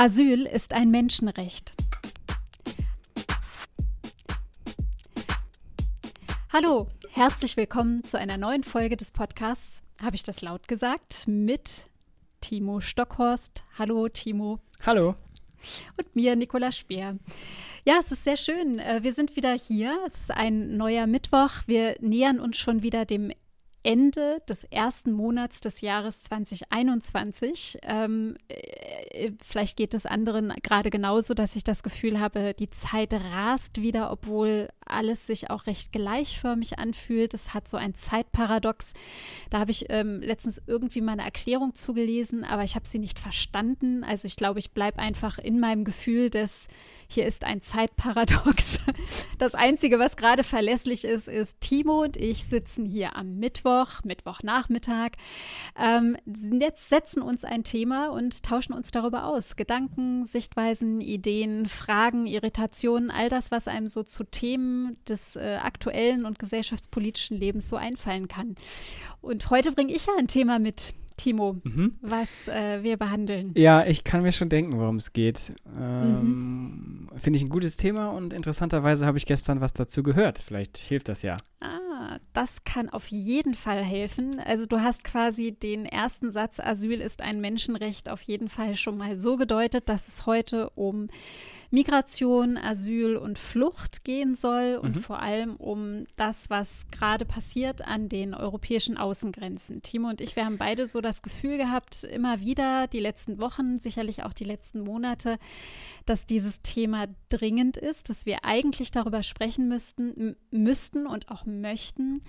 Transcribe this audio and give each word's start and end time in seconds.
Asyl 0.00 0.46
ist 0.46 0.74
ein 0.74 0.92
Menschenrecht. 0.92 1.72
Hallo, 6.52 6.86
herzlich 7.10 7.56
willkommen 7.56 8.04
zu 8.04 8.16
einer 8.16 8.38
neuen 8.38 8.62
Folge 8.62 8.96
des 8.96 9.10
Podcasts. 9.10 9.82
Habe 10.00 10.14
ich 10.14 10.22
das 10.22 10.40
laut 10.40 10.68
gesagt? 10.68 11.26
Mit 11.26 11.86
Timo 12.40 12.80
Stockhorst. 12.80 13.64
Hallo, 13.76 14.08
Timo. 14.08 14.60
Hallo. 14.86 15.16
Und 15.98 16.14
mir, 16.14 16.36
Nicola 16.36 16.70
Speer. 16.70 17.18
Ja, 17.84 17.96
es 17.98 18.12
ist 18.12 18.22
sehr 18.22 18.36
schön. 18.36 18.78
Äh, 18.78 19.00
wir 19.02 19.12
sind 19.12 19.34
wieder 19.34 19.54
hier. 19.54 19.98
Es 20.06 20.14
ist 20.14 20.30
ein 20.30 20.76
neuer 20.76 21.08
Mittwoch. 21.08 21.50
Wir 21.66 21.96
nähern 21.98 22.38
uns 22.38 22.56
schon 22.56 22.84
wieder 22.84 23.04
dem 23.04 23.32
Ende 23.88 24.42
des 24.46 24.64
ersten 24.64 25.12
Monats 25.12 25.60
des 25.60 25.80
Jahres 25.80 26.22
2021. 26.24 27.78
Ähm, 27.84 28.36
äh, 28.48 29.30
vielleicht 29.42 29.78
geht 29.78 29.94
es 29.94 30.04
anderen 30.04 30.52
gerade 30.62 30.90
genauso, 30.90 31.32
dass 31.32 31.56
ich 31.56 31.64
das 31.64 31.82
Gefühl 31.82 32.20
habe, 32.20 32.52
die 32.52 32.68
Zeit 32.68 33.14
rast 33.14 33.80
wieder, 33.80 34.12
obwohl 34.12 34.68
alles 34.84 35.26
sich 35.26 35.48
auch 35.48 35.66
recht 35.66 35.90
gleichförmig 35.90 36.78
anfühlt. 36.78 37.32
Es 37.32 37.54
hat 37.54 37.66
so 37.66 37.78
ein 37.78 37.94
Zeitparadox. 37.94 38.92
Da 39.48 39.58
habe 39.58 39.70
ich 39.70 39.86
ähm, 39.88 40.20
letztens 40.20 40.60
irgendwie 40.66 41.00
meine 41.00 41.22
Erklärung 41.22 41.74
zugelesen, 41.74 42.44
aber 42.44 42.64
ich 42.64 42.74
habe 42.74 42.86
sie 42.86 42.98
nicht 42.98 43.18
verstanden. 43.18 44.04
Also 44.04 44.26
ich 44.26 44.36
glaube, 44.36 44.58
ich 44.58 44.72
bleibe 44.72 44.98
einfach 44.98 45.38
in 45.38 45.60
meinem 45.60 45.84
Gefühl 45.84 46.28
des 46.28 46.68
hier 47.10 47.26
ist 47.26 47.44
ein 47.44 47.62
Zeitparadox. 47.62 48.78
Das 49.38 49.54
Einzige, 49.54 50.00
was 50.00 50.16
gerade 50.16 50.42
verlässlich 50.42 51.04
ist, 51.04 51.28
ist, 51.28 51.60
Timo 51.60 52.02
und 52.02 52.16
ich 52.16 52.44
sitzen 52.44 52.84
hier 52.84 53.14
am 53.14 53.36
Mittwoch, 53.38 53.77
Mittwochnachmittag, 54.04 55.12
ähm, 55.78 56.16
jetzt 56.60 56.88
setzen 56.88 57.22
uns 57.22 57.44
ein 57.44 57.64
Thema 57.64 58.08
und 58.08 58.42
tauschen 58.42 58.72
uns 58.72 58.90
darüber 58.90 59.26
aus. 59.26 59.56
Gedanken, 59.56 60.26
Sichtweisen, 60.26 61.00
Ideen, 61.00 61.66
Fragen, 61.66 62.26
Irritationen, 62.26 63.10
all 63.10 63.28
das, 63.28 63.50
was 63.50 63.68
einem 63.68 63.88
so 63.88 64.02
zu 64.02 64.24
Themen 64.24 64.96
des 65.08 65.36
äh, 65.36 65.58
aktuellen 65.62 66.24
und 66.24 66.38
gesellschaftspolitischen 66.38 67.36
Lebens 67.36 67.68
so 67.68 67.76
einfallen 67.76 68.28
kann. 68.28 68.56
Und 69.20 69.50
heute 69.50 69.72
bringe 69.72 69.92
ich 69.92 70.06
ja 70.06 70.12
ein 70.18 70.28
Thema 70.28 70.58
mit. 70.58 70.94
Timo, 71.18 71.56
mhm. 71.64 71.98
was 72.00 72.48
äh, 72.48 72.82
wir 72.82 72.96
behandeln. 72.96 73.52
Ja, 73.54 73.84
ich 73.84 74.04
kann 74.04 74.22
mir 74.22 74.32
schon 74.32 74.48
denken, 74.48 74.78
worum 74.78 74.96
es 74.96 75.12
geht. 75.12 75.52
Ähm, 75.78 77.08
mhm. 77.10 77.18
Finde 77.18 77.36
ich 77.36 77.42
ein 77.42 77.50
gutes 77.50 77.76
Thema 77.76 78.10
und 78.10 78.32
interessanterweise 78.32 79.04
habe 79.04 79.18
ich 79.18 79.26
gestern 79.26 79.60
was 79.60 79.74
dazu 79.74 80.02
gehört. 80.02 80.38
Vielleicht 80.38 80.78
hilft 80.78 81.08
das 81.08 81.22
ja. 81.22 81.36
Ah, 81.60 81.77
das 82.32 82.64
kann 82.64 82.88
auf 82.88 83.08
jeden 83.08 83.54
Fall 83.54 83.82
helfen. 83.82 84.40
Also 84.40 84.66
du 84.66 84.80
hast 84.80 85.04
quasi 85.04 85.52
den 85.52 85.86
ersten 85.86 86.30
Satz, 86.30 86.60
Asyl 86.60 87.00
ist 87.00 87.22
ein 87.22 87.40
Menschenrecht, 87.40 88.08
auf 88.08 88.22
jeden 88.22 88.48
Fall 88.48 88.76
schon 88.76 88.96
mal 88.96 89.16
so 89.16 89.36
gedeutet, 89.36 89.88
dass 89.88 90.08
es 90.08 90.26
heute 90.26 90.70
um 90.70 91.08
Migration, 91.70 92.56
Asyl 92.56 93.16
und 93.16 93.38
Flucht 93.38 94.02
gehen 94.02 94.36
soll 94.36 94.78
und 94.82 94.96
mhm. 94.96 95.00
vor 95.00 95.20
allem 95.20 95.56
um 95.56 96.06
das, 96.16 96.48
was 96.48 96.86
gerade 96.90 97.26
passiert 97.26 97.82
an 97.82 98.08
den 98.08 98.34
europäischen 98.34 98.96
Außengrenzen. 98.96 99.82
Timo 99.82 100.08
und 100.08 100.22
ich, 100.22 100.34
wir 100.34 100.46
haben 100.46 100.56
beide 100.56 100.86
so 100.86 101.02
das 101.02 101.20
Gefühl 101.20 101.58
gehabt, 101.58 102.04
immer 102.04 102.40
wieder 102.40 102.86
die 102.86 103.00
letzten 103.00 103.38
Wochen, 103.38 103.76
sicherlich 103.76 104.22
auch 104.22 104.32
die 104.32 104.44
letzten 104.44 104.80
Monate, 104.80 105.38
dass 106.06 106.24
dieses 106.24 106.62
Thema 106.62 107.06
dringend 107.28 107.76
ist, 107.76 108.08
dass 108.08 108.24
wir 108.24 108.44
eigentlich 108.44 108.90
darüber 108.90 109.22
sprechen 109.22 109.68
müssten, 109.68 110.36
müssten 110.50 111.06
und 111.06 111.30
auch 111.30 111.44
möchten. 111.44 112.22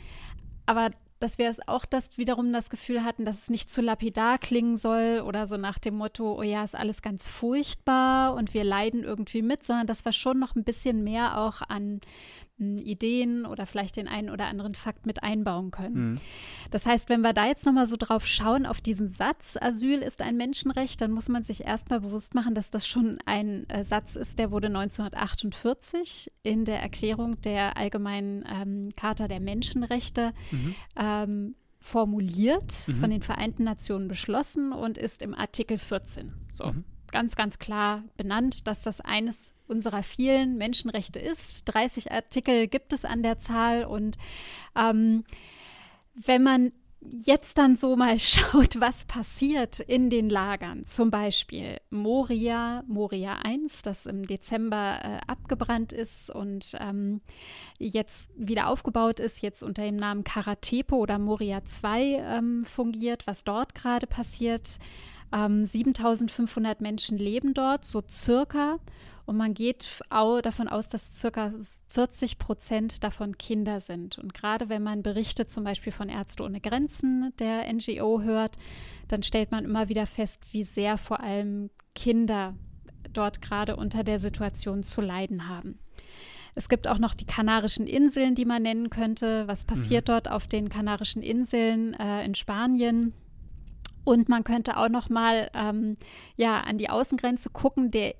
Aber 0.65 0.91
dass 1.19 1.37
wir 1.37 1.49
es 1.49 1.57
auch 1.67 1.85
das 1.85 2.17
wiederum 2.17 2.53
das 2.53 2.69
Gefühl 2.69 3.03
hatten, 3.03 3.25
dass 3.25 3.43
es 3.43 3.49
nicht 3.49 3.69
zu 3.69 3.81
lapidar 3.81 4.37
klingen 4.37 4.77
soll 4.77 5.23
oder 5.25 5.47
so 5.47 5.57
nach 5.57 5.79
dem 5.79 5.95
Motto, 5.95 6.37
oh 6.37 6.43
ja, 6.43 6.63
ist 6.63 6.75
alles 6.75 7.01
ganz 7.01 7.27
furchtbar 7.27 8.35
und 8.35 8.53
wir 8.53 8.63
leiden 8.63 9.03
irgendwie 9.03 9.41
mit, 9.41 9.65
sondern 9.65 9.87
dass 9.87 10.05
wir 10.05 10.13
schon 10.13 10.39
noch 10.39 10.55
ein 10.55 10.63
bisschen 10.63 11.03
mehr 11.03 11.37
auch 11.37 11.61
an 11.67 12.01
Ideen 12.59 13.45
oder 13.45 13.65
vielleicht 13.65 13.95
den 13.95 14.07
einen 14.07 14.29
oder 14.29 14.47
anderen 14.47 14.75
Fakt 14.75 15.05
mit 15.05 15.23
einbauen 15.23 15.71
können. 15.71 16.11
Mhm. 16.11 16.21
Das 16.71 16.85
heißt, 16.85 17.09
wenn 17.09 17.21
wir 17.21 17.33
da 17.33 17.47
jetzt 17.47 17.65
nochmal 17.65 17.87
so 17.87 17.95
drauf 17.97 18.25
schauen, 18.25 18.65
auf 18.65 18.81
diesen 18.81 19.09
Satz, 19.09 19.57
Asyl 19.59 19.99
ist 19.99 20.21
ein 20.21 20.37
Menschenrecht, 20.37 21.01
dann 21.01 21.11
muss 21.11 21.29
man 21.29 21.43
sich 21.43 21.65
erstmal 21.65 22.01
bewusst 22.01 22.35
machen, 22.35 22.55
dass 22.55 22.71
das 22.71 22.87
schon 22.87 23.19
ein 23.25 23.69
äh, 23.69 23.83
Satz 23.83 24.15
ist, 24.15 24.39
der 24.39 24.51
wurde 24.51 24.67
1948 24.67 26.31
in 26.43 26.65
der 26.65 26.81
Erklärung 26.81 27.39
der 27.41 27.77
Allgemeinen 27.77 28.43
ähm, 28.47 28.89
Charta 28.95 29.27
der 29.27 29.39
Menschenrechte 29.39 30.33
mhm. 30.51 30.75
ähm, 30.95 31.55
formuliert, 31.79 32.87
mhm. 32.87 32.99
von 32.99 33.09
den 33.09 33.21
Vereinten 33.21 33.63
Nationen 33.63 34.07
beschlossen 34.07 34.73
und 34.73 34.97
ist 34.97 35.21
im 35.21 35.33
Artikel 35.33 35.77
14. 35.77 36.33
So. 36.51 36.67
Mhm. 36.67 36.83
Ganz, 37.11 37.35
ganz 37.35 37.57
klar 37.57 38.03
benannt, 38.17 38.67
dass 38.67 38.83
das 38.83 39.01
eines 39.01 39.51
unserer 39.69 40.03
vielen 40.03 40.57
Menschenrechte 40.57 41.19
ist. 41.19 41.63
30 41.65 42.11
Artikel 42.11 42.67
gibt 42.67 42.93
es 42.93 43.05
an 43.05 43.23
der 43.23 43.39
Zahl 43.39 43.85
und 43.85 44.17
ähm, 44.75 45.23
wenn 46.15 46.43
man 46.43 46.71
jetzt 47.01 47.57
dann 47.57 47.75
so 47.75 47.95
mal 47.95 48.19
schaut, 48.19 48.79
was 48.79 49.05
passiert 49.05 49.79
in 49.79 50.09
den 50.09 50.29
Lagern, 50.29 50.85
zum 50.85 51.11
Beispiel 51.11 51.77
Moria, 51.89 52.83
Moria 52.87 53.37
1, 53.43 53.81
das 53.81 54.05
im 54.05 54.27
Dezember 54.27 54.99
äh, 55.01 55.19
abgebrannt 55.27 55.93
ist 55.93 56.29
und 56.29 56.75
ähm, 56.79 57.21
jetzt 57.77 58.29
wieder 58.35 58.67
aufgebaut 58.67 59.19
ist, 59.19 59.41
jetzt 59.41 59.63
unter 59.63 59.83
dem 59.83 59.95
Namen 59.95 60.23
Karatepo 60.23 60.97
oder 60.97 61.19
Moria 61.19 61.63
2 61.63 62.01
ähm, 62.01 62.65
fungiert, 62.65 63.27
was 63.27 63.43
dort 63.43 63.75
gerade 63.75 64.07
passiert. 64.07 64.77
Ähm, 65.31 65.65
7500 65.65 66.81
Menschen 66.81 67.17
leben 67.17 67.53
dort, 67.53 67.85
so 67.85 68.03
circa. 68.09 68.79
Und 69.29 69.37
man 69.37 69.53
geht 69.53 70.01
davon 70.09 70.67
aus, 70.67 70.89
dass 70.89 71.13
circa 71.13 71.53
40 71.89 72.39
Prozent 72.39 73.03
davon 73.03 73.37
Kinder 73.37 73.79
sind. 73.79 74.17
Und 74.17 74.33
gerade 74.33 74.69
wenn 74.69 74.81
man 74.81 75.03
Berichte 75.03 75.45
zum 75.45 75.63
Beispiel 75.63 75.91
von 75.91 76.09
Ärzte 76.09 76.41
ohne 76.41 76.59
Grenzen, 76.59 77.31
der 77.37 77.71
NGO, 77.71 78.21
hört, 78.21 78.57
dann 79.07 79.21
stellt 79.21 79.51
man 79.51 79.65
immer 79.65 79.87
wieder 79.87 80.07
fest, 80.07 80.41
wie 80.51 80.63
sehr 80.63 80.97
vor 80.97 81.19
allem 81.19 81.69
Kinder 81.93 82.55
dort 83.13 83.39
gerade 83.43 83.75
unter 83.75 84.03
der 84.03 84.19
Situation 84.19 84.81
zu 84.81 84.99
leiden 84.99 85.47
haben. 85.47 85.77
Es 86.55 86.67
gibt 86.67 86.87
auch 86.87 86.97
noch 86.97 87.13
die 87.13 87.27
Kanarischen 87.27 87.85
Inseln, 87.85 88.33
die 88.33 88.45
man 88.45 88.63
nennen 88.63 88.89
könnte. 88.89 89.47
Was 89.47 89.63
passiert 89.63 90.07
mhm. 90.07 90.13
dort 90.13 90.31
auf 90.31 90.47
den 90.47 90.69
Kanarischen 90.69 91.21
Inseln 91.21 91.93
äh, 91.93 92.25
in 92.25 92.33
Spanien? 92.33 93.13
Und 94.09 94.27
man 94.27 94.43
könnte 94.43 94.75
auch 94.77 94.89
noch 94.89 95.09
mal 95.09 95.51
ähm, 95.53 95.95
ja, 96.35 96.61
an 96.61 96.79
die 96.79 96.89
Außengrenze 96.89 97.51
gucken 97.51 97.91
der 97.91 98.15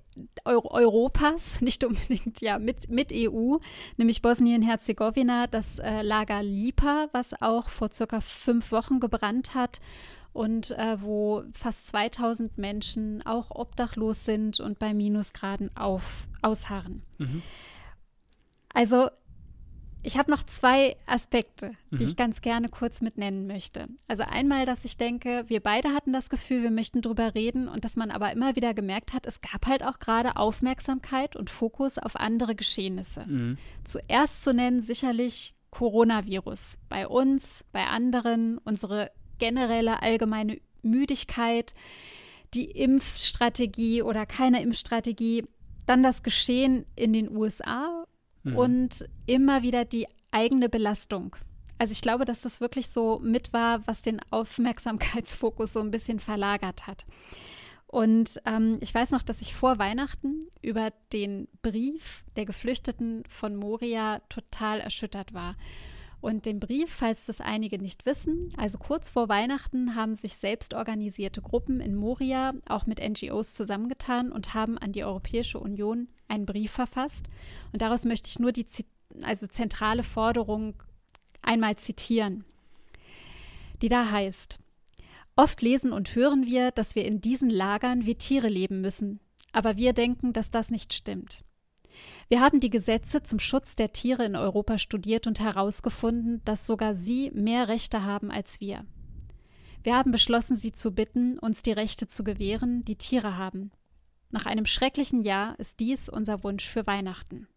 Euro 0.46 0.70
Europas, 0.70 1.62
nicht 1.62 1.84
unbedingt 1.84 2.42
ja 2.42 2.60
mit, 2.60 2.92
mit 2.92 3.12
EU, 3.12 3.58
nämlich 3.98 4.22
Bosnien-Herzegowina, 4.22 5.48
das 5.48 5.80
äh, 5.80 6.04
Lager 6.04 6.44
Lipa, 6.44 7.08
was 7.12 7.42
auch 7.42 7.70
vor 7.70 7.92
circa 7.92 8.22
fünf 8.22 8.72
Wochen 8.72 9.00
gebrannt 9.00 9.56
hat 9.56 9.82
und 10.32 10.70
äh, 10.78 11.02
wo 11.02 11.42
fast 11.54 11.88
2000 11.88 12.60
Menschen 12.60 13.26
auch 13.26 13.50
obdachlos 13.50 14.26
sind 14.26 14.60
und 14.60 14.78
bei 14.78 14.94
Minusgraden 14.94 15.76
auf, 15.76 16.28
ausharren. 16.44 17.02
Mhm. 17.18 17.42
Also 18.76 19.10
ich 20.02 20.18
habe 20.18 20.32
noch 20.32 20.44
zwei 20.44 20.96
Aspekte, 21.06 21.72
die 21.92 22.04
mhm. 22.04 22.10
ich 22.10 22.16
ganz 22.16 22.42
gerne 22.42 22.70
kurz 22.70 23.02
mit 23.02 23.18
nennen 23.18 23.48
möchte. 23.48 23.88
Also 24.08 24.24
einmal, 24.24 24.66
dass 24.66 24.86
ich 24.86 24.98
denke, 24.98 25.44
wir 25.48 25.60
beide 25.60 25.90
hatten 25.90 26.14
das 26.14 26.30
Gefühl, 26.30 26.64
wir 26.64 26.72
möchten 26.72 27.02
drüber 27.02 27.36
reden 27.36 27.68
und 27.68 27.84
dass 27.84 27.98
man 27.98 28.10
aber 28.10 28.32
immer 28.32 28.56
wieder 28.56 28.74
gemerkt 28.74 29.14
hat, 29.14 29.26
es 29.26 29.42
gab 29.42 29.66
halt 29.66 29.84
auch 29.86 30.00
gerade 30.00 30.38
Aufmerksamkeit 30.38 31.36
und 31.36 31.50
Fokus 31.50 31.98
auf 31.98 32.16
andere 32.16 32.56
Geschehnisse. 32.56 33.26
Mhm. 33.28 33.58
Zuerst 33.84 34.42
zu 34.42 34.54
nennen 34.54 34.82
sicherlich 34.82 35.54
Coronavirus. 35.72 36.78
Bei 36.88 37.08
uns, 37.08 37.66
bei 37.72 37.86
anderen, 37.86 38.58
unsere 38.60 39.12
generelle 39.38 40.02
allgemeine 40.02 40.60
Müdigkeit, 40.82 41.74
die 42.54 42.72
Impfstrategie 42.72 44.02
oder 44.02 44.26
keine 44.26 44.62
Impfstrategie, 44.62 45.46
dann 45.86 46.04
das 46.04 46.24
Geschehen 46.24 46.86
in 46.96 47.14
den 47.14 47.36
USA 47.36 48.06
mhm. 48.44 48.56
und 48.56 49.10
immer 49.26 49.64
wieder 49.64 49.86
die 49.86 50.08
eigene 50.32 50.70
Belastung. 50.70 51.36
Also 51.78 51.94
ich 51.94 52.02
glaube, 52.02 52.26
dass 52.26 52.42
das 52.42 52.60
wirklich 52.60 52.90
so 52.90 53.20
mit 53.24 53.54
war, 53.54 53.88
was 53.88 54.02
den 54.02 54.20
Aufmerksamkeitsfokus 54.32 55.74
so 55.74 55.80
ein 55.80 55.92
bisschen 55.92 56.20
verlagert 56.20 56.88
hat. 56.88 57.06
Und 57.88 58.40
ähm, 58.46 58.78
ich 58.82 58.94
weiß 58.94 59.10
noch, 59.12 59.24
dass 59.24 59.42
ich 59.42 59.56
vor 59.56 59.80
Weihnachten 59.80 60.48
über 60.62 60.92
den 61.12 61.48
Brief 61.64 62.24
der 62.36 62.46
Geflüchteten 62.46 63.24
von 63.28 63.56
Moria 63.56 64.20
total 64.30 64.80
erschüttert 64.80 65.34
war. 65.34 65.56
Und 66.22 66.46
den 66.46 66.60
Brief, 66.60 66.90
falls 66.94 67.26
das 67.26 67.40
einige 67.40 67.78
nicht 67.78 68.06
wissen, 68.06 68.54
also 68.58 68.78
kurz 68.78 69.10
vor 69.10 69.30
Weihnachten 69.30 69.96
haben 69.96 70.16
sich 70.16 70.36
selbstorganisierte 70.36 71.42
Gruppen 71.42 71.80
in 71.80 71.96
Moria 71.96 72.54
auch 72.68 72.86
mit 72.86 73.00
NGOs 73.00 73.54
zusammengetan 73.54 74.32
und 74.32 74.54
haben 74.54 74.78
an 74.78 74.92
die 74.92 75.04
Europäische 75.04 75.60
Union 75.60 76.10
einen 76.28 76.46
Brief 76.46 76.72
verfasst. 76.72 77.30
Und 77.72 77.82
daraus 77.82 78.04
möchte 78.04 78.28
ich 78.28 78.40
nur 78.40 78.52
die 78.52 78.66
also 79.22 79.48
zentrale 79.48 80.04
Forderung 80.04 80.76
einmal 81.42 81.78
zitieren, 81.78 82.44
die 83.82 83.90
da 83.90 84.12
heißt, 84.12 84.60
Oft 85.40 85.62
lesen 85.62 85.94
und 85.94 86.16
hören 86.16 86.48
wir, 86.48 86.72
dass 86.72 86.96
wir 86.96 87.06
in 87.06 87.22
diesen 87.22 87.50
Lagern 87.50 88.06
wie 88.06 88.16
Tiere 88.16 88.50
leben 88.50 88.82
müssen. 88.82 89.22
Aber 89.54 89.78
wir 89.78 89.94
denken, 89.94 90.34
dass 90.34 90.52
das 90.52 90.70
nicht 90.70 90.94
stimmt. 90.94 91.46
Wir 92.28 92.42
haben 92.42 92.60
die 92.60 92.70
Gesetze 92.70 93.24
zum 93.24 93.40
Schutz 93.40 93.76
der 93.76 93.92
Tiere 93.92 94.26
in 94.26 94.36
Europa 94.36 94.78
studiert 94.78 95.26
und 95.28 95.40
herausgefunden, 95.40 96.42
dass 96.46 96.68
sogar 96.68 96.94
sie 96.94 97.32
mehr 97.32 97.68
Rechte 97.68 98.04
haben 98.04 98.32
als 98.32 98.62
wir. 98.62 98.86
Wir 99.84 99.96
haben 99.96 100.12
beschlossen, 100.12 100.58
sie 100.58 100.72
zu 100.72 100.92
bitten, 100.92 101.40
uns 101.40 101.64
die 101.64 101.72
Rechte 101.72 102.08
zu 102.08 102.24
gewähren, 102.24 102.84
die 102.86 102.98
Tiere 102.98 103.38
haben. 103.38 103.72
Nach 104.30 104.46
einem 104.46 104.66
schrecklichen 104.66 105.22
Jahr 105.22 105.58
ist 105.60 105.80
dies 105.80 106.10
unser 106.10 106.44
Wunsch 106.44 106.68
für 106.68 106.86
Weihnachten. 106.86 107.48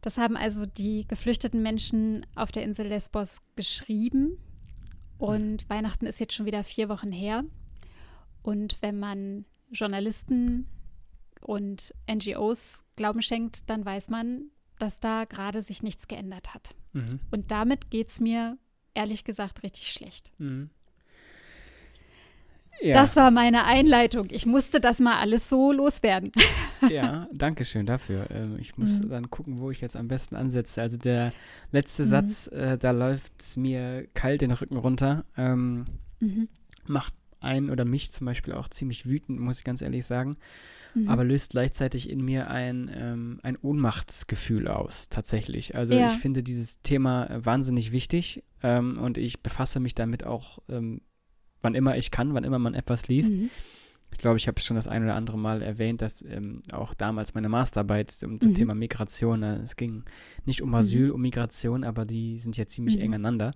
Das 0.00 0.16
haben 0.16 0.36
also 0.36 0.66
die 0.66 1.06
geflüchteten 1.06 1.62
Menschen 1.62 2.26
auf 2.34 2.50
der 2.50 2.64
Insel 2.64 2.88
Lesbos 2.88 3.42
geschrieben. 3.54 4.38
Und 5.18 5.68
Weihnachten 5.68 6.06
ist 6.06 6.18
jetzt 6.18 6.32
schon 6.32 6.46
wieder 6.46 6.64
vier 6.64 6.88
Wochen 6.88 7.12
her. 7.12 7.44
Und 8.42 8.80
wenn 8.80 8.98
man 8.98 9.44
Journalisten 9.70 10.66
und 11.40 11.94
NGOs 12.10 12.84
Glauben 12.96 13.22
schenkt, 13.22 13.68
dann 13.68 13.84
weiß 13.84 14.10
man, 14.10 14.50
dass 14.78 15.00
da 15.00 15.24
gerade 15.24 15.62
sich 15.62 15.82
nichts 15.82 16.08
geändert 16.08 16.54
hat. 16.54 16.74
Mhm. 16.92 17.20
Und 17.30 17.50
damit 17.50 17.90
geht 17.90 18.08
es 18.08 18.20
mir 18.20 18.58
ehrlich 18.94 19.24
gesagt 19.24 19.62
richtig 19.62 19.92
schlecht. 19.92 20.32
Mhm. 20.38 20.70
Ja. 22.82 22.94
Das 22.94 23.14
war 23.14 23.30
meine 23.30 23.64
Einleitung. 23.64 24.28
Ich 24.30 24.46
musste 24.46 24.80
das 24.80 25.00
mal 25.00 25.18
alles 25.18 25.50
so 25.50 25.70
loswerden. 25.70 26.32
ja, 26.88 27.28
danke 27.32 27.66
schön 27.66 27.84
dafür. 27.84 28.30
Ähm, 28.30 28.56
ich 28.58 28.78
muss 28.78 29.02
mhm. 29.02 29.10
dann 29.10 29.30
gucken, 29.30 29.58
wo 29.58 29.70
ich 29.70 29.82
jetzt 29.82 29.96
am 29.96 30.08
besten 30.08 30.34
ansetze. 30.34 30.80
Also 30.80 30.96
der 30.96 31.32
letzte 31.72 32.04
mhm. 32.04 32.06
Satz, 32.06 32.46
äh, 32.46 32.78
da 32.78 32.92
läuft 32.92 33.32
es 33.38 33.56
mir 33.58 34.06
kalt 34.14 34.40
den 34.40 34.50
Rücken 34.52 34.78
runter. 34.78 35.24
Ähm, 35.36 35.86
mhm. 36.20 36.48
Macht 36.86 37.12
einen 37.40 37.70
oder 37.70 37.84
mich 37.84 38.12
zum 38.12 38.26
Beispiel 38.26 38.54
auch 38.54 38.68
ziemlich 38.68 39.06
wütend, 39.06 39.40
muss 39.40 39.58
ich 39.58 39.64
ganz 39.64 39.82
ehrlich 39.82 40.06
sagen. 40.06 40.36
Mhm. 40.94 41.08
Aber 41.08 41.24
löst 41.24 41.50
gleichzeitig 41.50 42.10
in 42.10 42.24
mir 42.24 42.50
ein, 42.50 42.90
ähm, 42.94 43.40
ein 43.42 43.56
Ohnmachtsgefühl 43.56 44.68
aus, 44.68 45.08
tatsächlich. 45.08 45.74
Also 45.74 45.94
ja. 45.94 46.08
ich 46.08 46.14
finde 46.14 46.42
dieses 46.42 46.82
Thema 46.82 47.26
äh, 47.30 47.44
wahnsinnig 47.44 47.92
wichtig 47.92 48.42
ähm, 48.62 48.98
und 48.98 49.18
ich 49.18 49.42
befasse 49.42 49.80
mich 49.80 49.94
damit 49.94 50.24
auch 50.24 50.58
ähm, 50.68 51.00
wann 51.60 51.74
immer 51.74 51.96
ich 51.96 52.10
kann, 52.10 52.34
wann 52.34 52.44
immer 52.44 52.58
man 52.58 52.74
etwas 52.74 53.08
liest. 53.08 53.34
Mhm. 53.34 53.50
Ich 54.12 54.18
glaube, 54.18 54.38
ich 54.38 54.48
habe 54.48 54.60
schon 54.60 54.74
das 54.74 54.88
ein 54.88 55.04
oder 55.04 55.14
andere 55.14 55.38
Mal 55.38 55.62
erwähnt, 55.62 56.02
dass 56.02 56.22
ähm, 56.22 56.62
auch 56.72 56.94
damals 56.94 57.34
meine 57.34 57.48
Masterarbeit 57.48 58.12
um 58.24 58.38
das 58.38 58.50
mhm. 58.50 58.54
Thema 58.56 58.74
Migration, 58.74 59.42
äh, 59.42 59.56
es 59.58 59.76
ging 59.76 60.04
nicht 60.44 60.62
um 60.62 60.74
Asyl, 60.74 61.08
mhm. 61.08 61.14
um 61.14 61.20
Migration, 61.20 61.84
aber 61.84 62.04
die 62.04 62.38
sind 62.38 62.56
ja 62.56 62.66
ziemlich 62.66 62.96
mhm. 62.96 63.02
eng 63.02 63.14
aneinander. 63.14 63.54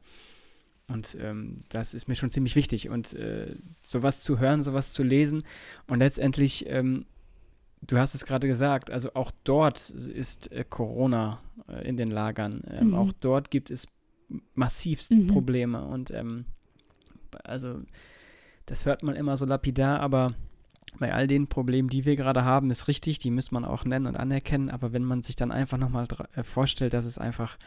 Und 0.86 1.16
ähm, 1.20 1.64
das 1.70 1.94
ist 1.94 2.08
mir 2.08 2.14
schon 2.14 2.30
ziemlich 2.30 2.56
wichtig. 2.56 2.88
Und 2.88 3.14
äh, 3.14 3.56
sowas 3.84 4.22
zu 4.22 4.38
hören, 4.38 4.62
sowas 4.62 4.92
zu 4.92 5.02
lesen 5.02 5.42
und 5.86 5.98
letztendlich, 5.98 6.66
ähm, 6.68 7.06
du 7.86 7.98
hast 7.98 8.14
es 8.14 8.24
gerade 8.24 8.46
gesagt, 8.46 8.90
also 8.90 9.14
auch 9.14 9.30
dort 9.44 9.90
ist 9.90 10.52
äh, 10.52 10.64
Corona 10.68 11.40
äh, 11.68 11.86
in 11.86 11.96
den 11.96 12.10
Lagern. 12.10 12.62
Ähm, 12.70 12.88
mhm. 12.88 12.94
Auch 12.94 13.12
dort 13.20 13.50
gibt 13.50 13.70
es 13.70 13.86
massivst 14.54 15.10
mhm. 15.10 15.26
Probleme. 15.26 15.84
Und 15.84 16.10
ähm, 16.10 16.46
also 17.44 17.80
das 18.66 18.86
hört 18.86 19.02
man 19.02 19.16
immer 19.16 19.36
so 19.36 19.46
lapidar, 19.46 20.00
aber 20.00 20.34
bei 20.98 21.12
all 21.12 21.26
den 21.26 21.48
Problemen, 21.48 21.88
die 21.88 22.04
wir 22.04 22.16
gerade 22.16 22.44
haben, 22.44 22.70
ist 22.70 22.88
richtig, 22.88 23.18
die 23.18 23.30
muss 23.30 23.50
man 23.50 23.64
auch 23.64 23.84
nennen 23.84 24.06
und 24.06 24.16
anerkennen, 24.16 24.70
aber 24.70 24.92
wenn 24.92 25.04
man 25.04 25.22
sich 25.22 25.36
dann 25.36 25.50
einfach 25.50 25.78
nochmal 25.78 26.06
äh, 26.34 26.42
vorstellt, 26.42 26.94
dass 26.94 27.04
es 27.04 27.18
einfach 27.18 27.58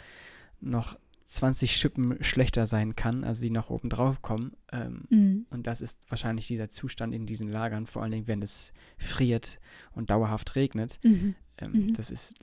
noch 0.62 0.98
20 1.28 1.76
Schippen 1.76 2.24
schlechter 2.24 2.66
sein 2.66 2.96
kann, 2.96 3.24
also 3.24 3.42
die 3.42 3.50
noch 3.50 3.70
oben 3.70 3.90
drauf 3.90 4.22
kommen. 4.22 4.56
Ähm, 4.72 5.04
mhm. 5.10 5.46
Und 5.50 5.68
das 5.68 5.82
ist 5.82 6.10
wahrscheinlich 6.10 6.48
dieser 6.48 6.70
Zustand 6.70 7.14
in 7.14 7.26
diesen 7.26 7.50
Lagern, 7.50 7.86
vor 7.86 8.02
allen 8.02 8.12
Dingen, 8.12 8.28
wenn 8.28 8.42
es 8.42 8.74
friert 8.98 9.60
und 9.92 10.10
dauerhaft 10.10 10.56
regnet. 10.56 11.00
Mhm. 11.04 11.36
Ähm, 11.58 11.72
mhm. 11.72 11.94
Das 11.94 12.12
ist, 12.12 12.40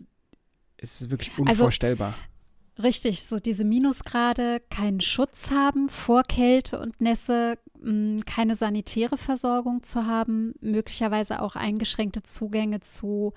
ist 0.76 1.10
wirklich 1.10 1.30
also 1.30 1.42
unvorstellbar. 1.42 2.08
Also, 2.08 2.34
Richtig, 2.82 3.22
so 3.22 3.38
diese 3.38 3.64
Minusgrade, 3.64 4.60
keinen 4.68 5.00
Schutz 5.00 5.52
haben 5.52 5.88
vor 5.88 6.24
Kälte 6.24 6.80
und 6.80 7.00
Nässe, 7.00 7.56
mm, 7.80 8.20
keine 8.26 8.56
sanitäre 8.56 9.16
Versorgung 9.16 9.84
zu 9.84 10.06
haben, 10.06 10.54
möglicherweise 10.60 11.40
auch 11.40 11.54
eingeschränkte 11.54 12.24
Zugänge 12.24 12.80
zu 12.80 13.32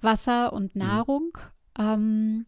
Wasser 0.00 0.54
und 0.54 0.74
mhm. 0.74 0.80
Nahrung 0.80 1.38
ähm, 1.78 2.46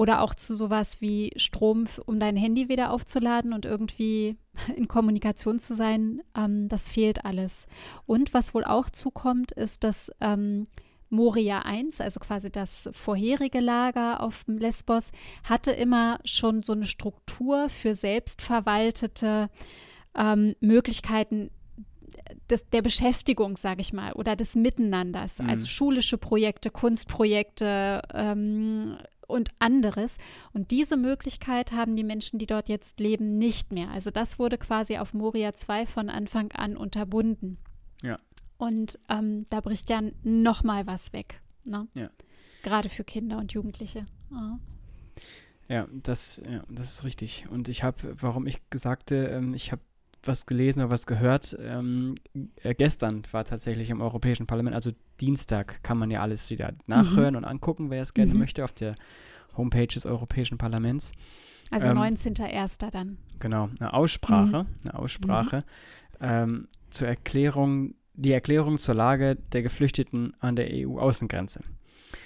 oder 0.00 0.22
auch 0.22 0.34
zu 0.34 0.54
sowas 0.54 1.02
wie 1.02 1.30
Strom, 1.36 1.84
um 2.06 2.18
dein 2.18 2.34
Handy 2.34 2.70
wieder 2.70 2.90
aufzuladen 2.90 3.52
und 3.52 3.66
irgendwie 3.66 4.38
in 4.76 4.88
Kommunikation 4.88 5.58
zu 5.58 5.74
sein, 5.74 6.22
ähm, 6.34 6.70
das 6.70 6.88
fehlt 6.88 7.26
alles. 7.26 7.66
Und 8.06 8.32
was 8.32 8.54
wohl 8.54 8.64
auch 8.64 8.88
zukommt, 8.88 9.52
ist, 9.52 9.84
dass 9.84 10.10
ähm, 10.22 10.68
Moria 11.10 11.70
I, 11.70 11.90
also 11.98 12.18
quasi 12.18 12.50
das 12.50 12.88
vorherige 12.92 13.60
Lager 13.60 14.22
auf 14.22 14.44
dem 14.44 14.56
Lesbos, 14.56 15.12
hatte 15.44 15.72
immer 15.72 16.18
schon 16.24 16.62
so 16.62 16.72
eine 16.72 16.86
Struktur 16.86 17.68
für 17.68 17.94
selbstverwaltete 17.94 19.50
ähm, 20.16 20.56
Möglichkeiten 20.60 21.50
des, 22.48 22.66
der 22.70 22.80
Beschäftigung, 22.80 23.58
sage 23.58 23.82
ich 23.82 23.92
mal, 23.92 24.14
oder 24.14 24.34
des 24.34 24.54
Miteinanders, 24.54 25.40
mhm. 25.40 25.50
also 25.50 25.66
schulische 25.66 26.16
Projekte, 26.16 26.70
Kunstprojekte 26.70 28.00
ähm, 28.14 28.96
und 29.30 29.50
anderes. 29.58 30.18
Und 30.52 30.70
diese 30.70 30.96
Möglichkeit 30.96 31.72
haben 31.72 31.96
die 31.96 32.04
Menschen, 32.04 32.38
die 32.38 32.46
dort 32.46 32.68
jetzt 32.68 33.00
leben, 33.00 33.38
nicht 33.38 33.72
mehr. 33.72 33.90
Also 33.90 34.10
das 34.10 34.38
wurde 34.38 34.58
quasi 34.58 34.98
auf 34.98 35.14
Moria 35.14 35.54
2 35.54 35.86
von 35.86 36.10
Anfang 36.10 36.52
an 36.52 36.76
unterbunden. 36.76 37.58
Ja. 38.02 38.18
Und 38.58 38.98
ähm, 39.08 39.46
da 39.48 39.60
bricht 39.60 39.88
ja 39.90 40.02
noch 40.22 40.64
mal 40.64 40.86
was 40.86 41.12
weg. 41.12 41.40
Ne? 41.64 41.88
Ja. 41.94 42.10
Gerade 42.62 42.90
für 42.90 43.04
Kinder 43.04 43.38
und 43.38 43.52
Jugendliche. 43.52 44.04
Oh. 44.30 44.58
Ja, 45.68 45.86
das, 45.92 46.42
ja, 46.50 46.64
das 46.68 46.92
ist 46.94 47.04
richtig. 47.04 47.46
Und 47.48 47.68
ich 47.68 47.84
habe, 47.84 48.16
warum 48.20 48.46
ich 48.46 48.60
sagte, 48.74 49.28
ähm, 49.28 49.54
ich 49.54 49.72
habe 49.72 49.82
was 50.22 50.46
gelesen 50.46 50.80
oder 50.80 50.90
was 50.90 51.06
gehört. 51.06 51.56
Ähm, 51.60 52.14
äh, 52.62 52.74
gestern 52.74 53.22
war 53.32 53.44
tatsächlich 53.44 53.90
im 53.90 54.00
Europäischen 54.00 54.46
Parlament, 54.46 54.74
also 54.74 54.90
Dienstag 55.20 55.82
kann 55.82 55.98
man 55.98 56.10
ja 56.10 56.20
alles 56.20 56.50
wieder 56.50 56.72
nachhören 56.86 57.34
mhm. 57.34 57.38
und 57.38 57.44
angucken, 57.44 57.90
wer 57.90 58.02
es 58.02 58.14
gerne 58.14 58.32
mhm. 58.32 58.40
möchte, 58.40 58.64
auf 58.64 58.72
der 58.72 58.94
Homepage 59.56 59.86
des 59.86 60.06
Europäischen 60.06 60.58
Parlaments. 60.58 61.12
Also 61.70 61.88
ähm, 61.88 61.98
19.01. 61.98 62.90
dann. 62.90 63.18
Genau, 63.38 63.70
eine 63.78 63.92
Aussprache, 63.92 64.64
mhm. 64.64 64.68
eine 64.84 64.98
Aussprache 64.98 65.64
mhm. 66.18 66.26
ähm, 66.26 66.68
zur 66.90 67.08
Erklärung 67.08 67.94
die 68.20 68.32
Erklärung 68.32 68.78
zur 68.78 68.94
Lage 68.94 69.36
der 69.52 69.62
Geflüchteten 69.62 70.34
an 70.40 70.56
der 70.56 70.68
EU-Außengrenze. 70.70 71.60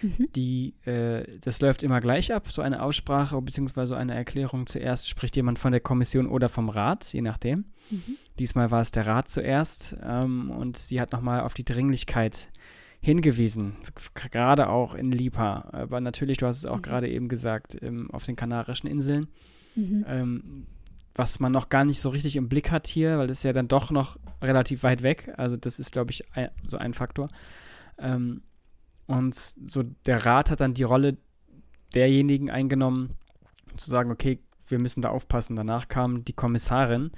Mhm. 0.02 0.28
Die, 0.34 0.74
äh, 0.84 1.24
das 1.40 1.60
läuft 1.60 1.82
immer 1.82 2.00
gleich 2.00 2.32
ab, 2.32 2.50
so 2.50 2.62
eine 2.62 2.82
Aussprache 2.82 3.40
bzw. 3.40 3.94
eine 3.94 4.14
Erklärung. 4.14 4.66
Zuerst 4.66 5.08
spricht 5.08 5.36
jemand 5.36 5.58
von 5.58 5.72
der 5.72 5.80
Kommission 5.80 6.26
oder 6.26 6.48
vom 6.48 6.68
Rat, 6.68 7.12
je 7.12 7.20
nachdem. 7.20 7.66
Mhm. 7.90 8.16
Diesmal 8.38 8.70
war 8.70 8.80
es 8.80 8.90
der 8.90 9.06
Rat 9.06 9.28
zuerst 9.28 9.96
ähm, 10.02 10.50
und 10.50 10.76
sie 10.76 11.00
hat 11.00 11.12
nochmal 11.12 11.40
auf 11.40 11.54
die 11.54 11.64
Dringlichkeit 11.64 12.50
hingewiesen, 13.00 13.76
gerade 14.14 14.70
auch 14.70 14.94
in 14.94 15.12
Lipa. 15.12 15.68
Aber 15.72 16.00
natürlich, 16.00 16.38
du 16.38 16.46
hast 16.46 16.58
es 16.58 16.66
auch 16.66 16.78
mhm. 16.78 16.82
gerade 16.82 17.08
eben 17.08 17.28
gesagt, 17.28 17.76
ähm, 17.82 18.10
auf 18.10 18.24
den 18.24 18.36
Kanarischen 18.36 18.88
Inseln. 18.88 19.28
Mhm. 19.74 20.04
Ähm, 20.08 20.66
was 21.14 21.38
man 21.38 21.52
noch 21.52 21.68
gar 21.68 21.84
nicht 21.84 22.00
so 22.00 22.08
richtig 22.08 22.36
im 22.36 22.48
Blick 22.48 22.70
hat 22.70 22.86
hier, 22.86 23.18
weil 23.18 23.28
das 23.28 23.38
ist 23.38 23.44
ja 23.44 23.52
dann 23.52 23.68
doch 23.68 23.90
noch 23.90 24.18
relativ 24.42 24.82
weit 24.82 25.02
weg. 25.02 25.32
Also 25.36 25.56
das 25.56 25.78
ist, 25.78 25.92
glaube 25.92 26.10
ich, 26.10 26.24
ein, 26.34 26.50
so 26.66 26.76
ein 26.76 26.92
Faktor. 26.92 27.28
Ähm, 27.98 28.42
und 29.06 29.34
so 29.34 29.82
der 30.06 30.24
Rat 30.24 30.50
hat 30.50 30.60
dann 30.60 30.74
die 30.74 30.82
Rolle 30.82 31.16
derjenigen 31.94 32.50
eingenommen, 32.50 33.10
zu 33.76 33.90
sagen, 33.90 34.10
okay, 34.10 34.40
wir 34.68 34.78
müssen 34.78 35.02
da 35.02 35.10
aufpassen. 35.10 35.56
Danach 35.56 35.88
kam 35.88 36.24
die 36.24 36.32
Kommissarin, 36.32 37.10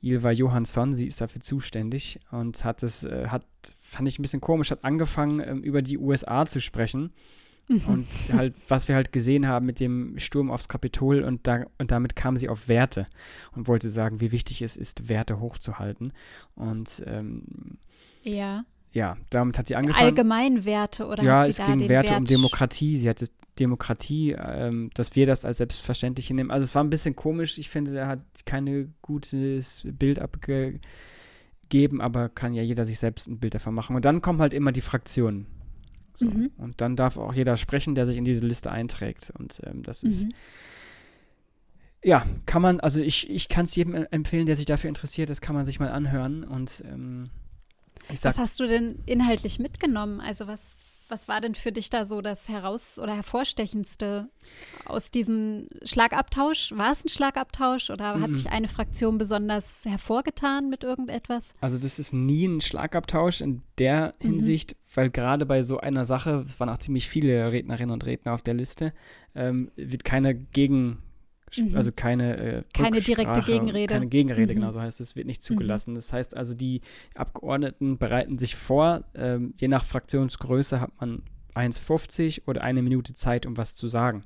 Ilva 0.00 0.30
Johansson, 0.30 0.94
sie 0.94 1.06
ist 1.06 1.20
dafür 1.20 1.40
zuständig 1.40 2.20
und 2.30 2.64
hat 2.64 2.82
es, 2.82 3.04
äh, 3.04 3.28
hat, 3.28 3.44
fand 3.78 4.08
ich 4.08 4.18
ein 4.18 4.22
bisschen 4.22 4.40
komisch, 4.40 4.70
hat 4.70 4.84
angefangen, 4.84 5.40
ähm, 5.40 5.62
über 5.62 5.82
die 5.82 5.98
USA 5.98 6.46
zu 6.46 6.60
sprechen 6.60 7.12
Mhm. 7.68 7.82
Und 7.86 8.08
halt, 8.32 8.54
was 8.66 8.88
wir 8.88 8.94
halt 8.94 9.12
gesehen 9.12 9.46
haben 9.46 9.66
mit 9.66 9.78
dem 9.78 10.18
Sturm 10.18 10.50
aufs 10.50 10.68
Kapitol 10.68 11.22
und, 11.22 11.46
da, 11.46 11.66
und 11.78 11.90
damit 11.90 12.16
kam 12.16 12.36
sie 12.36 12.48
auf 12.48 12.68
Werte 12.68 13.06
und 13.54 13.68
wollte 13.68 13.90
sagen, 13.90 14.20
wie 14.20 14.32
wichtig 14.32 14.62
es 14.62 14.76
ist, 14.76 15.08
Werte 15.08 15.38
hochzuhalten. 15.38 16.12
Und 16.54 17.02
ähm, 17.06 17.78
ja. 18.22 18.64
Ja, 18.92 19.16
damit 19.30 19.58
hat 19.58 19.68
sie 19.68 19.76
angefangen. 19.76 20.06
Allgemeinwerte 20.06 21.06
oder 21.06 21.22
Ja, 21.22 21.46
es 21.46 21.58
ging 21.58 21.88
Werte 21.88 22.10
Wert 22.10 22.18
um 22.18 22.24
Demokratie. 22.24 22.96
Sie 22.96 23.08
hat 23.08 23.22
Demokratie, 23.58 24.32
ähm, 24.32 24.90
dass 24.94 25.16
wir 25.16 25.26
das 25.26 25.44
als 25.44 25.58
selbstverständlich 25.58 26.30
nehmen. 26.30 26.50
Also 26.50 26.64
es 26.64 26.74
war 26.74 26.82
ein 26.82 26.90
bisschen 26.90 27.16
komisch. 27.16 27.58
Ich 27.58 27.68
finde, 27.68 27.98
er 27.98 28.06
hat 28.06 28.20
kein 28.46 28.94
gutes 29.02 29.82
Bild 29.84 30.20
abgegeben, 30.20 30.80
aber 32.00 32.28
kann 32.28 32.54
ja 32.54 32.62
jeder 32.62 32.84
sich 32.84 32.98
selbst 32.98 33.28
ein 33.28 33.38
Bild 33.38 33.54
davon 33.54 33.74
machen. 33.74 33.96
Und 33.96 34.04
dann 34.04 34.22
kommen 34.22 34.40
halt 34.40 34.54
immer 34.54 34.72
die 34.72 34.80
Fraktionen. 34.80 35.46
So. 36.14 36.26
Mhm. 36.26 36.50
Und 36.56 36.80
dann 36.80 36.96
darf 36.96 37.16
auch 37.16 37.34
jeder 37.34 37.56
sprechen, 37.56 37.94
der 37.94 38.06
sich 38.06 38.16
in 38.16 38.24
diese 38.24 38.44
Liste 38.44 38.70
einträgt. 38.70 39.32
Und 39.38 39.60
ähm, 39.64 39.82
das 39.82 40.02
ist. 40.02 40.26
Mhm. 40.26 40.32
Ja, 42.02 42.24
kann 42.46 42.62
man, 42.62 42.78
also 42.78 43.00
ich, 43.00 43.28
ich 43.28 43.48
kann 43.48 43.64
es 43.64 43.74
jedem 43.74 43.94
empfehlen, 43.94 44.46
der 44.46 44.54
sich 44.54 44.66
dafür 44.66 44.86
interessiert, 44.88 45.30
das 45.30 45.40
kann 45.40 45.56
man 45.56 45.64
sich 45.64 45.80
mal 45.80 45.90
anhören. 45.90 46.44
Und 46.44 46.84
ähm, 46.86 47.30
Sag, 48.14 48.32
was 48.32 48.38
hast 48.38 48.60
du 48.60 48.66
denn 48.66 49.02
inhaltlich 49.06 49.58
mitgenommen? 49.58 50.20
Also 50.20 50.46
was, 50.46 50.76
was 51.08 51.28
war 51.28 51.40
denn 51.40 51.54
für 51.54 51.72
dich 51.72 51.90
da 51.90 52.04
so 52.04 52.20
das 52.20 52.48
heraus- 52.48 52.98
oder 52.98 53.14
hervorstechendste 53.14 54.28
aus 54.84 55.10
diesem 55.10 55.68
Schlagabtausch? 55.84 56.72
War 56.72 56.92
es 56.92 57.04
ein 57.04 57.08
Schlagabtausch 57.08 57.90
oder 57.90 58.16
mm 58.16 58.18
-mm. 58.18 58.22
hat 58.22 58.34
sich 58.34 58.50
eine 58.50 58.68
Fraktion 58.68 59.18
besonders 59.18 59.84
hervorgetan 59.84 60.68
mit 60.68 60.84
irgendetwas? 60.84 61.54
Also 61.60 61.78
das 61.78 61.98
ist 61.98 62.12
nie 62.12 62.46
ein 62.46 62.60
Schlagabtausch 62.60 63.40
in 63.40 63.62
der 63.78 64.14
mhm. 64.20 64.26
Hinsicht, 64.30 64.76
weil 64.94 65.10
gerade 65.10 65.46
bei 65.46 65.62
so 65.62 65.78
einer 65.78 66.04
Sache, 66.04 66.44
es 66.46 66.58
waren 66.60 66.68
auch 66.68 66.78
ziemlich 66.78 67.08
viele 67.08 67.52
Rednerinnen 67.52 67.92
und 67.92 68.06
Redner 68.06 68.34
auf 68.34 68.42
der 68.42 68.54
Liste, 68.54 68.92
ähm, 69.34 69.70
wird 69.76 70.04
keine 70.04 70.34
Gegen 70.34 70.98
Mhm. 71.56 71.76
Also 71.76 71.92
keine 71.92 72.36
äh, 72.36 72.62
Keine 72.72 73.00
direkte 73.00 73.40
Gegenrede. 73.40 73.92
Keine 73.92 74.06
Gegenrede, 74.06 74.52
mhm. 74.52 74.56
genau 74.56 74.70
so 74.70 74.80
heißt 74.80 75.00
es, 75.00 75.16
wird 75.16 75.26
nicht 75.26 75.42
zugelassen. 75.42 75.92
Mhm. 75.92 75.96
Das 75.96 76.12
heißt 76.12 76.36
also, 76.36 76.54
die 76.54 76.80
Abgeordneten 77.14 77.98
bereiten 77.98 78.38
sich 78.38 78.56
vor, 78.56 79.04
ähm, 79.14 79.54
je 79.56 79.68
nach 79.68 79.84
Fraktionsgröße 79.84 80.80
hat 80.80 80.92
man 81.00 81.22
1,50 81.54 82.42
oder 82.46 82.62
eine 82.62 82.82
Minute 82.82 83.14
Zeit, 83.14 83.46
um 83.46 83.56
was 83.56 83.74
zu 83.74 83.88
sagen. 83.88 84.22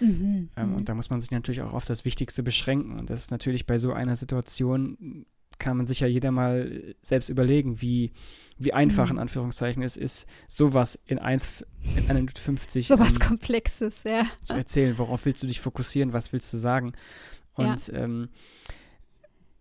Mhm. 0.00 0.48
Ähm, 0.56 0.68
mhm. 0.70 0.74
und 0.76 0.88
da 0.88 0.94
muss 0.94 1.10
man 1.10 1.20
sich 1.20 1.30
natürlich 1.30 1.62
auch 1.62 1.72
auf 1.72 1.84
das 1.84 2.04
Wichtigste 2.04 2.42
beschränken. 2.42 2.98
Und 2.98 3.10
das 3.10 3.20
ist 3.20 3.30
natürlich 3.30 3.66
bei 3.66 3.78
so 3.78 3.92
einer 3.92 4.16
Situation 4.16 5.26
kann 5.62 5.78
man 5.78 5.86
sich 5.86 6.00
ja 6.00 6.06
jeder 6.06 6.30
mal 6.30 6.94
selbst 7.00 7.30
überlegen, 7.30 7.80
wie, 7.80 8.12
wie 8.58 8.74
einfach 8.74 9.06
mhm. 9.06 9.12
in 9.12 9.18
Anführungszeichen 9.20 9.82
es 9.82 9.96
ist, 9.96 10.28
sowas 10.48 10.98
in, 11.06 11.18
eins, 11.18 11.64
in 11.96 12.04
einer 12.10 12.18
Minute 12.18 12.42
50 12.42 12.88
sowas 12.88 13.12
ähm, 13.14 13.18
Komplexes, 13.18 14.04
ja. 14.04 14.26
zu 14.42 14.54
erzählen. 14.54 14.98
Worauf 14.98 15.24
willst 15.24 15.42
du 15.42 15.46
dich 15.46 15.60
fokussieren? 15.60 16.12
Was 16.12 16.32
willst 16.34 16.52
du 16.52 16.58
sagen? 16.58 16.92
Und 17.54 17.88
ja. 17.88 17.94
ähm, 17.94 18.28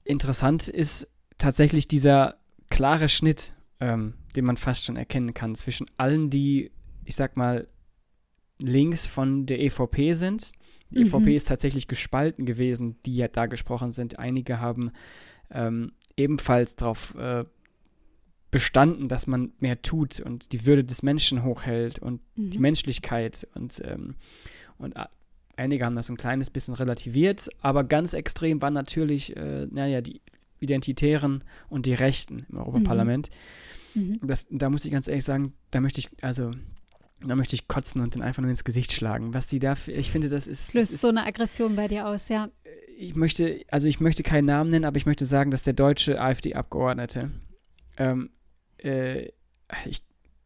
interessant 0.04 0.68
ist 0.68 1.08
tatsächlich 1.38 1.88
dieser 1.88 2.36
klare 2.70 3.08
Schnitt, 3.08 3.54
ähm, 3.80 4.16
den 4.36 4.46
man 4.46 4.58
fast 4.58 4.86
schon 4.86 4.98
erkennen 4.98 5.34
kann, 5.34 5.56
zwischen 5.56 5.86
allen, 5.98 6.30
die, 6.30 6.72
ich 7.06 7.16
sag 7.16 7.38
mal, 7.38 7.68
links 8.60 9.06
von 9.06 9.46
der 9.46 9.60
EVP 9.60 10.14
sind. 10.14 10.52
Die 10.90 11.04
mhm. 11.04 11.08
EVP 11.08 11.36
ist 11.36 11.48
tatsächlich 11.48 11.88
gespalten 11.88 12.46
gewesen, 12.46 12.98
die 13.06 13.16
ja 13.16 13.28
da 13.28 13.46
gesprochen 13.46 13.92
sind. 13.92 14.20
Einige 14.20 14.60
haben 14.60 14.92
ähm, 15.52 15.94
ebenfalls 16.18 16.76
darauf 16.76 17.16
äh, 17.16 17.46
bestanden, 18.52 19.08
dass 19.08 19.28
man 19.28 19.54
mehr 19.60 19.82
tut 19.82 20.20
und 20.20 20.52
die 20.52 20.66
Würde 20.66 20.84
des 20.84 21.04
Menschen 21.04 21.44
hochhält 21.44 22.00
und 22.00 22.22
mhm. 22.36 22.50
die 22.52 22.60
Menschlichkeit 22.60 23.48
und, 23.56 23.82
ähm, 23.86 24.16
und 24.78 24.96
einige 25.56 25.86
haben 25.86 25.96
das 25.96 26.08
so 26.08 26.14
ein 26.14 26.18
kleines 26.18 26.50
bisschen 26.50 26.74
relativiert, 26.74 27.50
aber 27.62 27.84
ganz 27.84 28.14
extrem 28.14 28.62
waren 28.62 28.74
natürlich, 28.74 29.36
äh, 29.38 29.68
naja, 29.72 30.02
die 30.02 30.22
Identitären 30.60 31.44
und 31.70 31.86
die 31.86 31.94
Rechten 31.94 32.46
im 32.50 32.58
Europaparlament. 32.58 33.30
Mhm. 33.94 34.20
Mhm. 34.22 34.28
Das, 34.28 34.48
da 34.50 34.70
muss 34.70 34.86
ich 34.86 34.92
ganz 34.92 35.08
ehrlich 35.08 35.26
sagen, 35.26 35.54
da 35.72 35.82
möchte 35.82 36.00
ich, 36.00 36.10
also 36.22 36.52
da 37.26 37.36
möchte 37.36 37.56
ich 37.56 37.68
kotzen 37.68 38.02
und 38.02 38.16
den 38.16 38.22
einfach 38.22 38.42
nur 38.42 38.50
ins 38.50 38.64
Gesicht 38.64 38.94
schlagen. 38.94 39.34
Was 39.34 39.50
sie 39.50 39.60
da, 39.60 39.76
ich 39.88 40.12
finde, 40.12 40.30
das 40.30 40.48
ist. 40.48 40.74
Löst 40.74 41.00
so 41.00 41.10
eine 41.10 41.26
Aggression 41.26 41.76
bei 41.76 41.88
dir 41.88 42.08
aus, 42.08 42.30
ja. 42.30 42.50
Ich 43.02 43.16
möchte, 43.16 43.62
also 43.70 43.88
ich 43.88 44.00
möchte 44.00 44.22
keinen 44.22 44.46
Namen 44.46 44.70
nennen, 44.70 44.86
aber 44.86 44.98
ich 44.98 45.08
möchte 45.08 45.26
sagen, 45.26 45.50
dass 45.50 45.64
der 45.64 45.74
deutsche 45.74 46.22
AfD-Abgeordnete, 46.22 47.32
ähm, 47.98 48.30
äh, 48.78 49.30
ich, 49.86 50.04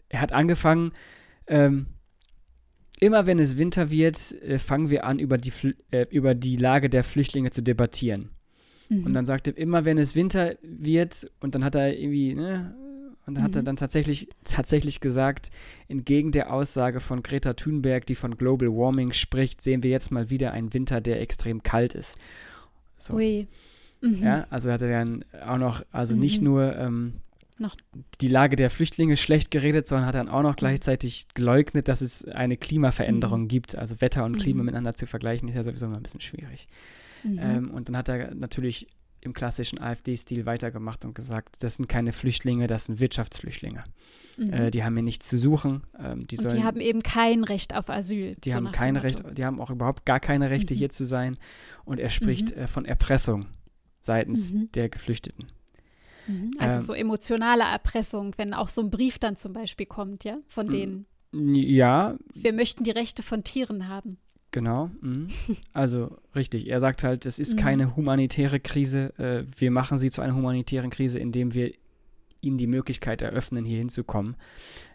er 0.08 0.22
hat 0.22 0.32
angefangen, 0.32 0.94
ähm, 1.48 1.88
immer 3.02 3.26
wenn 3.26 3.40
es 3.40 3.58
Winter 3.58 3.92
wird, 3.92 4.32
äh, 4.42 4.58
fangen 4.58 4.90
wir 4.90 5.04
an, 5.04 5.20
über 5.20 5.36
die, 5.38 5.52
äh, 5.92 6.06
über 6.10 6.34
die 6.34 6.56
Lage 6.56 6.90
der 6.90 7.04
Flüchtlinge 7.04 7.52
zu 7.52 7.62
debattieren. 7.62 8.30
Mhm. 8.88 9.04
Und 9.06 9.14
dann 9.14 9.26
sagte 9.26 9.52
er, 9.52 9.58
immer 9.58 9.84
wenn 9.84 9.98
es 9.98 10.16
Winter 10.16 10.56
wird, 10.62 11.30
und 11.42 11.56
dann 11.56 11.66
hat 11.66 11.76
er 11.76 11.98
irgendwie, 12.00 12.36
ne, 12.36 12.74
und 13.26 13.36
da 13.36 13.42
hat 13.42 13.56
er 13.56 13.62
mhm. 13.62 13.66
dann 13.66 13.76
tatsächlich, 13.76 14.30
tatsächlich 14.44 15.00
gesagt, 15.00 15.50
entgegen 15.88 16.32
der 16.32 16.54
Aussage 16.54 17.00
von 17.00 17.24
Greta 17.24 17.54
Thunberg, 17.54 18.06
die 18.06 18.16
von 18.16 18.38
Global 18.38 18.70
Warming 18.70 19.14
spricht, 19.14 19.62
sehen 19.62 19.82
wir 19.84 19.90
jetzt 19.90 20.12
mal 20.12 20.30
wieder 20.30 20.52
einen 20.52 20.74
Winter, 20.74 21.02
der 21.02 21.22
extrem 21.22 21.64
kalt 21.64 21.96
ist. 21.96 22.18
So. 22.98 23.16
Ui. 23.16 23.48
Mhm. 24.02 24.24
Ja, 24.24 24.48
also 24.50 24.72
hat 24.72 24.82
er 24.82 24.90
dann 24.90 25.26
auch 25.46 25.58
noch, 25.58 25.84
also 25.92 26.14
mhm. 26.14 26.22
nicht 26.22 26.42
nur 26.42 26.76
ähm, 26.76 27.14
noch. 27.58 27.76
die 28.22 28.28
Lage 28.28 28.56
der 28.56 28.70
Flüchtlinge 28.70 29.18
schlecht 29.18 29.50
geredet, 29.50 29.88
sondern 29.88 30.06
hat 30.06 30.16
dann 30.16 30.30
auch 30.30 30.44
noch 30.44 30.52
mhm. 30.52 30.58
gleichzeitig 30.58 31.28
geleugnet, 31.34 31.88
dass 31.88 32.02
es 32.02 32.26
eine 32.26 32.58
Klimaveränderung 32.58 33.44
mhm. 33.44 33.48
gibt. 33.48 33.76
Also 33.76 34.02
Wetter 34.02 34.24
und 34.24 34.38
Klima 34.38 34.62
miteinander 34.62 34.94
zu 34.94 35.08
vergleichen, 35.08 35.50
ist 35.50 35.56
ja 35.56 35.64
sowieso 35.64 35.88
immer 35.88 35.98
ein 35.98 36.04
bisschen 36.04 36.22
schwierig. 36.22 36.68
Ähm, 37.24 37.72
und 37.72 37.90
dann 37.90 37.98
hat 37.98 38.08
er 38.08 38.36
natürlich 38.36 38.88
im 39.26 39.34
klassischen 39.34 39.80
AfD-Stil 39.82 40.46
weitergemacht 40.46 41.04
und 41.04 41.16
gesagt, 41.16 41.64
das 41.64 41.76
sind 41.76 41.90
keine 41.90 42.14
Flüchtlinge, 42.14 42.68
das 42.68 42.86
sind 42.86 43.00
Wirtschaftsflüchtlinge. 43.00 43.84
Mhm. 44.38 44.54
Äh, 44.54 44.72
die 44.72 44.84
haben 44.84 44.96
hier 44.96 45.04
nichts 45.04 45.28
zu 45.28 45.38
suchen. 45.38 45.84
Ähm, 46.00 46.28
die, 46.28 46.38
und 46.38 46.44
sollen, 46.44 46.58
die 46.58 46.64
haben 46.64 46.80
eben 46.80 47.04
kein 47.04 47.44
Recht 47.44 47.76
auf 47.76 47.90
Asyl. 47.90 48.36
Die 48.44 48.50
so 48.50 48.56
haben 48.56 48.72
kein 48.72 48.96
Recht, 48.96 49.24
die 49.38 49.44
haben 49.44 49.60
auch 49.60 49.70
überhaupt 49.70 50.06
gar 50.06 50.20
keine 50.20 50.50
Rechte 50.50 50.74
mhm. 50.74 50.78
hier 50.78 50.90
zu 50.90 51.06
sein. 51.06 51.38
Und 51.84 52.00
er 52.00 52.10
spricht 52.10 52.56
mhm. 52.56 52.62
äh, 52.62 52.68
von 52.68 52.86
Erpressung 52.86 53.48
seitens 54.02 54.54
mhm. 54.54 54.72
der 54.74 54.90
Geflüchteten. 54.90 55.52
Mhm. 56.28 56.52
Also 56.60 56.80
ähm, 56.80 56.86
so 56.86 56.94
emotionale 56.94 57.64
Erpressung, 57.64 58.34
wenn 58.38 58.54
auch 58.54 58.70
so 58.70 58.82
ein 58.82 58.90
Brief 58.90 59.20
dann 59.20 59.36
zum 59.36 59.54
Beispiel 59.54 59.86
kommt, 59.86 60.24
ja, 60.24 60.38
von 60.48 60.70
denen. 60.70 61.06
Ja. 61.32 62.16
Wir 62.34 62.54
möchten 62.54 62.84
die 62.84 62.92
Rechte 62.92 63.22
von 63.22 63.44
Tieren 63.44 63.88
haben. 63.90 64.18
Genau. 64.56 64.90
Mhm. 65.02 65.28
Also 65.74 66.18
richtig. 66.34 66.70
Er 66.70 66.80
sagt 66.80 67.04
halt, 67.04 67.26
es 67.26 67.40
ist 67.40 67.56
mhm. 67.56 67.60
keine 67.60 67.96
humanitäre 67.98 68.62
Krise. 68.62 69.14
Äh, 69.20 69.44
wir 69.60 69.70
machen 69.70 69.98
sie 69.98 70.10
zu 70.10 70.22
einer 70.22 70.34
humanitären 70.34 70.90
Krise, 70.90 71.20
indem 71.20 71.54
wir 71.54 71.74
ihnen 72.40 72.58
die 72.58 72.66
Möglichkeit 72.66 73.22
eröffnen, 73.22 73.66
hier 73.66 73.80
hinzukommen. 73.80 74.38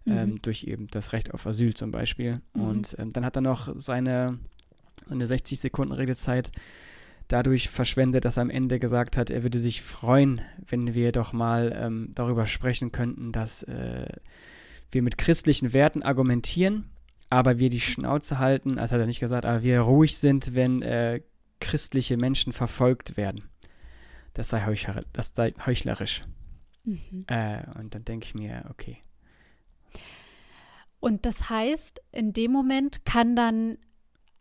Mhm. 0.07 0.12
Ähm, 0.12 0.43
durch 0.43 0.64
eben 0.64 0.87
das 0.87 1.12
Recht 1.12 1.35
auf 1.35 1.47
Asyl 1.47 1.75
zum 1.75 1.90
Beispiel. 1.90 2.40
Mhm. 2.55 2.62
Und 2.62 2.97
ähm, 2.99 3.12
dann 3.12 3.23
hat 3.23 3.37
er 3.37 3.43
noch 3.43 3.75
seine, 3.76 4.38
seine 5.07 5.26
60 5.26 5.61
Sekunden 5.61 5.93
Redezeit 5.93 6.52
dadurch 7.29 7.69
verschwendet, 7.69 8.25
dass 8.25 8.38
er 8.38 8.43
am 8.43 8.50
Ende 8.50 8.79
gesagt 8.79 9.19
hat, 9.19 9.29
er 9.29 9.43
würde 9.43 9.59
sich 9.59 9.83
freuen, 9.83 10.40
wenn 10.67 10.95
wir 10.95 11.12
doch 11.12 11.35
mal 11.35 11.79
ähm, 11.79 12.12
darüber 12.14 12.47
sprechen 12.47 12.93
könnten, 12.93 13.31
dass 13.31 13.62
äh, 13.64 14.07
wir 14.90 15.02
mit 15.02 15.19
christlichen 15.19 15.75
Werten 15.75 16.02
argumentieren 16.02 16.87
aber 17.30 17.58
wir 17.58 17.70
die 17.70 17.80
Schnauze 17.80 18.38
halten, 18.38 18.78
also 18.78 18.94
hat 18.94 19.00
er 19.00 19.06
nicht 19.06 19.20
gesagt, 19.20 19.46
aber 19.46 19.62
wir 19.62 19.80
ruhig 19.80 20.18
sind, 20.18 20.54
wenn 20.54 20.82
äh, 20.82 21.22
christliche 21.60 22.16
Menschen 22.16 22.52
verfolgt 22.52 23.16
werden. 23.16 23.44
Das 24.34 24.49
sei, 24.49 24.66
heuchler, 24.66 25.04
das 25.12 25.32
sei 25.34 25.54
heuchlerisch. 25.64 26.22
Mhm. 26.84 27.25
Äh, 27.28 27.62
und 27.78 27.94
dann 27.94 28.04
denke 28.04 28.25
ich 28.25 28.34
mir, 28.34 28.64
okay. 28.70 28.99
Und 30.99 31.25
das 31.25 31.49
heißt, 31.49 32.02
in 32.12 32.32
dem 32.32 32.52
Moment 32.52 33.04
kann 33.04 33.37
dann 33.37 33.78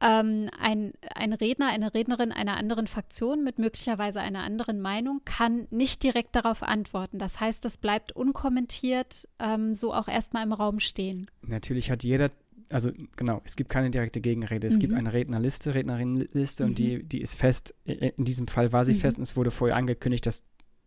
ähm, 0.02 0.50
ein, 0.60 0.94
ein 1.14 1.34
Redner, 1.34 1.68
eine 1.68 1.94
Rednerin 1.94 2.32
einer 2.32 2.58
anderen 2.58 2.88
Fraktion 2.88 3.44
mit 3.44 3.60
möglicherweise 3.60 4.22
einer 4.22 4.44
anderen 4.44 4.80
Meinung 4.80 5.22
kann 5.26 5.68
nicht 5.72 6.04
direkt 6.04 6.36
darauf 6.36 6.64
antworten. 6.64 7.20
Das 7.20 7.40
heißt, 7.40 7.64
das 7.66 7.78
bleibt 7.78 8.14
unkommentiert 8.14 9.28
ähm, 9.40 9.76
so 9.76 9.94
auch 9.94 10.08
erstmal 10.08 10.44
im 10.44 10.54
Raum 10.54 10.80
stehen. 10.80 11.30
Natürlich 11.42 11.92
hat 11.92 12.04
jeder 12.04 12.32
also 12.70 12.92
genau, 13.16 13.42
es 13.46 13.56
gibt 13.56 13.70
keine 13.70 13.90
direkte 13.90 14.22
Gegenrede. 14.22 14.68
Es 14.68 14.76
mhm. 14.76 14.80
gibt 14.80 14.94
eine 14.94 15.14
Rednerliste, 15.14 15.74
Rednerinnenliste 15.74 16.64
mhm. 16.64 16.70
und 16.70 16.80
die, 16.80 17.04
die 17.04 17.22
ist 17.22 17.36
fest. 17.36 17.74
In 17.86 18.26
diesem 18.26 18.48
Fall 18.48 18.72
war 18.72 18.86
sie 18.86 18.94
mhm. 18.94 19.00
fest 19.00 19.18
und 19.18 19.24
es 19.24 19.36
wurde 19.36 19.52
vorher 19.52 19.76
angekündigt, 19.76 20.26
dass 20.26 20.44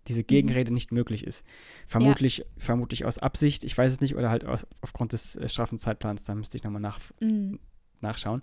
diese 0.08 0.20
mhm. 0.20 0.26
Gegenrede 0.26 0.72
nicht 0.72 0.92
möglich 0.92 1.26
ist. 1.26 1.44
Vermutlich, 1.86 2.38
ja. 2.38 2.44
vermutlich 2.56 3.04
aus 3.04 3.18
Absicht, 3.18 3.64
ich 3.64 3.76
weiß 3.76 3.92
es 3.92 4.00
nicht, 4.00 4.16
oder 4.16 4.30
halt 4.30 4.44
aus, 4.44 4.66
aufgrund 4.80 5.12
des 5.12 5.36
äh, 5.36 5.48
straffen 5.48 5.78
Zeitplans, 5.78 6.24
da 6.24 6.34
müsste 6.34 6.56
ich 6.56 6.64
nochmal 6.64 6.82
nach, 6.82 7.00
mhm. 7.20 7.58
nachschauen. 8.00 8.42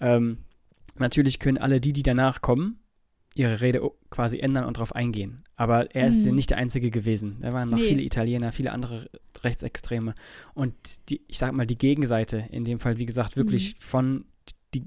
Ähm, 0.00 0.38
natürlich 0.96 1.38
können 1.38 1.58
alle 1.58 1.80
die, 1.80 1.92
die 1.92 2.02
danach 2.02 2.40
kommen, 2.40 2.80
ihre 3.34 3.60
Rede 3.60 3.88
quasi 4.10 4.38
ändern 4.38 4.64
und 4.64 4.76
darauf 4.76 4.94
eingehen. 4.94 5.44
Aber 5.56 5.94
er 5.94 6.08
ist 6.08 6.26
mhm. 6.26 6.34
nicht 6.34 6.50
der 6.50 6.58
Einzige 6.58 6.90
gewesen. 6.90 7.38
Da 7.40 7.52
waren 7.52 7.70
noch 7.70 7.78
nee. 7.78 7.88
viele 7.88 8.02
Italiener, 8.02 8.52
viele 8.52 8.72
andere 8.72 9.10
Rechtsextreme. 9.42 10.14
Und 10.54 10.74
die, 11.08 11.20
ich 11.28 11.38
sag 11.38 11.52
mal, 11.52 11.66
die 11.66 11.78
Gegenseite, 11.78 12.44
in 12.50 12.64
dem 12.64 12.80
Fall, 12.80 12.98
wie 12.98 13.06
gesagt, 13.06 13.36
wirklich 13.36 13.74
mhm. 13.74 13.80
von 13.80 14.24
die, 14.74 14.84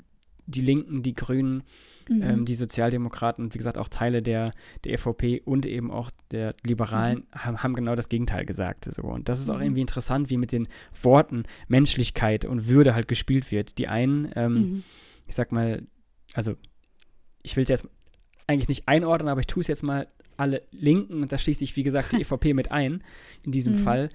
die 0.48 0.62
Linken, 0.62 1.02
die 1.02 1.14
Grünen, 1.14 1.64
mhm. 2.10 2.22
ähm, 2.22 2.46
die 2.46 2.56
Sozialdemokraten 2.56 3.46
und 3.46 3.54
wie 3.54 3.58
gesagt 3.58 3.78
auch 3.78 3.90
Teile 3.90 4.22
der, 4.22 4.52
der 4.84 4.94
EVP 4.94 5.42
und 5.46 5.66
eben 5.66 5.92
auch 5.92 6.12
der 6.32 6.56
Liberalen 6.64 7.20
mhm. 7.20 7.40
haben, 7.40 7.64
haben, 7.64 7.74
genau 7.74 7.96
das 7.96 8.10
Gegenteil 8.10 8.46
gesagt. 8.46 8.86
So. 8.86 9.04
Und 9.04 9.30
das 9.30 9.40
ist 9.40 9.50
auch 9.50 9.58
mhm. 9.58 9.64
irgendwie 9.64 9.82
interessant, 9.82 10.30
wie 10.30 10.38
mit 10.38 10.52
den 10.52 10.68
Worten 11.02 11.44
Menschlichkeit 11.68 12.46
und 12.46 12.68
Würde 12.68 12.96
halt 12.96 13.08
gespielt 13.08 13.52
wird. 13.52 13.78
Die 13.78 13.88
einen, 13.88 14.32
ähm, 14.36 14.54
mhm. 14.54 14.84
ich 15.28 15.36
sag 15.36 15.52
mal, 15.52 15.84
also 16.34 16.56
ich 17.44 17.56
will 17.56 17.64
es 17.64 17.70
jetzt 17.70 17.88
eigentlich 18.52 18.70
nicht 18.70 18.88
einordnen, 18.88 19.30
aber 19.30 19.42
ich 19.42 19.48
tue 19.48 19.62
es 19.62 19.68
jetzt 19.68 19.84
mal 19.84 20.08
alle 20.38 20.64
Linken, 20.72 21.22
und 21.22 21.32
da 21.32 21.38
schließe 21.38 21.64
ich, 21.64 21.76
wie 21.76 21.84
gesagt, 21.84 22.14
die 22.14 22.18
EVP 22.22 22.54
mit 22.54 22.72
ein, 22.72 23.04
in 23.44 23.52
diesem 23.52 23.74
mhm. 23.74 23.78
Fall, 23.78 24.10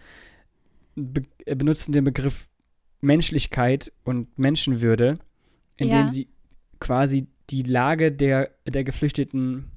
be 0.94 1.22
äh, 1.44 1.54
benutzen 1.54 1.92
den 1.92 2.04
Begriff 2.04 2.48
Menschlichkeit 3.00 3.92
und 4.04 4.38
Menschenwürde, 4.38 5.18
indem 5.76 5.98
ja. 5.98 6.08
sie 6.08 6.28
quasi 6.80 7.28
die 7.50 7.62
Lage 7.62 8.10
der, 8.10 8.50
der 8.66 8.84
Geflüchteten 8.84 9.70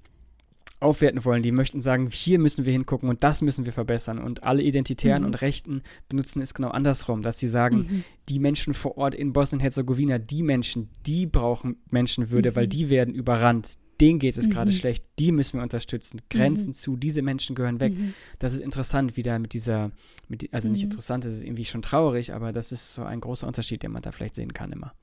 aufwerten 0.79 1.25
wollen. 1.25 1.43
Die 1.43 1.51
möchten 1.51 1.81
sagen, 1.81 2.09
hier 2.09 2.39
müssen 2.39 2.65
wir 2.65 2.71
hingucken 2.71 3.09
und 3.09 3.23
das 3.23 3.41
müssen 3.41 3.65
wir 3.65 3.73
verbessern. 3.73 4.19
Und 4.19 4.43
alle 4.43 4.63
Identitären 4.63 5.23
mhm. 5.23 5.27
und 5.27 5.41
Rechten 5.41 5.83
benutzen 6.07 6.41
es 6.41 6.53
genau 6.53 6.69
andersrum, 6.69 7.21
dass 7.21 7.37
sie 7.37 7.47
sagen, 7.47 7.77
mhm. 7.77 8.03
die 8.29 8.39
Menschen 8.39 8.73
vor 8.73 8.97
Ort 8.97 9.13
in 9.13 9.33
Bosnien-Herzegowina, 9.33 10.17
die 10.17 10.43
Menschen, 10.43 10.89
die 11.05 11.25
brauchen 11.25 11.77
Menschenwürde, 11.89 12.51
mhm. 12.51 12.55
weil 12.55 12.67
die 12.67 12.89
werden 12.89 13.13
überrannt. 13.13 13.77
Denen 14.01 14.19
geht 14.19 14.37
es 14.37 14.47
mhm. 14.47 14.51
gerade 14.51 14.71
schlecht, 14.71 15.03
die 15.19 15.31
müssen 15.31 15.59
wir 15.59 15.63
unterstützen. 15.63 16.21
Grenzen 16.29 16.69
mhm. 16.69 16.73
zu, 16.73 16.97
diese 16.97 17.21
Menschen 17.21 17.55
gehören 17.55 17.79
weg. 17.79 17.93
Mhm. 17.93 18.13
Das 18.39 18.53
ist 18.53 18.61
interessant, 18.61 19.17
wie 19.17 19.23
da 19.23 19.37
mit 19.39 19.53
dieser, 19.53 19.91
mit, 20.27 20.53
also 20.53 20.69
nicht 20.69 20.83
interessant, 20.83 21.25
das 21.25 21.33
ist 21.33 21.43
irgendwie 21.43 21.65
schon 21.65 21.81
traurig, 21.81 22.33
aber 22.33 22.51
das 22.51 22.71
ist 22.71 22.93
so 22.93 23.03
ein 23.03 23.19
großer 23.19 23.47
Unterschied, 23.47 23.83
den 23.83 23.91
man 23.91 24.01
da 24.01 24.11
vielleicht 24.11 24.35
sehen 24.35 24.53
kann 24.53 24.71
immer. 24.71 24.93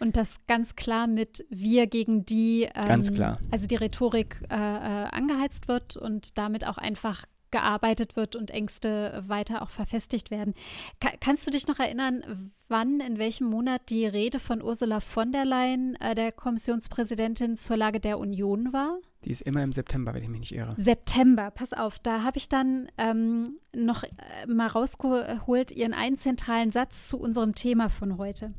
Und 0.00 0.16
das 0.16 0.40
ganz 0.46 0.74
klar 0.76 1.06
mit 1.06 1.44
wir 1.50 1.86
gegen 1.86 2.24
die, 2.24 2.68
ähm, 2.74 2.88
ganz 2.88 3.12
klar. 3.12 3.38
also 3.50 3.66
die 3.66 3.76
Rhetorik 3.76 4.36
äh, 4.50 4.54
äh, 4.54 4.58
angeheizt 4.58 5.68
wird 5.68 5.96
und 5.96 6.36
damit 6.36 6.66
auch 6.66 6.78
einfach 6.78 7.24
gearbeitet 7.54 8.16
wird 8.16 8.34
und 8.34 8.50
Ängste 8.50 9.22
weiter 9.28 9.62
auch 9.62 9.70
verfestigt 9.70 10.32
werden. 10.32 10.54
Ka 11.00 11.10
kannst 11.20 11.46
du 11.46 11.52
dich 11.52 11.68
noch 11.68 11.78
erinnern, 11.78 12.50
wann, 12.66 12.98
in 12.98 13.18
welchem 13.18 13.46
Monat 13.46 13.90
die 13.90 14.06
Rede 14.06 14.40
von 14.40 14.60
Ursula 14.60 14.98
von 14.98 15.30
der 15.30 15.44
Leyen, 15.44 15.94
äh, 16.00 16.16
der 16.16 16.32
Kommissionspräsidentin 16.32 17.56
zur 17.56 17.76
Lage 17.76 18.00
der 18.00 18.18
Union 18.18 18.72
war? 18.72 18.98
Die 19.24 19.30
ist 19.30 19.42
immer 19.42 19.62
im 19.62 19.70
September, 19.70 20.12
wenn 20.14 20.24
ich 20.24 20.28
mich 20.28 20.40
nicht 20.40 20.54
irre. 20.56 20.74
September, 20.76 21.52
pass 21.52 21.72
auf, 21.72 22.00
da 22.00 22.24
habe 22.24 22.38
ich 22.38 22.48
dann 22.48 22.88
ähm, 22.98 23.60
noch 23.72 24.02
äh, 24.02 24.08
mal 24.48 24.66
rausgeholt 24.66 25.70
ihren 25.70 25.94
einen 25.94 26.16
zentralen 26.16 26.72
Satz 26.72 27.06
zu 27.06 27.20
unserem 27.20 27.54
Thema 27.54 27.88
von 27.88 28.18
heute. 28.18 28.52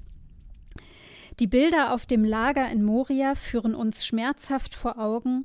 Die 1.41 1.47
Bilder 1.47 1.93
auf 1.93 2.05
dem 2.05 2.23
Lager 2.23 2.71
in 2.71 2.81
Moria 2.81 3.35
führen 3.35 3.75
uns 3.75 4.05
schmerzhaft 4.05 4.73
vor 4.73 4.97
Augen, 4.99 5.43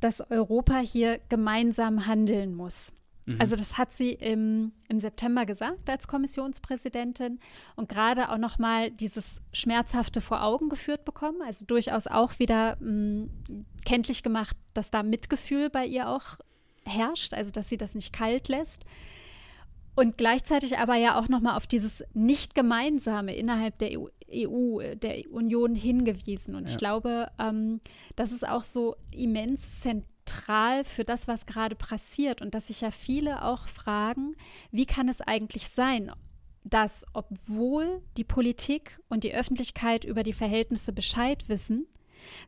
dass 0.00 0.30
Europa 0.30 0.78
hier 0.78 1.20
gemeinsam 1.28 2.06
handeln 2.06 2.54
muss. 2.54 2.92
Mhm. 3.26 3.40
Also 3.40 3.56
das 3.56 3.78
hat 3.78 3.92
sie 3.92 4.12
im, 4.12 4.72
im 4.88 4.98
September 4.98 5.46
gesagt 5.46 5.88
als 5.88 6.08
Kommissionspräsidentin 6.08 7.40
und 7.76 7.88
gerade 7.88 8.30
auch 8.30 8.38
noch 8.38 8.58
mal 8.58 8.90
dieses 8.90 9.40
Schmerzhafte 9.52 10.20
vor 10.20 10.42
Augen 10.42 10.68
geführt 10.68 11.04
bekommen. 11.04 11.42
Also 11.44 11.66
durchaus 11.66 12.06
auch 12.06 12.38
wieder 12.38 12.76
mh, 12.80 12.90
mm, 12.90 13.30
kenntlich 13.84 14.22
gemacht, 14.22 14.56
dass 14.74 14.90
da 14.90 15.02
Mitgefühl 15.02 15.70
bei 15.70 15.86
ihr 15.86 16.08
auch 16.08 16.38
herrscht, 16.84 17.34
also 17.34 17.50
dass 17.50 17.68
sie 17.68 17.76
das 17.76 17.94
nicht 17.94 18.12
kalt 18.12 18.48
lässt. 18.48 18.84
Und 19.96 20.16
gleichzeitig 20.16 20.78
aber 20.78 20.94
ja 20.94 21.20
auch 21.20 21.28
noch 21.28 21.40
mal 21.40 21.56
auf 21.56 21.66
dieses 21.66 22.02
Nicht-Gemeinsame 22.14 23.34
innerhalb 23.34 23.76
der 23.78 24.00
EU, 24.00 24.06
EU, 24.32 24.80
der 24.94 25.30
Union 25.30 25.74
hingewiesen. 25.74 26.54
Und 26.54 26.64
ja. 26.64 26.70
ich 26.70 26.78
glaube, 26.78 27.30
ähm, 27.38 27.80
das 28.16 28.32
ist 28.32 28.46
auch 28.46 28.64
so 28.64 28.96
immens 29.10 29.80
zentral 29.80 30.84
für 30.84 31.04
das, 31.04 31.28
was 31.28 31.46
gerade 31.46 31.74
passiert. 31.74 32.42
Und 32.42 32.54
dass 32.54 32.68
sich 32.68 32.80
ja 32.80 32.90
viele 32.90 33.44
auch 33.44 33.68
fragen, 33.68 34.36
wie 34.70 34.86
kann 34.86 35.08
es 35.08 35.20
eigentlich 35.20 35.68
sein, 35.68 36.12
dass 36.64 37.06
obwohl 37.14 38.02
die 38.16 38.24
Politik 38.24 38.98
und 39.08 39.24
die 39.24 39.34
Öffentlichkeit 39.34 40.04
über 40.04 40.22
die 40.22 40.32
Verhältnisse 40.32 40.92
Bescheid 40.92 41.48
wissen, 41.48 41.86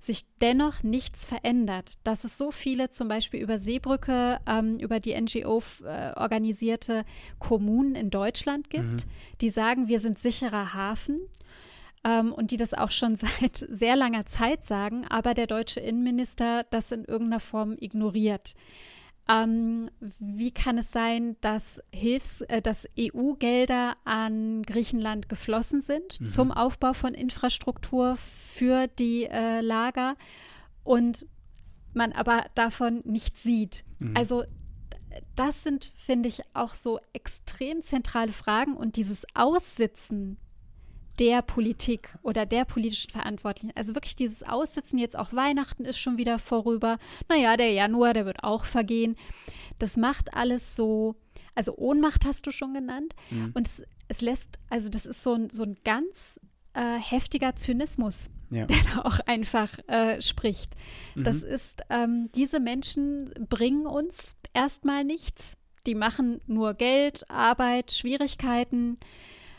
sich 0.00 0.24
dennoch 0.40 0.82
nichts 0.82 1.24
verändert. 1.24 1.94
Dass 2.04 2.24
es 2.24 2.36
so 2.36 2.50
viele 2.50 2.90
zum 2.90 3.08
Beispiel 3.08 3.40
über 3.40 3.58
Seebrücke, 3.58 4.38
ähm, 4.46 4.78
über 4.78 5.00
die 5.00 5.18
NGO 5.18 5.62
äh, 5.84 6.12
organisierte 6.14 7.04
Kommunen 7.38 7.94
in 7.94 8.10
Deutschland 8.10 8.70
gibt, 8.70 9.06
mhm. 9.06 9.10
die 9.40 9.50
sagen, 9.50 9.88
wir 9.88 10.00
sind 10.00 10.18
sicherer 10.18 10.74
Hafen 10.74 11.20
ähm, 12.04 12.32
und 12.32 12.50
die 12.50 12.56
das 12.56 12.75
auch 12.75 12.90
schon 12.90 13.16
seit 13.16 13.56
sehr 13.56 13.97
langer 13.97 14.26
Zeit 14.26 14.64
sagen, 14.64 15.06
aber 15.09 15.35
der 15.35 15.47
deutsche 15.47 15.80
Innenminister 15.80 16.64
das 16.71 16.92
in 16.92 17.04
irgendeiner 17.04 17.40
Form 17.40 17.76
ignoriert. 17.78 18.54
Ähm, 19.28 19.88
wie 20.18 20.50
kann 20.50 20.78
es 20.78 20.90
sein, 20.90 21.37
dass 21.40 21.80
Hilfs-, 21.92 22.40
äh, 22.42 22.61
dass 22.61 22.88
EU-Gelder 22.99 23.97
an 24.04 24.62
Griechenland 24.64 25.28
geflossen 25.28 25.80
sind 25.80 26.21
mhm. 26.21 26.26
zum 26.26 26.50
Aufbau 26.50 26.92
von 26.92 27.15
Infrastruktur 27.15 28.17
für 28.17 28.88
die 28.88 29.26
äh, 29.26 29.60
Lager 29.60 30.17
und 30.82 31.25
man 31.95 32.12
aber 32.12 32.47
davon 32.56 33.02
nichts 33.04 33.45
sieht? 33.45 33.84
Mhm. 34.00 34.17
Also 34.17 34.43
das 35.36 35.62
sind, 35.62 35.84
finde 35.84 36.28
ich, 36.28 36.41
auch 36.52 36.75
so 36.75 36.99
extrem 37.12 37.82
zentrale 37.82 38.32
Fragen 38.32 38.76
und 38.76 38.97
dieses 38.97 39.25
Aussitzen 39.34 40.38
der 41.18 41.42
Politik 41.42 42.14
oder 42.22 42.46
der 42.46 42.64
politischen 42.64 43.10
Verantwortlichen. 43.10 43.72
Also 43.75 43.94
wirklich 43.94 44.16
dieses 44.16 44.42
Aussitzen, 44.42 44.98
jetzt 44.98 45.18
auch 45.18 45.32
Weihnachten 45.32 45.84
ist 45.84 45.98
schon 45.98 46.16
wieder 46.16 46.38
vorüber. 46.38 46.98
Naja, 47.28 47.56
der 47.56 47.72
Januar, 47.72 48.14
der 48.14 48.26
wird 48.26 48.42
auch 48.42 48.64
vergehen. 48.64 49.16
Das 49.78 49.96
macht 49.96 50.34
alles 50.34 50.76
so, 50.76 51.16
also 51.54 51.76
Ohnmacht 51.76 52.25
hast 52.25 52.46
du 52.46 52.50
schon 52.50 52.75
genannt. 52.75 53.14
Mhm. 53.30 53.52
Und 53.54 53.68
es, 53.68 53.84
es, 54.08 54.20
lässt, 54.20 54.58
also 54.70 54.88
das 54.88 55.06
ist 55.06 55.22
so 55.22 55.34
ein, 55.34 55.50
so 55.50 55.64
ein 55.64 55.76
ganz 55.84 56.40
äh, 56.75 56.98
heftiger 56.98 57.56
Zynismus, 57.56 58.28
ja. 58.50 58.66
der 58.66 58.78
da 58.94 59.02
auch 59.02 59.20
einfach 59.26 59.78
äh, 59.88 60.20
spricht. 60.22 60.75
Mhm. 61.14 61.25
Das 61.25 61.42
ist, 61.42 61.82
ähm, 61.90 62.30
diese 62.34 62.60
Menschen 62.60 63.32
bringen 63.48 63.86
uns 63.86 64.34
erstmal 64.54 65.04
nichts. 65.04 65.56
Die 65.86 65.94
machen 65.94 66.40
nur 66.46 66.75
Geld, 66.75 67.28
Arbeit, 67.28 67.92
Schwierigkeiten 67.92 68.98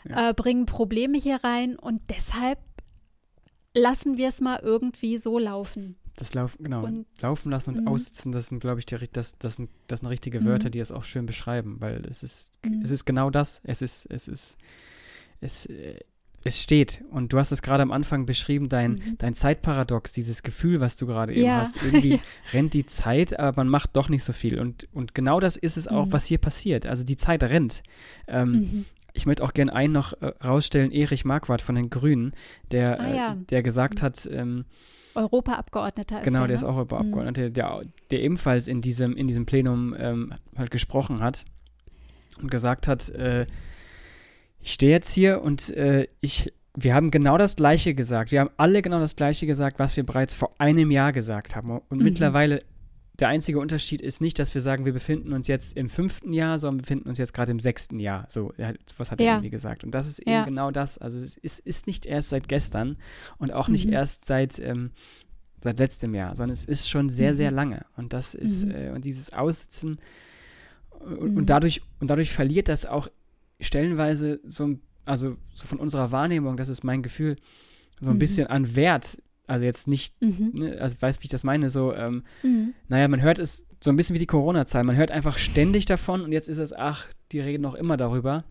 ja. 0.08 0.30
äh, 0.30 0.34
bringen 0.34 0.66
Probleme 0.66 1.18
hier 1.18 1.42
rein 1.42 1.76
und 1.76 2.02
deshalb 2.10 2.58
lassen 3.74 4.16
wir 4.16 4.28
es 4.28 4.40
mal 4.40 4.60
irgendwie 4.62 5.18
so 5.18 5.38
laufen. 5.38 5.96
Das 6.16 6.32
Laufen, 6.32 6.62
genau. 6.62 6.84
Und, 6.84 7.06
laufen 7.20 7.50
lassen 7.50 7.74
und 7.74 7.80
mhm. 7.82 7.88
aussitzen, 7.88 8.30
das 8.30 8.46
sind, 8.46 8.60
glaube 8.60 8.78
ich, 8.78 8.86
die, 8.86 8.96
das, 9.12 9.36
das, 9.38 9.56
sind, 9.56 9.68
das 9.88 10.00
sind 10.00 10.08
richtige 10.08 10.40
mhm. 10.40 10.44
Wörter, 10.44 10.70
die 10.70 10.78
es 10.78 10.92
auch 10.92 11.02
schön 11.02 11.26
beschreiben, 11.26 11.76
weil 11.80 12.06
es 12.08 12.22
ist, 12.22 12.60
mhm. 12.64 12.82
es 12.84 12.92
ist 12.92 13.04
genau 13.04 13.30
das. 13.30 13.60
Es 13.64 13.82
ist, 13.82 14.06
es 14.10 14.28
ist, 14.28 14.56
es, 15.40 15.66
äh, 15.66 15.98
es 16.44 16.62
steht. 16.62 17.02
Und 17.10 17.32
du 17.32 17.38
hast 17.38 17.50
es 17.50 17.62
gerade 17.62 17.82
am 17.82 17.90
Anfang 17.90 18.26
beschrieben, 18.26 18.68
dein, 18.68 18.92
mhm. 18.92 19.18
dein 19.18 19.34
Zeitparadox, 19.34 20.12
dieses 20.12 20.44
Gefühl, 20.44 20.78
was 20.78 20.96
du 20.96 21.06
gerade 21.06 21.32
eben 21.32 21.46
ja. 21.46 21.56
hast. 21.56 21.82
Irgendwie 21.82 22.10
ja. 22.12 22.18
rennt 22.52 22.74
die 22.74 22.86
Zeit, 22.86 23.36
aber 23.36 23.56
man 23.56 23.68
macht 23.68 23.96
doch 23.96 24.08
nicht 24.08 24.22
so 24.22 24.32
viel. 24.32 24.60
Und, 24.60 24.86
und 24.92 25.16
genau 25.16 25.40
das 25.40 25.56
ist 25.56 25.76
es 25.76 25.88
auch, 25.88 26.06
mhm. 26.06 26.12
was 26.12 26.26
hier 26.26 26.38
passiert. 26.38 26.86
Also 26.86 27.02
die 27.02 27.16
Zeit 27.16 27.42
rennt. 27.42 27.82
Ähm, 28.28 28.50
mhm 28.50 28.84
ich 29.14 29.26
möchte 29.26 29.42
auch 29.42 29.54
gerne 29.54 29.72
einen 29.72 29.92
noch 29.92 30.12
äh, 30.20 30.32
rausstellen, 30.44 30.90
Erich 30.90 31.24
Marquardt 31.24 31.62
von 31.62 31.76
den 31.76 31.88
Grünen, 31.88 32.32
der, 32.72 33.00
ah, 33.00 33.14
ja. 33.14 33.32
äh, 33.32 33.36
der 33.48 33.62
gesagt 33.62 34.02
hat, 34.02 34.28
ähm, 34.30 34.66
Europaabgeordneter 35.14 36.18
ist 36.18 36.24
Genau, 36.24 36.40
der, 36.40 36.48
der 36.48 36.56
ist 36.56 36.62
ne? 36.62 36.68
auch 36.68 36.76
Europaabgeordneter, 36.76 37.48
mhm. 37.48 37.52
der, 37.54 37.82
der 38.10 38.20
ebenfalls 38.20 38.66
in 38.66 38.80
diesem, 38.80 39.16
in 39.16 39.28
diesem 39.28 39.46
Plenum 39.46 39.94
ähm, 39.96 40.34
halt 40.58 40.72
gesprochen 40.72 41.20
hat 41.20 41.44
und 42.42 42.50
gesagt 42.50 42.88
hat, 42.88 43.08
äh, 43.10 43.46
ich 44.60 44.72
stehe 44.72 44.92
jetzt 44.92 45.12
hier 45.12 45.42
und 45.42 45.70
äh, 45.76 46.08
ich, 46.20 46.52
wir 46.74 46.94
haben 46.94 47.12
genau 47.12 47.38
das 47.38 47.54
Gleiche 47.54 47.94
gesagt. 47.94 48.32
Wir 48.32 48.40
haben 48.40 48.50
alle 48.56 48.82
genau 48.82 48.98
das 48.98 49.14
Gleiche 49.14 49.46
gesagt, 49.46 49.78
was 49.78 49.96
wir 49.96 50.04
bereits 50.04 50.34
vor 50.34 50.54
einem 50.58 50.90
Jahr 50.90 51.12
gesagt 51.12 51.54
haben. 51.54 51.70
Und 51.70 51.98
mhm. 51.98 52.04
mittlerweile 52.04 52.60
der 53.20 53.28
einzige 53.28 53.60
Unterschied 53.60 54.02
ist 54.02 54.20
nicht, 54.20 54.38
dass 54.38 54.54
wir 54.54 54.60
sagen, 54.60 54.84
wir 54.84 54.92
befinden 54.92 55.32
uns 55.32 55.46
jetzt 55.46 55.76
im 55.76 55.88
fünften 55.88 56.32
Jahr, 56.32 56.58
sondern 56.58 56.78
wir 56.78 56.82
befinden 56.82 57.08
uns 57.08 57.18
jetzt 57.18 57.32
gerade 57.32 57.52
im 57.52 57.60
sechsten 57.60 58.00
Jahr. 58.00 58.26
So, 58.28 58.52
was 58.96 59.10
hat 59.10 59.20
er 59.20 59.34
irgendwie 59.34 59.50
gesagt? 59.50 59.84
Und 59.84 59.92
das 59.92 60.08
ist 60.08 60.18
eben 60.20 60.30
ja. 60.30 60.44
genau 60.44 60.72
das. 60.72 60.98
Also 60.98 61.18
es 61.18 61.36
ist, 61.36 61.60
ist, 61.60 61.86
nicht 61.86 62.06
erst 62.06 62.30
seit 62.30 62.48
gestern 62.48 62.96
und 63.38 63.52
auch 63.52 63.68
nicht 63.68 63.86
mhm. 63.86 63.92
erst 63.92 64.24
seit, 64.24 64.58
ähm, 64.58 64.90
seit 65.60 65.78
letztem 65.78 66.12
Jahr, 66.14 66.34
sondern 66.34 66.54
es 66.54 66.64
ist 66.64 66.90
schon 66.90 67.08
sehr, 67.08 67.32
mhm. 67.32 67.36
sehr 67.36 67.50
lange. 67.52 67.86
Und 67.96 68.12
das 68.12 68.34
ist, 68.34 68.66
mhm. 68.66 68.72
äh, 68.72 68.90
und 68.90 69.04
dieses 69.04 69.32
Aussitzen 69.32 69.98
und, 70.90 71.18
und, 71.18 71.34
mhm. 71.34 71.46
dadurch, 71.46 71.82
und 72.00 72.10
dadurch 72.10 72.32
verliert 72.32 72.68
das 72.68 72.84
auch 72.84 73.08
stellenweise 73.60 74.40
so, 74.44 74.76
also 75.04 75.36
so 75.52 75.68
von 75.68 75.78
unserer 75.78 76.10
Wahrnehmung, 76.10 76.56
das 76.56 76.68
ist 76.68 76.82
mein 76.82 77.02
Gefühl, 77.02 77.36
so 78.00 78.10
ein 78.10 78.16
mhm. 78.16 78.20
bisschen 78.20 78.46
an 78.48 78.74
Wert 78.74 79.18
also 79.46 79.64
jetzt 79.64 79.88
nicht, 79.88 80.20
mhm. 80.22 80.50
ne, 80.54 80.78
also 80.80 80.96
weißt, 81.00 81.22
wie 81.22 81.26
ich 81.26 81.30
das 81.30 81.44
meine, 81.44 81.68
so, 81.68 81.92
ähm, 81.94 82.24
mhm. 82.42 82.74
naja, 82.88 83.08
man 83.08 83.22
hört 83.22 83.38
es 83.38 83.66
so 83.82 83.90
ein 83.90 83.96
bisschen 83.96 84.14
wie 84.14 84.20
die 84.20 84.26
Corona-Zahl. 84.26 84.84
Man 84.84 84.96
hört 84.96 85.10
einfach 85.10 85.38
ständig 85.38 85.84
davon 85.84 86.22
und 86.22 86.32
jetzt 86.32 86.48
ist 86.48 86.58
es, 86.58 86.72
ach, 86.72 87.08
die 87.32 87.40
reden 87.40 87.62
noch 87.62 87.74
immer 87.74 87.96
darüber. 87.96 88.44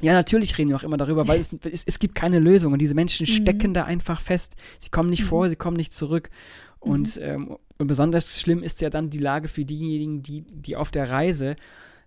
Ja, 0.00 0.12
natürlich 0.12 0.58
reden 0.58 0.70
wir 0.70 0.76
auch 0.76 0.82
immer 0.82 0.96
darüber, 0.96 1.28
weil 1.28 1.38
es, 1.38 1.52
es, 1.70 1.84
es 1.84 1.98
gibt 1.98 2.14
keine 2.14 2.38
Lösung 2.38 2.72
und 2.72 2.80
diese 2.80 2.94
Menschen 2.94 3.26
mhm. 3.26 3.32
stecken 3.32 3.74
da 3.74 3.84
einfach 3.84 4.20
fest. 4.20 4.56
Sie 4.78 4.90
kommen 4.90 5.10
nicht 5.10 5.24
vor, 5.24 5.44
mhm. 5.44 5.48
sie 5.50 5.56
kommen 5.56 5.76
nicht 5.76 5.92
zurück. 5.92 6.30
Und, 6.78 7.16
mhm. 7.16 7.22
ähm, 7.22 7.56
und 7.78 7.86
besonders 7.86 8.40
schlimm 8.40 8.62
ist 8.62 8.80
ja 8.80 8.90
dann 8.90 9.08
die 9.08 9.18
Lage 9.18 9.48
für 9.48 9.64
diejenigen, 9.64 10.22
die, 10.22 10.42
die 10.42 10.76
auf 10.76 10.90
der 10.90 11.10
Reise 11.10 11.56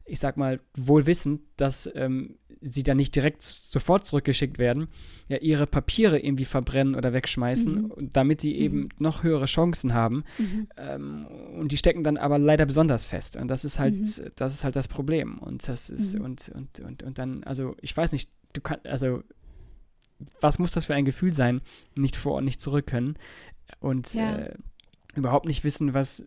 ich 0.08 0.20
sag 0.20 0.38
mal, 0.38 0.60
wohl 0.76 1.06
wissend, 1.06 1.42
dass 1.58 1.90
ähm, 1.94 2.38
sie 2.62 2.84
dann 2.84 2.98
nicht 2.98 3.16
direkt 3.16 3.44
sofort 3.44 4.06
zurückgeschickt 4.06 4.58
werden, 4.58 4.88
ja, 5.28 5.38
ihre 5.38 5.68
Papiere 5.68 6.20
irgendwie 6.20 6.46
verbrennen 6.46 6.96
oder 6.96 7.14
wegschmeißen, 7.14 7.74
mhm. 7.74 8.10
damit 8.12 8.42
sie 8.42 8.56
eben 8.56 8.80
mhm. 8.80 8.90
noch 9.00 9.24
höhere 9.24 9.46
Chancen 9.46 9.94
haben. 9.94 10.24
Mhm. 10.38 10.68
Ähm, 10.78 11.28
und 11.60 11.72
die 11.72 11.78
stecken 11.78 12.04
dann 12.04 12.18
aber 12.18 12.40
leider 12.40 12.66
besonders 12.66 13.06
fest. 13.06 13.38
Und 13.38 13.48
das 13.48 13.66
ist 13.66 13.80
halt, 13.80 13.96
mhm. 13.96 14.32
das 14.36 14.54
ist 14.54 14.64
halt 14.64 14.76
das 14.76 14.88
Problem. 14.88 15.38
Und 15.40 15.68
das 15.68 15.90
ist, 15.90 16.18
mhm. 16.18 16.26
und, 16.26 16.50
und, 16.56 16.80
und, 16.80 17.04
und 17.04 17.18
dann, 17.18 17.44
also 17.44 17.76
ich 17.82 17.96
weiß 17.96 18.12
nicht, 18.12 18.32
du 18.54 18.62
kannst, 18.62 18.86
also 18.88 19.24
was 20.42 20.58
muss 20.58 20.72
das 20.72 20.86
für 20.86 20.96
ein 20.96 21.06
Gefühl 21.06 21.34
sein, 21.34 21.62
nicht 21.96 22.16
vor 22.16 22.36
und 22.36 22.46
nicht 22.46 22.62
zurück 22.62 22.88
können 22.88 23.18
und 23.80 24.14
ja. 24.14 24.38
äh, 24.38 24.56
überhaupt 25.16 25.48
nicht 25.48 25.64
wissen, 25.64 25.94
was 25.94 26.26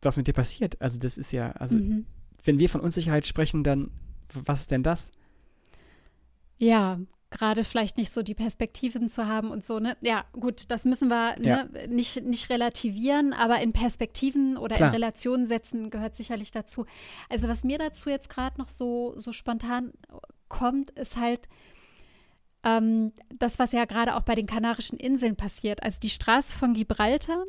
das 0.00 0.16
mit 0.16 0.28
dir 0.28 0.32
passiert. 0.32 0.80
Also 0.80 0.98
das 0.98 1.18
ist 1.18 1.32
ja, 1.32 1.52
also 1.52 1.76
mhm. 1.76 2.06
wenn 2.44 2.58
wir 2.58 2.68
von 2.68 2.80
Unsicherheit 2.80 3.26
sprechen, 3.26 3.64
dann 3.64 3.90
was 4.32 4.60
ist 4.60 4.70
denn 4.70 4.82
das? 4.82 5.10
Ja, 6.58 6.98
gerade 7.30 7.64
vielleicht 7.64 7.98
nicht 7.98 8.10
so 8.10 8.22
die 8.22 8.34
Perspektiven 8.34 9.10
zu 9.10 9.26
haben 9.26 9.50
und 9.50 9.64
so, 9.64 9.78
ne? 9.78 9.96
Ja, 10.00 10.24
gut, 10.32 10.70
das 10.70 10.84
müssen 10.84 11.08
wir 11.08 11.34
ne, 11.38 11.68
ja. 11.72 11.86
nicht, 11.86 12.24
nicht 12.24 12.50
relativieren, 12.50 13.32
aber 13.32 13.60
in 13.60 13.72
Perspektiven 13.72 14.56
oder 14.56 14.76
Klar. 14.76 14.88
in 14.88 14.94
Relationen 14.94 15.46
setzen 15.46 15.90
gehört 15.90 16.16
sicherlich 16.16 16.50
dazu. 16.50 16.86
Also 17.28 17.48
was 17.48 17.64
mir 17.64 17.78
dazu 17.78 18.08
jetzt 18.08 18.30
gerade 18.30 18.58
noch 18.58 18.70
so, 18.70 19.14
so 19.16 19.32
spontan 19.32 19.92
kommt, 20.48 20.90
ist 20.92 21.16
halt 21.16 21.48
ähm, 22.64 23.12
das, 23.34 23.58
was 23.58 23.72
ja 23.72 23.84
gerade 23.84 24.16
auch 24.16 24.22
bei 24.22 24.34
den 24.34 24.46
Kanarischen 24.46 24.98
Inseln 24.98 25.36
passiert. 25.36 25.82
Also 25.82 25.98
die 26.00 26.10
Straße 26.10 26.52
von 26.52 26.72
Gibraltar, 26.72 27.44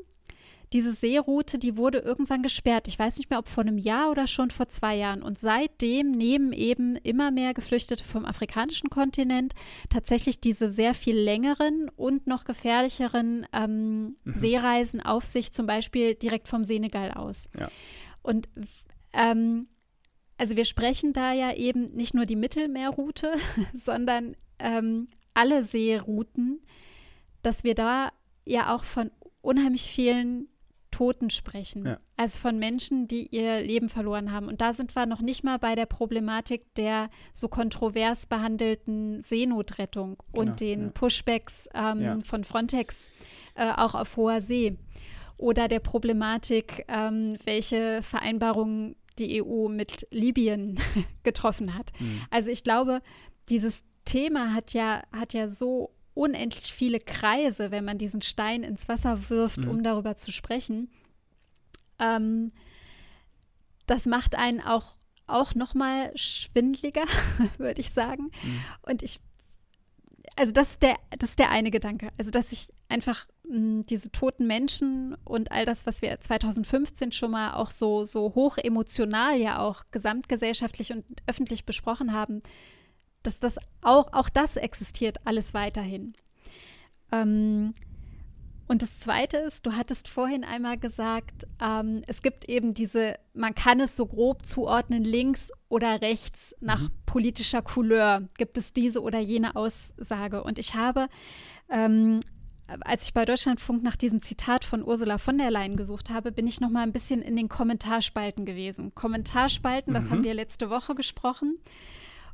diese 0.74 0.92
Seeroute, 0.92 1.58
die 1.58 1.78
wurde 1.78 2.00
irgendwann 2.00 2.44
gesperrt. 2.44 2.88
Ich 2.88 3.00
weiß 3.00 3.18
nicht 3.18 3.30
mehr, 3.30 3.40
ob 3.40 3.48
vor 3.48 3.64
einem 3.64 3.78
Jahr 3.78 4.12
oder 4.12 4.28
schon 4.28 4.52
vor 4.52 4.70
zwei 4.70 4.96
Jahren. 4.96 5.24
Und 5.24 5.40
seitdem 5.40 6.12
nehmen 6.12 6.54
eben 6.54 6.96
immer 6.98 7.32
mehr 7.32 7.54
Geflüchtete 7.54 8.04
vom 8.04 8.26
afrikanischen 8.26 8.90
Kontinent 8.90 9.54
tatsächlich 9.90 10.40
diese 10.40 10.70
sehr 10.70 10.94
viel 10.94 11.18
längeren 11.18 11.90
und 11.96 12.28
noch 12.28 12.44
gefährlicheren 12.44 13.48
ähm, 13.52 14.16
mhm. 14.24 14.36
Seereisen 14.36 15.02
auf 15.02 15.26
sich, 15.26 15.52
zum 15.52 15.66
Beispiel 15.66 16.16
direkt 16.16 16.48
vom 16.48 16.64
Senegal 16.64 17.12
aus. 17.12 17.50
Ja. 17.60 17.70
Und 18.22 18.48
ähm, 19.14 19.68
also 20.38 20.56
wir 20.56 20.66
sprechen 20.66 21.14
da 21.14 21.34
ja 21.34 21.54
eben 21.54 21.96
nicht 21.96 22.14
nur 22.14 22.26
die 22.26 22.36
Mittelmeerroute, 22.36 23.34
sondern 23.74 24.36
ähm, 24.60 25.08
alle 25.34 25.64
Seerouten, 25.64 26.62
dass 27.42 27.64
wir 27.64 27.74
da 27.74 28.12
ja 28.46 28.76
auch 28.76 28.84
von 28.84 29.10
unheimlich 29.42 29.84
vielen 29.84 30.48
Toten 31.00 31.30
sprechen. 31.30 31.86
Ja. 31.86 32.00
Also 32.18 32.40
von 32.40 32.60
Menschen, 32.60 33.08
die 33.08 33.28
ihr 33.28 33.62
Leben 33.62 33.88
verloren 33.88 34.34
haben. 34.34 34.50
Und 34.50 34.60
da 34.60 34.74
sind 34.74 34.94
wir 34.98 35.06
noch 35.06 35.22
nicht 35.22 35.46
mal 35.46 35.58
bei 35.58 35.74
der 35.74 35.86
Problematik 35.86 36.74
der 36.76 37.10
so 37.32 37.48
kontrovers 37.48 38.26
behandelten 38.26 39.24
Seenotrettung 39.24 40.18
genau, 40.34 40.42
und 40.42 40.60
den 40.60 40.82
ja. 40.82 40.90
Pushbacks 40.90 41.70
ähm, 41.74 42.02
ja. 42.02 42.20
von 42.26 42.44
Frontex 42.44 43.08
äh, 43.56 43.72
auch 43.72 43.96
auf 43.96 44.18
hoher 44.18 44.42
See. 44.42 44.76
Oder 45.38 45.70
der 45.70 45.80
Problematik, 45.80 46.84
ähm, 46.90 47.38
welche 47.46 48.02
Vereinbarungen 48.02 48.98
die 49.20 49.42
EU 49.42 49.70
mit 49.70 50.06
Libyen 50.12 50.82
getroffen 51.24 51.76
hat. 51.76 51.94
Mhm. 51.98 52.24
Also 52.30 52.50
ich 52.50 52.66
glaube, 52.66 53.02
dieses 53.48 53.86
Thema 54.04 54.54
hat 54.54 54.74
ja, 54.74 55.04
hat 55.14 55.32
ja 55.32 55.48
so 55.48 55.94
unendlich 56.14 56.74
viele 56.74 57.00
Kreise, 57.00 57.72
wenn 57.72 57.86
man 57.86 57.98
diesen 57.98 58.22
Stein 58.22 58.64
ins 58.64 58.88
Wasser 58.90 59.30
wirft, 59.30 59.60
mhm. 59.60 59.70
um 59.70 59.84
darüber 59.84 60.16
zu 60.16 60.32
sprechen. 60.32 60.90
Ähm, 62.00 62.52
das 63.86 64.06
macht 64.06 64.36
einen 64.36 64.62
auch, 64.62 64.98
auch 65.28 65.56
noch 65.56 65.74
mal 65.74 66.12
schwindliger, 66.16 67.06
würde 67.58 67.82
ich 67.82 67.92
sagen. 67.92 68.32
Mhm. 68.44 68.62
Und 68.84 69.04
ich, 69.04 69.20
also 70.36 70.52
das 70.52 70.72
ist, 70.72 70.84
der, 70.84 70.98
das 71.18 71.32
ist 71.32 71.40
der 71.40 71.50
eine 71.50 71.72
Gedanke. 71.72 72.10
Also, 72.18 72.32
dass 72.32 72.52
ich 72.52 72.70
einfach 72.88 73.28
mh, 73.48 73.56
hm, 73.56 73.86
diese 73.86 74.12
toten 74.12 74.48
Menschen 74.48 75.16
und 75.24 75.52
all 75.52 75.66
das, 75.66 75.86
was 75.86 76.02
wir 76.02 76.20
2015 76.20 77.12
schon 77.12 77.32
mal 77.32 77.54
auch 77.54 77.72
so, 77.72 78.06
so 78.06 78.34
hoch 78.36 78.58
emotional 78.58 79.38
ja 79.38 79.60
auch 79.60 79.84
gesamtgesellschaftlich 79.92 80.92
und 80.92 81.06
öffentlich 81.28 81.66
besprochen 81.66 82.14
haben, 82.14 82.42
dass 83.24 83.40
das 83.40 83.58
auch, 83.82 84.14
auch 84.14 84.30
das 84.30 84.56
existiert 84.56 85.18
alles 85.26 85.54
weiterhin. 85.54 86.14
Ähm, 87.12 87.74
und 88.70 88.84
das 88.84 89.00
Zweite 89.00 89.38
ist, 89.38 89.66
du 89.66 89.74
hattest 89.74 90.08
vorhin 90.08 90.44
einmal 90.44 90.78
gesagt, 90.78 91.48
ähm, 91.60 92.04
es 92.06 92.22
gibt 92.22 92.46
eben 92.46 92.76
diese, 92.76 93.16
man 93.34 93.56
kann 93.56 93.80
es 93.80 93.96
so 93.96 94.06
grob 94.06 94.46
zuordnen, 94.46 95.04
links 95.04 95.52
oder 95.70 96.02
rechts 96.02 96.56
nach 96.60 96.82
mhm. 96.82 96.92
politischer 97.08 97.64
Couleur 97.64 98.30
gibt 98.38 98.60
es 98.60 98.72
diese 98.72 99.02
oder 99.02 99.18
jene 99.18 99.56
Aussage. 99.56 100.44
Und 100.44 100.60
ich 100.60 100.76
habe, 100.76 101.08
ähm, 101.68 102.20
als 102.68 103.06
ich 103.06 103.16
bei 103.16 103.26
Deutschlandfunk 103.26 103.82
nach 103.82 103.96
diesem 103.96 104.22
Zitat 104.22 104.66
von 104.66 104.86
Ursula 104.86 105.18
von 105.18 105.40
der 105.40 105.50
Leyen 105.50 105.76
gesucht 105.76 106.12
habe, 106.12 106.32
bin 106.32 106.46
ich 106.46 106.62
noch 106.62 106.70
mal 106.70 106.84
ein 106.84 106.94
bisschen 106.94 107.24
in 107.24 107.36
den 107.36 107.50
Kommentarspalten 107.50 108.46
gewesen. 108.46 108.94
Kommentarspalten, 108.94 109.94
mhm. 109.94 109.96
das 109.96 110.12
haben 110.12 110.24
wir 110.24 110.36
letzte 110.36 110.70
Woche 110.70 110.94
gesprochen. 110.94 111.58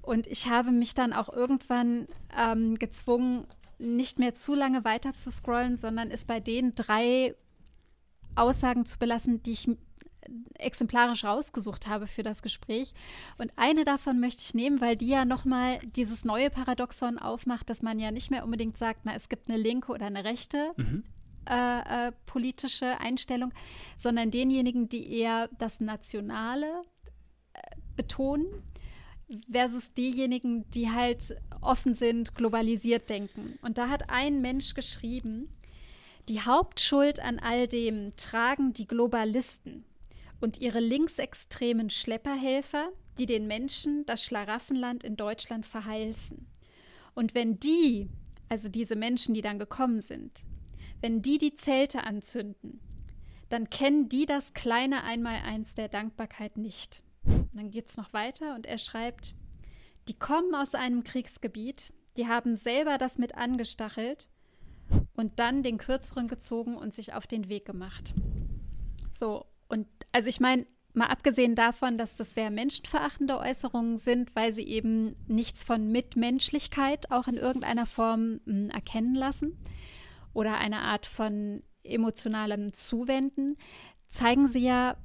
Und 0.05 0.27
ich 0.27 0.47
habe 0.47 0.71
mich 0.71 0.93
dann 0.93 1.13
auch 1.13 1.29
irgendwann 1.29 2.07
ähm, 2.37 2.77
gezwungen, 2.77 3.47
nicht 3.77 4.19
mehr 4.19 4.33
zu 4.35 4.53
lange 4.53 4.85
weiter 4.85 5.13
zu 5.15 5.31
scrollen, 5.31 5.77
sondern 5.77 6.11
es 6.11 6.25
bei 6.25 6.39
den 6.39 6.75
drei 6.75 7.35
Aussagen 8.35 8.85
zu 8.85 8.97
belassen, 8.97 9.43
die 9.43 9.51
ich 9.51 9.69
exemplarisch 10.55 11.23
rausgesucht 11.23 11.87
habe 11.87 12.07
für 12.07 12.23
das 12.23 12.41
Gespräch. 12.41 12.93
Und 13.37 13.51
eine 13.55 13.85
davon 13.85 14.19
möchte 14.19 14.41
ich 14.41 14.53
nehmen, 14.53 14.81
weil 14.81 14.95
die 14.95 15.07
ja 15.07 15.25
nochmal 15.25 15.79
dieses 15.95 16.25
neue 16.25 16.49
Paradoxon 16.49 17.19
aufmacht, 17.19 17.69
dass 17.69 17.81
man 17.81 17.99
ja 17.99 18.11
nicht 18.11 18.31
mehr 18.31 18.43
unbedingt 18.43 18.77
sagt, 18.77 19.01
na, 19.03 19.13
es 19.13 19.29
gibt 19.29 19.49
eine 19.49 19.57
linke 19.57 19.91
oder 19.91 20.07
eine 20.07 20.23
rechte 20.23 20.71
mhm. 20.77 21.03
äh, 21.49 22.07
äh, 22.07 22.11
politische 22.25 22.99
Einstellung, 22.99 23.53
sondern 23.97 24.31
denjenigen, 24.31 24.89
die 24.89 25.11
eher 25.11 25.49
das 25.59 25.79
Nationale 25.79 26.83
äh, 27.53 27.59
betonen 27.95 28.47
versus 29.49 29.93
diejenigen, 29.93 30.69
die 30.71 30.91
halt 30.91 31.35
offen 31.61 31.95
sind, 31.95 32.35
globalisiert 32.35 33.09
denken. 33.09 33.57
Und 33.61 33.77
da 33.77 33.89
hat 33.89 34.09
ein 34.09 34.41
Mensch 34.41 34.73
geschrieben, 34.73 35.49
die 36.29 36.41
Hauptschuld 36.41 37.19
an 37.19 37.39
all 37.39 37.67
dem 37.67 38.15
tragen 38.15 38.73
die 38.73 38.87
Globalisten 38.87 39.85
und 40.41 40.59
ihre 40.59 40.79
linksextremen 40.79 41.89
Schlepperhelfer, 41.89 42.89
die 43.19 43.25
den 43.25 43.47
Menschen 43.47 44.05
das 44.05 44.23
Schlaraffenland 44.23 45.03
in 45.03 45.15
Deutschland 45.15 45.65
verheilsen. 45.65 46.47
Und 47.13 47.33
wenn 47.33 47.59
die, 47.59 48.09
also 48.49 48.69
diese 48.69 48.95
Menschen, 48.95 49.33
die 49.33 49.41
dann 49.41 49.59
gekommen 49.59 50.01
sind, 50.01 50.43
wenn 51.01 51.21
die 51.21 51.37
die 51.37 51.55
Zelte 51.55 52.03
anzünden, 52.03 52.79
dann 53.49 53.69
kennen 53.69 54.09
die 54.09 54.25
das 54.25 54.53
kleine 54.53 55.03
Einmaleins 55.03 55.75
der 55.75 55.87
Dankbarkeit 55.87 56.57
nicht. 56.57 57.03
Dann 57.55 57.71
geht 57.71 57.89
es 57.89 57.97
noch 57.97 58.11
weiter 58.11 58.53
und 58.53 58.65
er 58.65 58.77
schreibt, 58.77 59.33
die 60.09 60.13
kommen 60.13 60.53
aus 60.53 60.75
einem 60.75 61.03
Kriegsgebiet, 61.03 61.93
die 62.17 62.27
haben 62.27 62.57
selber 62.57 62.97
das 62.97 63.17
mit 63.17 63.35
angestachelt 63.35 64.29
und 65.15 65.39
dann 65.39 65.63
den 65.63 65.77
Kürzeren 65.77 66.27
gezogen 66.27 66.75
und 66.75 66.93
sich 66.93 67.13
auf 67.13 67.27
den 67.27 67.47
Weg 67.47 67.65
gemacht. 67.65 68.13
So, 69.11 69.45
und 69.69 69.87
also 70.11 70.27
ich 70.27 70.41
meine, 70.41 70.67
mal 70.93 71.07
abgesehen 71.07 71.55
davon, 71.55 71.97
dass 71.97 72.15
das 72.15 72.33
sehr 72.33 72.51
menschenverachtende 72.51 73.37
Äußerungen 73.37 73.97
sind, 73.97 74.35
weil 74.35 74.53
sie 74.53 74.67
eben 74.67 75.15
nichts 75.27 75.63
von 75.63 75.91
Mitmenschlichkeit 75.91 77.09
auch 77.09 77.29
in 77.29 77.37
irgendeiner 77.37 77.85
Form 77.85 78.41
mh, 78.45 78.51
hm, 78.51 78.69
erkennen 78.69 79.15
lassen 79.15 79.57
oder 80.33 80.57
eine 80.57 80.79
Art 80.79 81.05
von 81.05 81.63
emotionalem 81.83 82.73
Zuwenden, 82.73 83.57
zeigen 84.09 84.49
sie 84.49 84.59
ja 84.59 84.97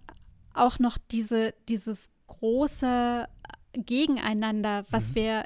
auch 0.52 0.80
noch 0.80 0.98
diese, 0.98 1.54
dieses 1.68 2.10
große 2.30 3.28
Gegeneinander, 3.74 4.84
was 4.90 5.10
mhm. 5.10 5.14
wir 5.16 5.44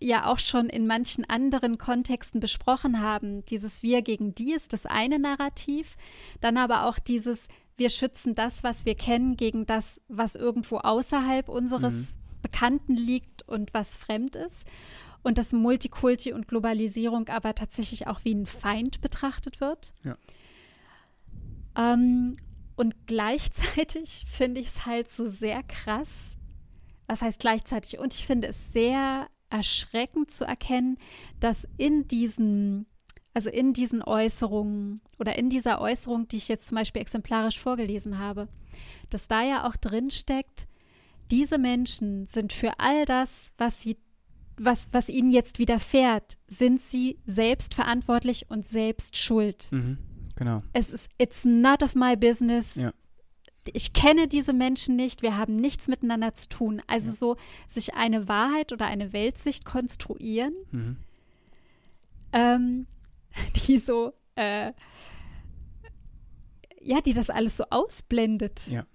ja 0.00 0.26
auch 0.26 0.38
schon 0.38 0.68
in 0.68 0.86
manchen 0.86 1.28
anderen 1.28 1.76
Kontexten 1.76 2.40
besprochen 2.40 3.00
haben. 3.00 3.44
Dieses 3.46 3.82
Wir 3.82 4.02
gegen 4.02 4.34
die 4.34 4.52
ist 4.52 4.72
das 4.72 4.86
eine 4.86 5.18
Narrativ, 5.18 5.96
dann 6.40 6.56
aber 6.56 6.84
auch 6.84 6.98
dieses 6.98 7.48
Wir 7.76 7.90
schützen 7.90 8.34
das, 8.34 8.62
was 8.62 8.84
wir 8.84 8.94
kennen, 8.94 9.36
gegen 9.36 9.66
das, 9.66 10.00
was 10.08 10.34
irgendwo 10.34 10.78
außerhalb 10.78 11.48
unseres 11.48 12.16
mhm. 12.16 12.42
Bekannten 12.42 12.94
liegt 12.94 13.46
und 13.48 13.74
was 13.74 13.96
fremd 13.96 14.36
ist. 14.36 14.66
Und 15.24 15.36
dass 15.36 15.52
Multikulti 15.52 16.32
und 16.32 16.46
Globalisierung 16.46 17.28
aber 17.28 17.54
tatsächlich 17.54 18.06
auch 18.06 18.20
wie 18.22 18.34
ein 18.34 18.46
Feind 18.46 19.00
betrachtet 19.00 19.60
wird. 19.60 19.92
Ja. 20.04 20.16
Ähm, 21.76 22.36
und 22.78 23.08
gleichzeitig 23.08 24.24
finde 24.28 24.60
ich 24.60 24.68
es 24.68 24.86
halt 24.86 25.12
so 25.12 25.28
sehr 25.28 25.62
krass. 25.64 26.36
Was 27.08 27.22
heißt 27.22 27.40
gleichzeitig? 27.40 27.98
Und 27.98 28.14
ich 28.14 28.24
finde 28.24 28.48
es 28.48 28.72
sehr 28.72 29.28
erschreckend 29.50 30.30
zu 30.30 30.44
erkennen, 30.44 30.96
dass 31.40 31.66
in 31.76 32.06
diesen, 32.06 32.86
also 33.34 33.50
in 33.50 33.72
diesen 33.72 34.02
Äußerungen 34.02 35.00
oder 35.18 35.36
in 35.36 35.50
dieser 35.50 35.80
Äußerung, 35.80 36.28
die 36.28 36.36
ich 36.36 36.48
jetzt 36.48 36.68
zum 36.68 36.76
Beispiel 36.76 37.02
exemplarisch 37.02 37.58
vorgelesen 37.58 38.18
habe, 38.18 38.46
dass 39.10 39.26
da 39.26 39.42
ja 39.42 39.66
auch 39.66 39.76
drin 39.76 40.10
steckt, 40.10 40.68
diese 41.32 41.58
Menschen 41.58 42.26
sind 42.26 42.52
für 42.52 42.78
all 42.78 43.04
das, 43.06 43.52
was 43.58 43.80
sie 43.80 43.96
was, 44.60 44.88
was 44.90 45.08
ihnen 45.08 45.30
jetzt 45.30 45.60
widerfährt, 45.60 46.36
sind 46.48 46.82
sie 46.82 47.18
selbst 47.26 47.74
verantwortlich 47.74 48.50
und 48.50 48.66
selbst 48.66 49.16
schuld. 49.16 49.68
Mhm. 49.70 49.98
Genau. 50.38 50.62
Es 50.72 50.90
ist, 50.90 51.08
it's 51.18 51.44
not 51.44 51.82
of 51.82 51.96
my 51.96 52.16
business. 52.16 52.76
Ja. 52.76 52.92
Ich 53.72 53.92
kenne 53.92 54.28
diese 54.28 54.52
Menschen 54.52 54.94
nicht, 54.94 55.20
wir 55.20 55.36
haben 55.36 55.56
nichts 55.56 55.88
miteinander 55.88 56.32
zu 56.32 56.48
tun. 56.48 56.80
Also 56.86 57.08
ja. 57.08 57.12
so 57.12 57.36
sich 57.66 57.94
eine 57.94 58.28
Wahrheit 58.28 58.72
oder 58.72 58.86
eine 58.86 59.12
Weltsicht 59.12 59.64
konstruieren, 59.64 60.54
mhm. 60.70 60.96
ähm, 62.32 62.86
die 63.66 63.78
so, 63.78 64.12
äh, 64.36 64.72
ja, 66.80 67.00
die 67.00 67.14
das 67.14 67.30
alles 67.30 67.56
so 67.56 67.64
ausblendet. 67.70 68.68
Ja. 68.68 68.86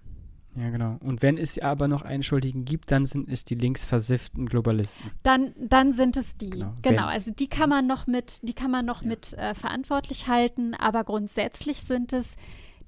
Ja, 0.56 0.70
genau. 0.70 0.98
Und 1.00 1.22
wenn 1.22 1.36
es 1.36 1.58
aber 1.58 1.88
noch 1.88 2.02
einen 2.02 2.22
Schuldigen 2.22 2.64
gibt, 2.64 2.92
dann 2.92 3.06
sind 3.06 3.28
es 3.28 3.44
die 3.44 3.56
linksversifften 3.56 4.46
Globalisten. 4.46 5.10
Dann, 5.24 5.52
dann 5.58 5.92
sind 5.92 6.16
es 6.16 6.36
die. 6.36 6.50
Genau, 6.50 6.74
genau. 6.80 7.06
also 7.06 7.32
die 7.32 7.48
kann 7.48 7.68
man 7.68 7.86
noch 7.86 8.06
mit, 8.06 8.40
die 8.42 8.54
kann 8.54 8.70
man 8.70 8.86
noch 8.86 9.02
ja. 9.02 9.08
mit 9.08 9.32
äh, 9.32 9.54
verantwortlich 9.54 10.28
halten, 10.28 10.74
aber 10.74 11.02
grundsätzlich 11.04 11.80
sind 11.80 12.12
es 12.12 12.36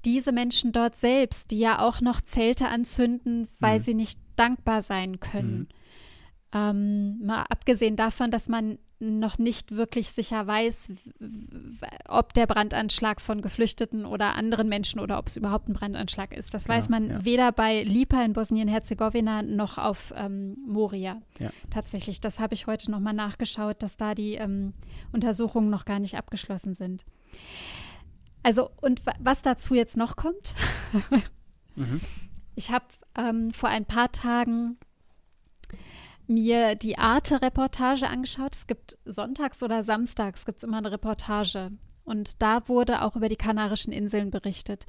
diese 0.05 0.31
Menschen 0.31 0.71
dort 0.71 0.95
selbst, 0.95 1.51
die 1.51 1.59
ja 1.59 1.79
auch 1.79 1.99
noch 1.99 2.21
Zelte 2.21 2.67
anzünden, 2.67 3.49
weil 3.59 3.79
mhm. 3.79 3.83
sie 3.83 3.93
nicht 3.93 4.19
dankbar 4.37 4.81
sein 4.81 5.19
können. 5.19 5.59
Mhm. 5.59 5.67
Ähm, 6.53 7.25
mal 7.25 7.43
abgesehen 7.49 7.97
davon, 7.97 8.31
dass 8.31 8.47
man 8.47 8.77
noch 8.99 9.37
nicht 9.37 9.71
wirklich 9.71 10.09
sicher 10.09 10.47
weiß, 10.47 10.91
ob 12.07 12.33
der 12.33 12.47
Brandanschlag 12.47 13.21
von 13.21 13.41
Geflüchteten 13.41 14.05
oder 14.05 14.35
anderen 14.35 14.67
Menschen 14.67 14.99
oder 14.99 15.19
ob 15.19 15.27
es 15.27 15.37
überhaupt 15.37 15.69
ein 15.69 15.73
Brandanschlag 15.73 16.33
ist. 16.33 16.53
Das 16.53 16.65
genau, 16.65 16.77
weiß 16.77 16.89
man 16.89 17.09
ja. 17.09 17.25
weder 17.25 17.51
bei 17.51 17.83
Lipa 17.83 18.23
in 18.23 18.33
Bosnien-Herzegowina 18.33 19.43
noch 19.43 19.77
auf 19.77 20.13
ähm, 20.15 20.57
Moria. 20.65 21.21
Ja. 21.39 21.49
Tatsächlich, 21.69 22.21
das 22.21 22.39
habe 22.39 22.55
ich 22.55 22.65
heute 22.65 22.89
noch 22.89 22.99
mal 22.99 23.13
nachgeschaut, 23.13 23.83
dass 23.83 23.97
da 23.97 24.15
die 24.15 24.33
ähm, 24.35 24.73
Untersuchungen 25.11 25.69
noch 25.69 25.85
gar 25.85 25.99
nicht 25.99 26.17
abgeschlossen 26.17 26.73
sind. 26.73 27.05
Also, 28.41 28.71
und 28.81 29.01
was 29.19 29.41
dazu 29.41 29.75
jetzt 29.75 29.97
noch 29.97 30.15
kommt, 30.15 30.55
mhm. 31.75 32.01
ich 32.55 32.71
habe 32.71 32.85
ähm, 33.15 33.51
vor 33.51 33.69
ein 33.69 33.85
paar 33.85 34.11
Tagen 34.11 34.77
mir 36.27 36.75
die 36.75 36.97
Arte-Reportage 36.97 38.07
angeschaut. 38.07 38.55
Es 38.55 38.67
gibt 38.67 38.97
sonntags 39.05 39.63
oder 39.63 39.83
samstags 39.83 40.45
gibt 40.45 40.59
es 40.59 40.63
immer 40.63 40.77
eine 40.77 40.91
Reportage. 40.91 41.71
Und 42.03 42.41
da 42.41 42.67
wurde 42.67 43.01
auch 43.01 43.15
über 43.15 43.29
die 43.29 43.35
Kanarischen 43.35 43.91
Inseln 43.91 44.31
berichtet. 44.31 44.85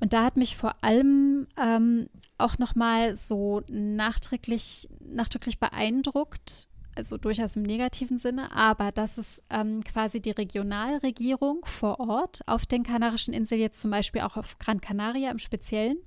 Und 0.00 0.12
da 0.12 0.24
hat 0.24 0.36
mich 0.36 0.56
vor 0.56 0.74
allem 0.82 1.46
ähm, 1.56 2.08
auch 2.36 2.58
nochmal 2.58 3.16
so 3.16 3.62
nachträglich, 3.68 4.88
nachträglich 5.00 5.58
beeindruckt, 5.58 6.68
also 6.94 7.16
durchaus 7.16 7.56
im 7.56 7.62
negativen 7.62 8.18
Sinne, 8.18 8.54
aber 8.54 8.92
dass 8.92 9.18
es 9.18 9.42
ähm, 9.50 9.82
quasi 9.84 10.20
die 10.20 10.30
Regionalregierung 10.30 11.64
vor 11.64 12.00
Ort 12.00 12.40
auf 12.46 12.66
den 12.66 12.82
Kanarischen 12.82 13.32
Inseln, 13.32 13.60
jetzt 13.60 13.80
zum 13.80 13.90
Beispiel 13.90 14.22
auch 14.22 14.36
auf 14.36 14.58
Gran 14.58 14.80
Canaria 14.80 15.30
im 15.30 15.38
Speziellen, 15.38 15.98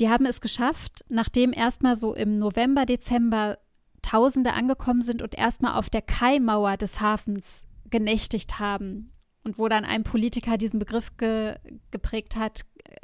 die 0.00 0.08
haben 0.08 0.26
es 0.26 0.40
geschafft, 0.40 1.04
nachdem 1.08 1.52
erstmal 1.52 1.96
so 1.96 2.14
im 2.14 2.38
November, 2.38 2.86
Dezember 2.86 3.58
Tausende 4.02 4.54
angekommen 4.54 5.02
sind 5.02 5.20
und 5.20 5.36
erstmal 5.36 5.74
auf 5.74 5.90
der 5.90 6.00
Kaimauer 6.00 6.78
des 6.78 7.00
Hafens 7.00 7.66
genächtigt 7.90 8.58
haben. 8.58 9.12
Und 9.44 9.58
wo 9.58 9.68
dann 9.68 9.84
ein 9.84 10.04
Politiker 10.04 10.56
diesen 10.56 10.78
Begriff 10.78 11.16
ge 11.18 11.56
geprägt 11.90 12.36
hat, 12.36 12.62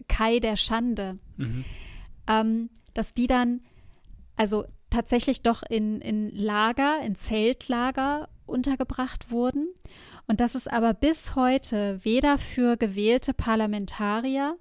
Kai 0.08 0.40
der 0.40 0.56
Schande. 0.56 1.18
Mhm. 1.36 1.64
Ähm, 2.26 2.70
dass 2.94 3.12
die 3.12 3.26
dann, 3.26 3.60
also 4.36 4.64
tatsächlich 4.88 5.42
doch 5.42 5.62
in, 5.68 6.00
in 6.00 6.34
Lager, 6.34 7.00
in 7.02 7.14
Zeltlager 7.14 8.30
untergebracht 8.46 9.30
wurden. 9.30 9.68
Und 10.26 10.40
dass 10.40 10.54
es 10.54 10.66
aber 10.66 10.94
bis 10.94 11.36
heute 11.36 12.02
weder 12.04 12.38
für 12.38 12.78
gewählte 12.78 13.34
Parlamentarier 13.34 14.56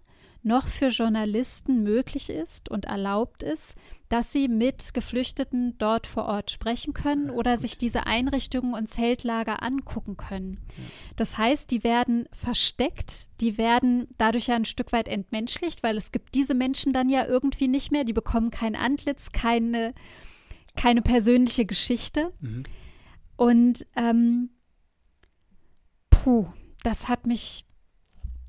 noch 0.45 0.67
für 0.67 0.89
Journalisten 0.89 1.83
möglich 1.83 2.29
ist 2.29 2.69
und 2.69 2.85
erlaubt 2.85 3.43
ist, 3.43 3.75
dass 4.09 4.31
sie 4.31 4.47
mit 4.47 4.93
Geflüchteten 4.93 5.77
dort 5.79 6.05
vor 6.05 6.25
Ort 6.25 6.51
sprechen 6.51 6.93
können 6.93 7.31
oder 7.31 7.57
sich 7.57 7.79
diese 7.79 8.05
Einrichtungen 8.05 8.75
und 8.75 8.87
Zeltlager 8.87 9.63
angucken 9.63 10.15
können. 10.15 10.59
Das 11.15 11.37
heißt, 11.39 11.71
die 11.71 11.83
werden 11.83 12.29
versteckt, 12.31 13.27
die 13.41 13.57
werden 13.57 14.07
dadurch 14.19 14.47
ja 14.47 14.55
ein 14.55 14.65
Stück 14.65 14.91
weit 14.91 15.07
entmenschlicht, 15.07 15.81
weil 15.81 15.97
es 15.97 16.11
gibt 16.11 16.35
diese 16.35 16.53
Menschen 16.53 16.93
dann 16.93 17.09
ja 17.09 17.25
irgendwie 17.25 17.67
nicht 17.67 17.91
mehr, 17.91 18.03
die 18.03 18.13
bekommen 18.13 18.51
kein 18.51 18.75
Antlitz, 18.75 19.31
keine, 19.31 19.95
keine 20.75 21.01
persönliche 21.01 21.65
Geschichte. 21.65 22.31
Mhm. 22.41 22.63
Und 23.35 23.87
ähm, 23.95 24.51
puh, 26.11 26.47
das 26.83 27.07
hat 27.07 27.25
mich 27.25 27.65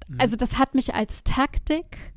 Mhm. 0.08 0.20
Also 0.20 0.36
das 0.36 0.58
hat 0.58 0.74
mich 0.74 0.94
als 0.94 1.24
Taktik 1.24 2.14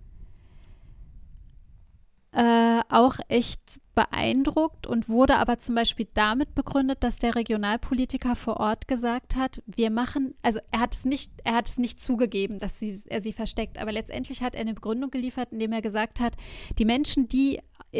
äh, 2.31 2.81
auch 2.89 3.15
echt 3.27 3.81
beeindruckt 3.95 4.87
und 4.87 5.09
wurde 5.09 5.37
aber 5.37 5.57
zum 5.59 5.75
Beispiel 5.75 6.07
damit 6.13 6.55
begründet, 6.55 7.03
dass 7.03 7.17
der 7.17 7.35
Regionalpolitiker 7.35 8.35
vor 8.35 8.57
Ort 8.57 8.87
gesagt 8.87 9.35
hat, 9.35 9.61
wir 9.65 9.89
machen, 9.89 10.35
also 10.41 10.59
er 10.71 10.79
hat 10.79 10.95
es 10.95 11.05
nicht, 11.05 11.31
er 11.43 11.55
hat 11.55 11.67
es 11.67 11.77
nicht 11.77 11.99
zugegeben, 11.99 12.59
dass 12.59 12.79
sie, 12.79 13.01
er 13.07 13.21
sie 13.21 13.33
versteckt, 13.33 13.77
aber 13.77 13.91
letztendlich 13.91 14.41
hat 14.41 14.55
er 14.55 14.61
eine 14.61 14.75
Begründung 14.75 15.09
geliefert, 15.09 15.51
indem 15.51 15.71
er 15.71 15.81
gesagt 15.81 16.19
hat, 16.19 16.35
die 16.77 16.85
Menschen, 16.85 17.27
die 17.27 17.59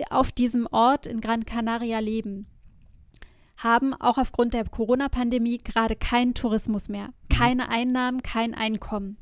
auf 0.10 0.32
diesem 0.32 0.68
Ort 0.72 1.08
in 1.08 1.22
Gran 1.22 1.46
Canaria 1.46 2.00
leben, 2.00 2.46
haben 3.58 3.94
auch 3.94 4.18
aufgrund 4.18 4.54
der 4.54 4.64
Corona-Pandemie 4.64 5.58
gerade 5.58 5.96
keinen 5.96 6.34
Tourismus 6.34 6.88
mehr, 6.88 7.08
mhm. 7.08 7.36
keine 7.36 7.70
Einnahmen, 7.70 8.22
kein 8.22 8.54
Einkommen 8.54 9.18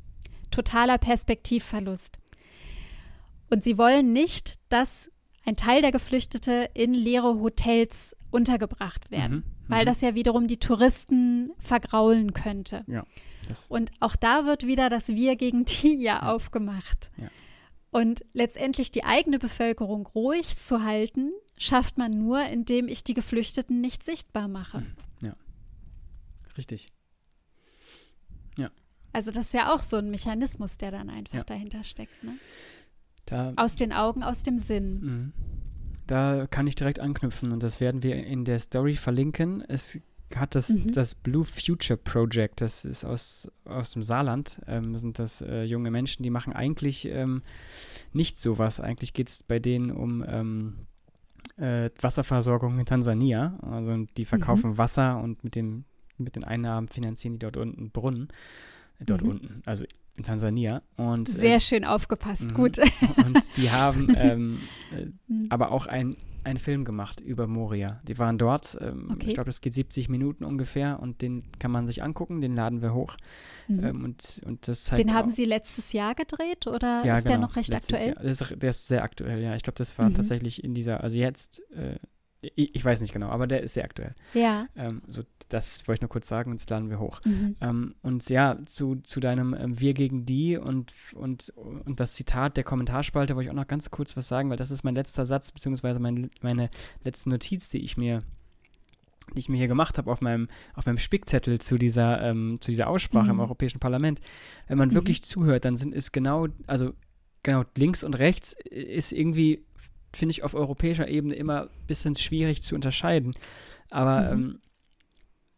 totaler 0.58 0.98
Perspektivverlust. 0.98 2.18
Und 3.48 3.62
sie 3.64 3.78
wollen 3.78 4.12
nicht, 4.12 4.58
dass 4.68 5.10
ein 5.44 5.56
Teil 5.56 5.82
der 5.82 5.92
Geflüchtete 5.92 6.70
in 6.74 6.92
leere 6.92 7.38
Hotels 7.40 8.14
untergebracht 8.30 9.10
werden, 9.10 9.36
mhm, 9.36 9.44
weil 9.68 9.84
mhm. 9.84 9.86
das 9.86 10.00
ja 10.00 10.14
wiederum 10.14 10.48
die 10.48 10.58
Touristen 10.58 11.52
vergraulen 11.58 12.34
könnte. 12.34 12.84
Ja, 12.86 13.04
und 13.70 13.90
auch 14.00 14.16
da 14.16 14.44
wird 14.44 14.66
wieder 14.66 14.90
das 14.90 15.08
Wir 15.08 15.36
gegen 15.36 15.64
die 15.64 15.94
ja, 15.94 16.16
ja. 16.16 16.22
aufgemacht. 16.34 17.10
Ja. 17.16 17.28
Und 17.90 18.22
letztendlich 18.34 18.90
die 18.90 19.04
eigene 19.04 19.38
Bevölkerung 19.38 20.06
ruhig 20.06 20.58
zu 20.58 20.82
halten, 20.82 21.32
schafft 21.56 21.96
man 21.96 22.10
nur, 22.10 22.42
indem 22.42 22.86
ich 22.88 23.02
die 23.02 23.14
Geflüchteten 23.14 23.80
nicht 23.80 24.04
sichtbar 24.04 24.48
mache. 24.48 24.84
Ja. 25.22 25.34
Richtig. 26.58 26.92
Also 29.12 29.30
das 29.30 29.46
ist 29.46 29.54
ja 29.54 29.74
auch 29.74 29.82
so 29.82 29.96
ein 29.96 30.10
Mechanismus, 30.10 30.78
der 30.78 30.90
dann 30.90 31.10
einfach 31.10 31.38
ja. 31.38 31.44
dahinter 31.44 31.84
steckt. 31.84 32.22
Ne? 32.22 32.32
Da, 33.26 33.52
aus 33.56 33.76
den 33.76 33.92
Augen, 33.92 34.22
aus 34.22 34.42
dem 34.42 34.58
Sinn. 34.58 35.00
Mhm. 35.00 35.32
Da 36.06 36.46
kann 36.46 36.66
ich 36.66 36.74
direkt 36.74 37.00
anknüpfen 37.00 37.52
und 37.52 37.62
das 37.62 37.80
werden 37.80 38.02
wir 38.02 38.16
in 38.16 38.44
der 38.44 38.58
Story 38.58 38.94
verlinken. 38.94 39.62
Es 39.68 40.00
hat 40.34 40.54
das, 40.54 40.70
mhm. 40.70 40.92
das 40.92 41.14
Blue 41.14 41.44
Future 41.44 41.98
Project, 41.98 42.60
das 42.60 42.84
ist 42.84 43.04
aus, 43.04 43.50
aus 43.64 43.92
dem 43.92 44.02
Saarland, 44.02 44.60
ähm, 44.66 44.96
sind 44.96 45.18
das 45.18 45.40
äh, 45.40 45.64
junge 45.64 45.90
Menschen, 45.90 46.22
die 46.22 46.30
machen 46.30 46.52
eigentlich 46.52 47.06
ähm, 47.06 47.42
nicht 48.12 48.38
sowas. 48.38 48.80
Eigentlich 48.80 49.12
geht 49.12 49.28
es 49.28 49.42
bei 49.42 49.58
denen 49.58 49.90
um 49.90 50.24
ähm, 50.26 50.86
äh, 51.56 51.90
Wasserversorgung 52.00 52.78
in 52.78 52.86
Tansania. 52.86 53.58
Also 53.62 54.06
die 54.16 54.24
verkaufen 54.24 54.72
mhm. 54.72 54.78
Wasser 54.78 55.20
und 55.20 55.44
mit, 55.44 55.54
dem, 55.54 55.84
mit 56.16 56.36
den 56.36 56.44
Einnahmen 56.44 56.88
finanzieren 56.88 57.34
die 57.34 57.40
dort 57.40 57.56
unten 57.56 57.90
Brunnen 57.90 58.28
dort 59.06 59.22
mhm. 59.22 59.30
unten, 59.30 59.62
also 59.64 59.84
in 60.16 60.24
Tansania. 60.24 60.82
Und, 60.96 61.28
Sehr 61.28 61.56
äh, 61.56 61.60
schön 61.60 61.84
aufgepasst, 61.84 62.50
mhm. 62.50 62.54
gut. 62.54 62.78
Und 63.16 63.56
die 63.56 63.70
haben 63.70 64.08
ähm, 64.16 64.60
äh, 64.92 65.06
mhm. 65.28 65.46
aber 65.48 65.70
auch 65.70 65.86
ein, 65.86 66.16
einen 66.44 66.58
Film 66.58 66.84
gemacht 66.84 67.20
über 67.20 67.46
Moria. 67.46 68.00
Die 68.06 68.18
waren 68.18 68.36
dort, 68.36 68.76
ähm, 68.80 69.10
okay. 69.12 69.28
ich 69.28 69.34
glaube, 69.34 69.46
das 69.46 69.60
geht 69.60 69.74
70 69.74 70.08
Minuten 70.08 70.44
ungefähr 70.44 71.00
und 71.00 71.22
den 71.22 71.44
kann 71.58 71.70
man 71.70 71.86
sich 71.86 72.02
angucken, 72.02 72.40
den 72.40 72.54
laden 72.54 72.82
wir 72.82 72.92
hoch. 72.92 73.16
Mhm. 73.68 73.84
Ähm, 73.84 74.04
und, 74.04 74.42
und 74.44 74.66
das 74.66 74.86
den 74.86 75.14
haben 75.14 75.30
Sie 75.30 75.44
letztes 75.44 75.92
Jahr 75.92 76.14
gedreht 76.14 76.66
oder 76.66 77.04
ja, 77.04 77.16
ist 77.16 77.24
genau, 77.24 77.36
der 77.36 77.38
noch 77.38 77.56
recht 77.56 77.72
aktuell? 77.72 78.14
Jahr. 78.14 78.24
Ist, 78.24 78.54
der 78.56 78.70
ist 78.70 78.88
sehr 78.88 79.04
aktuell, 79.04 79.40
ja. 79.40 79.54
Ich 79.54 79.62
glaube, 79.62 79.78
das 79.78 79.96
war 79.98 80.10
mhm. 80.10 80.14
tatsächlich 80.14 80.64
in 80.64 80.74
dieser, 80.74 81.02
also 81.02 81.16
jetzt 81.16 81.62
äh, 81.72 81.96
ich, 82.40 82.74
ich, 82.74 82.84
weiß 82.84 83.00
nicht 83.00 83.12
genau, 83.12 83.30
aber 83.30 83.46
der 83.46 83.62
ist 83.62 83.74
sehr 83.74 83.84
aktuell. 83.84 84.14
Ja. 84.32 84.66
Ähm, 84.76 85.02
so, 85.08 85.22
das 85.48 85.86
wollte 85.88 85.98
ich 85.98 86.02
nur 86.02 86.08
kurz 86.08 86.28
sagen, 86.28 86.52
jetzt 86.52 86.70
laden 86.70 86.88
wir 86.88 87.00
hoch. 87.00 87.20
Mhm. 87.24 87.56
Ähm, 87.60 87.94
und 88.02 88.28
ja, 88.28 88.56
zu, 88.66 88.96
zu 88.96 89.18
deinem 89.18 89.54
ähm, 89.54 89.80
Wir 89.80 89.92
gegen 89.92 90.24
die 90.24 90.56
und, 90.56 90.92
und, 91.14 91.50
und 91.56 91.98
das 91.98 92.14
Zitat 92.14 92.56
der 92.56 92.64
Kommentarspalte 92.64 93.34
wollte 93.34 93.46
ich 93.46 93.50
auch 93.50 93.56
noch 93.56 93.66
ganz 93.66 93.90
kurz 93.90 94.16
was 94.16 94.28
sagen, 94.28 94.50
weil 94.50 94.56
das 94.56 94.70
ist 94.70 94.84
mein 94.84 94.94
letzter 94.94 95.26
Satz, 95.26 95.50
beziehungsweise 95.50 95.98
mein, 95.98 96.30
meine 96.40 96.70
letzte 97.02 97.28
Notiz, 97.28 97.68
die 97.68 97.78
ich 97.78 97.96
mir 97.96 98.20
die 99.34 99.40
ich 99.40 99.50
mir 99.50 99.58
hier 99.58 99.68
gemacht 99.68 99.98
habe 99.98 100.10
auf 100.10 100.22
meinem, 100.22 100.48
auf 100.72 100.86
meinem 100.86 100.96
Spickzettel 100.96 101.60
zu 101.60 101.76
dieser, 101.76 102.22
ähm, 102.22 102.58
zu 102.62 102.70
dieser 102.70 102.88
Aussprache 102.88 103.26
mhm. 103.26 103.32
im 103.32 103.40
Europäischen 103.40 103.78
Parlament. 103.78 104.22
Wenn 104.68 104.78
man 104.78 104.88
mhm. 104.88 104.94
wirklich 104.94 105.22
zuhört, 105.22 105.66
dann 105.66 105.76
sind 105.76 105.94
es 105.94 106.12
genau, 106.12 106.46
also 106.66 106.94
genau 107.42 107.64
links 107.76 108.02
und 108.02 108.14
rechts 108.14 108.56
ist 108.70 109.12
irgendwie 109.12 109.66
finde 110.12 110.32
ich 110.32 110.42
auf 110.42 110.54
europäischer 110.54 111.08
Ebene 111.08 111.34
immer 111.34 111.62
ein 111.62 111.86
bisschen 111.86 112.14
schwierig 112.14 112.62
zu 112.62 112.74
unterscheiden. 112.74 113.34
Aber 113.90 114.34
mhm. 114.34 114.42
ähm, 114.42 114.60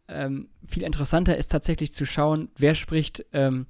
ähm, 0.07 0.49
viel 0.67 0.83
interessanter 0.83 1.37
ist 1.37 1.51
tatsächlich 1.51 1.93
zu 1.93 2.05
schauen, 2.05 2.49
wer 2.57 2.75
spricht, 2.75 3.25
ähm, 3.33 3.67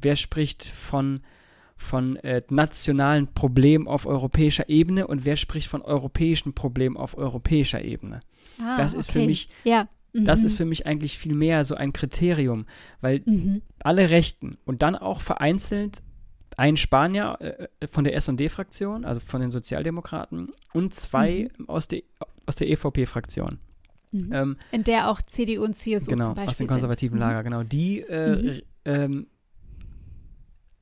wer 0.00 0.16
spricht 0.16 0.64
von, 0.64 1.20
von 1.76 2.16
äh, 2.16 2.42
nationalen 2.50 3.32
Problemen 3.32 3.88
auf 3.88 4.06
europäischer 4.06 4.68
Ebene 4.68 5.06
und 5.06 5.24
wer 5.24 5.36
spricht 5.36 5.68
von 5.68 5.82
europäischen 5.82 6.52
Problemen 6.52 6.96
auf 6.96 7.16
europäischer 7.16 7.82
Ebene. 7.82 8.20
Ah, 8.60 8.76
das 8.76 8.94
ist 8.94 9.10
okay. 9.10 9.20
für 9.20 9.26
mich, 9.26 9.48
ja. 9.64 9.88
mhm. 10.12 10.24
das 10.24 10.42
ist 10.42 10.56
für 10.56 10.64
mich 10.64 10.86
eigentlich 10.86 11.16
viel 11.18 11.34
mehr 11.34 11.64
so 11.64 11.74
ein 11.74 11.92
Kriterium, 11.92 12.66
weil 13.00 13.22
mhm. 13.24 13.62
alle 13.80 14.10
Rechten 14.10 14.58
und 14.64 14.82
dann 14.82 14.94
auch 14.94 15.20
vereinzelt 15.22 16.02
ein 16.58 16.76
Spanier 16.76 17.38
äh, 17.40 17.86
von 17.86 18.02
der 18.04 18.14
SD-Fraktion, 18.16 19.04
also 19.04 19.20
von 19.20 19.40
den 19.40 19.50
Sozialdemokraten, 19.50 20.50
und 20.74 20.92
zwei 20.92 21.48
mhm. 21.56 21.68
aus, 21.68 21.86
der, 21.86 22.02
aus 22.46 22.56
der 22.56 22.68
EVP-Fraktion. 22.68 23.60
Mhm. 24.10 24.32
Ähm, 24.32 24.56
In 24.72 24.82
der 24.82 25.08
auch 25.08 25.22
CDU 25.22 25.62
und 25.62 25.74
CSU 25.74 26.10
genau, 26.10 26.26
zum 26.26 26.34
Beispiel 26.34 26.50
aus 26.50 26.56
dem 26.58 26.66
konservativen 26.66 27.18
sind. 27.18 27.28
Lager, 27.28 27.44
genau. 27.44 27.62
Die 27.62 28.00
äh, 28.00 28.36
mhm. 28.36 28.60
ähm, 28.84 29.26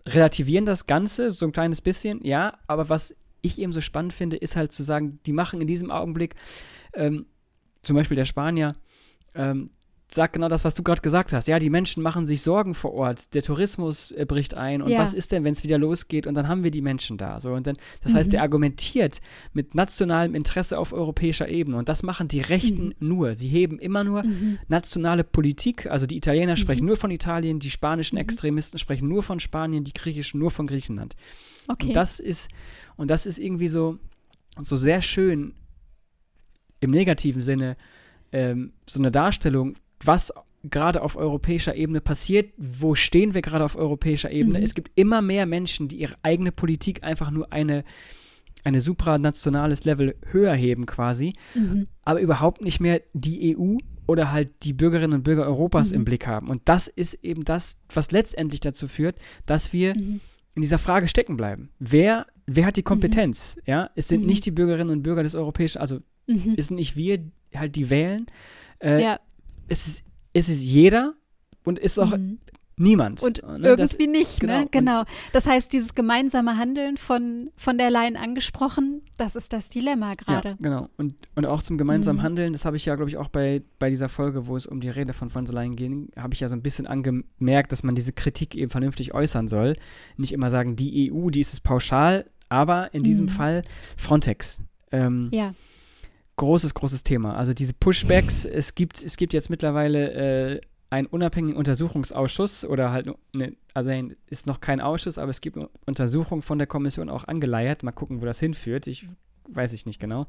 relativieren 0.07 0.65
das 0.65 0.87
Ganze 0.87 1.31
so 1.31 1.45
ein 1.45 1.53
kleines 1.53 1.83
bisschen, 1.83 2.25
ja, 2.25 2.59
aber 2.67 2.89
was 2.89 3.15
ich 3.43 3.61
eben 3.61 3.73
so 3.73 3.83
spannend 3.83 4.15
finde, 4.15 4.37
ist 4.37 4.57
halt 4.57 4.73
zu 4.73 4.83
sagen, 4.83 5.21
die 5.27 5.33
machen 5.33 5.61
in 5.61 5.67
diesem 5.67 5.91
Augenblick, 5.91 6.37
ähm, 6.95 7.27
zum 7.83 7.97
Beispiel 7.97 8.17
der 8.17 8.25
Spanier, 8.25 8.77
ähm, 9.35 9.71
sagt 10.09 10.35
genau 10.35 10.49
das, 10.49 10.65
was 10.65 10.75
du 10.75 10.83
gerade 10.83 11.03
gesagt 11.03 11.33
hast. 11.33 11.49
Ja, 11.49 11.59
die 11.59 11.71
Menschen 11.71 12.03
machen 12.03 12.27
sich 12.27 12.43
Sorgen 12.43 12.75
vor 12.75 12.95
Ort. 12.95 13.35
Der 13.35 13.43
Tourismus 13.43 14.13
äh, 14.13 14.25
bricht 14.25 14.55
ein. 14.55 14.81
Und 14.81 14.91
ja. 14.91 14.99
was 14.99 15.15
ist 15.15 15.33
denn, 15.33 15.43
wenn 15.43 15.53
es 15.53 15.65
wieder 15.65 15.79
losgeht? 15.79 16.27
Und 16.27 16.35
dann 16.35 16.47
haben 16.47 16.63
wir 16.63 16.71
die 16.71 16.81
Menschen 16.81 17.19
da. 17.19 17.41
So, 17.41 17.53
und 17.53 17.67
dann, 17.67 17.77
das 18.03 18.13
mhm. 18.13 18.17
heißt, 18.17 18.33
der 18.33 18.43
argumentiert 18.43 19.21
mit 19.53 19.75
nationalem 19.75 20.35
Interesse 20.35 20.79
auf 20.79 20.93
europäischer 20.93 21.49
Ebene. 21.49 21.77
Und 21.77 21.89
das 21.89 22.05
machen 22.05 22.29
die 22.29 22.41
Rechten 22.41 22.87
mhm. 22.87 22.95
nur. 23.01 23.35
Sie 23.35 23.49
heben 23.49 23.79
immer 23.81 24.05
nur 24.05 24.23
mhm. 24.23 24.59
nationale 24.69 25.25
Politik. 25.25 25.87
Also 25.91 26.07
die 26.07 26.17
Italiener 26.17 26.57
sprechen 26.57 26.83
mhm. 26.83 26.89
nur 26.89 26.97
von 26.97 27.11
Italien, 27.11 27.59
die 27.59 27.71
spanischen 27.71 28.15
mhm. 28.15 28.23
Extremisten 28.23 28.79
sprechen 28.79 29.09
nur 29.09 29.25
von 29.25 29.41
Spanien, 29.41 29.83
die 29.83 29.93
griechischen 29.93 30.39
nur 30.39 30.53
von 30.53 30.69
Griechenland. 30.69 31.17
Okay. 31.67 31.89
Und 31.89 31.97
das 31.97 32.21
ist, 32.21 32.49
und 32.97 33.11
das 33.11 33.27
ist 33.27 33.39
irgendwie 33.39 33.69
so, 33.69 33.99
so 34.61 34.77
sehr 34.77 35.03
schön 35.03 35.55
im 36.79 36.93
negativen 36.93 37.43
Sinne, 37.43 37.77
ähm, 38.31 38.73
so 38.87 39.01
eine 39.01 39.11
Darstellung 39.11 39.77
was 40.05 40.33
gerade 40.71 41.03
auf 41.03 41.17
europäischer 41.17 41.75
Ebene 41.75 42.01
passiert, 42.01 42.53
wo 42.57 42.95
stehen 42.95 43.35
wir 43.35 43.43
gerade 43.43 43.65
auf 43.65 43.77
europäischer 43.77 44.31
Ebene. 44.31 44.59
Mhm. 44.59 44.65
Es 44.65 44.75
gibt 44.75 44.91
immer 44.95 45.23
mehr 45.23 45.47
Menschen, 45.47 45.89
die 45.89 46.01
ihre 46.01 46.17
eigene 46.23 46.53
Politik 46.53 47.05
einfach 47.05 47.31
nur 47.31 47.53
eine, 47.53 47.85
eine 48.65 48.81
supranationales 48.81 49.85
Level 49.85 50.17
höher 50.31 50.55
heben 50.55 50.87
quasi, 50.87 51.35
mhm. 51.55 51.87
aber 52.05 52.21
überhaupt 52.21 52.63
nicht 52.63 52.81
mehr 52.81 53.03
die 53.13 53.57
EU 53.57 53.77
oder 54.07 54.33
halt 54.33 54.51
die 54.63 54.73
Bürgerinnen 54.73 55.15
und 55.15 55.23
Bürger 55.25 55.47
Europas 55.47 55.91
mhm. 55.91 55.97
im 55.97 56.05
Blick 56.05 56.27
haben. 56.27 56.49
Und 56.49 56.63
das 56.65 56.89
ist 56.89 57.15
eben 57.23 57.45
das, 57.45 57.77
was 57.93 58.11
letztendlich 58.13 58.61
dazu 58.61 58.89
führt, 58.89 59.17
dass 59.47 59.73
wir 59.73 59.97
mhm. 59.97 60.21
in 60.55 60.63
dieser 60.63 60.79
Frage 60.79 61.09
stecken 61.09 61.37
bleiben. 61.37 61.71
Wer, 61.79 62.27
wer 62.47 62.67
hat 62.67 62.77
die 62.77 62.83
mhm. 62.83 62.87
Kompetenz? 62.87 63.57
Ja, 63.67 63.91
es 63.95 64.09
sind 64.09 64.23
mhm. 64.23 64.29
nicht 64.29 64.47
die 64.47 64.53
Bürgerinnen 64.53 64.91
und 64.91 65.03
Bürger 65.03 65.23
des 65.23 65.35
europäischen, 65.35 65.79
also 65.79 66.01
es 66.57 66.69
sind 66.69 66.77
nicht 66.77 66.97
wir 66.97 67.21
halt 67.55 67.77
die 67.77 67.89
wählen. 67.89 68.27
Äh, 68.81 69.01
ja 69.01 69.21
es 69.69 69.87
ist, 69.87 70.05
es 70.33 70.49
ist 70.49 70.63
jeder 70.63 71.15
und 71.65 71.79
ist 71.79 71.99
auch 71.99 72.17
mhm. 72.17 72.39
niemand. 72.77 73.23
Und 73.23 73.43
ne? 73.43 73.69
irgendwie 73.69 73.77
das, 73.77 73.99
nicht, 73.99 74.41
genau. 74.41 74.61
ne? 74.61 74.69
Genau. 74.71 75.03
Das 75.33 75.47
heißt, 75.47 75.73
dieses 75.73 75.95
gemeinsame 75.95 76.57
Handeln 76.57 76.97
von, 76.97 77.51
von 77.57 77.79
der 77.79 77.91
Leyen 77.91 78.17
angesprochen, 78.17 79.03
das 79.17 79.37
ist 79.37 79.53
das 79.53 79.69
Dilemma 79.69 80.13
gerade. 80.13 80.51
Ja, 80.51 80.57
genau. 80.61 80.89
Und, 80.97 81.15
und 81.35 81.47
auch 81.47 81.63
zum 81.63 81.79
gemeinsamen 81.79 82.19
mhm. 82.19 82.25
Handeln, 82.25 82.53
das 82.53 82.65
habe 82.65 82.77
ich 82.77 82.85
ja, 82.85 82.95
glaube 82.97 83.11
ich, 83.11 83.17
auch 83.17 83.29
bei, 83.29 83.63
bei 83.79 83.91
dieser 83.91 84.09
Folge, 84.09 84.47
wo 84.47 84.57
es 84.57 84.67
um 84.67 84.81
die 84.81 84.91
Rede 84.91 85.13
von 85.13 85.31
von 85.31 85.45
der 85.45 85.55
Leyen 85.55 85.77
ging, 85.77 86.11
habe 86.17 86.35
ich 86.35 86.41
ja 86.41 86.49
so 86.49 86.55
ein 86.55 86.63
bisschen 86.63 86.87
angemerkt, 86.87 87.73
dass 87.73 87.83
man 87.83 87.95
diese 87.95 88.13
Kritik 88.13 88.55
eben 88.55 88.71
vernünftig 88.71 89.15
äußern 89.15 89.49
soll. 89.49 89.77
Nicht 90.17 90.33
immer 90.33 90.51
sagen, 90.51 90.77
die 90.77 91.11
EU, 91.11 91.31
die 91.31 91.41
ist 91.41 91.53
es 91.53 91.61
pauschal, 91.61 92.27
aber 92.49 92.95
in 92.95 93.03
diesem 93.03 93.27
mhm. 93.27 93.31
Fall 93.31 93.63
Frontex. 93.97 94.63
Ähm, 94.93 95.31
ja 95.33 95.55
großes, 96.37 96.75
großes 96.75 97.03
Thema. 97.03 97.37
Also 97.37 97.53
diese 97.53 97.73
Pushbacks, 97.73 98.45
es 98.45 98.75
gibt, 98.75 99.03
es 99.03 99.17
gibt 99.17 99.33
jetzt 99.33 99.51
mittlerweile 99.51 100.13
äh, 100.55 100.61
einen 100.91 101.07
unabhängigen 101.07 101.59
Untersuchungsausschuss 101.59 102.65
oder 102.65 102.93
halt, 102.93 103.09
ne, 103.35 103.57
also 103.75 103.91
ist 104.29 104.47
noch 104.47 104.61
kein 104.61 104.81
Ausschuss, 104.81 105.19
aber 105.19 105.31
es 105.31 105.41
gibt 105.41 105.57
eine 105.57 105.69
Untersuchung 105.87 106.43
von 106.43 106.59
der 106.59 106.67
Kommission 106.67 107.09
auch 107.09 107.25
angeleiert. 107.25 107.83
Mal 107.83 107.93
gucken, 107.93 108.21
wo 108.21 108.25
das 108.25 108.39
hinführt. 108.39 108.87
Ich 108.87 109.09
weiß 109.49 109.73
ich 109.73 109.87
nicht 109.87 110.01
genau. 110.01 110.27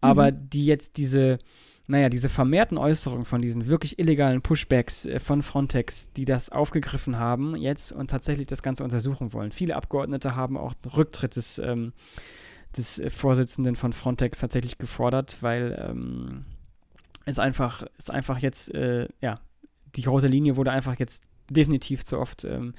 Aber 0.00 0.32
mhm. 0.32 0.50
die 0.50 0.66
jetzt 0.66 0.96
diese, 0.96 1.38
naja, 1.86 2.08
diese 2.08 2.28
vermehrten 2.28 2.78
Äußerungen 2.78 3.24
von 3.24 3.42
diesen 3.42 3.68
wirklich 3.68 3.98
illegalen 3.98 4.42
Pushbacks 4.42 5.06
äh, 5.06 5.18
von 5.18 5.42
Frontex, 5.42 6.12
die 6.12 6.24
das 6.24 6.50
aufgegriffen 6.50 7.18
haben 7.18 7.56
jetzt 7.56 7.92
und 7.92 8.10
tatsächlich 8.10 8.46
das 8.46 8.62
Ganze 8.62 8.84
untersuchen 8.84 9.32
wollen. 9.32 9.52
Viele 9.52 9.76
Abgeordnete 9.76 10.36
haben 10.36 10.56
auch 10.56 10.74
Rücktritt 10.96 11.36
des 11.36 11.58
ähm, 11.58 11.92
des 12.76 12.98
äh, 12.98 13.10
Vorsitzenden 13.10 13.76
von 13.76 13.92
Frontex 13.92 14.40
tatsächlich 14.40 14.78
gefordert, 14.78 15.38
weil 15.40 15.76
ähm, 15.78 16.44
es 17.24 17.38
einfach, 17.38 17.84
es 17.98 18.10
einfach 18.10 18.38
jetzt, 18.38 18.74
äh, 18.74 19.08
ja, 19.20 19.40
die 19.96 20.04
rote 20.04 20.28
Linie 20.28 20.56
wurde 20.56 20.70
einfach 20.70 20.98
jetzt 20.98 21.24
definitiv 21.48 22.04
zu 22.04 22.18
oft 22.18 22.44
ähm, 22.44 22.74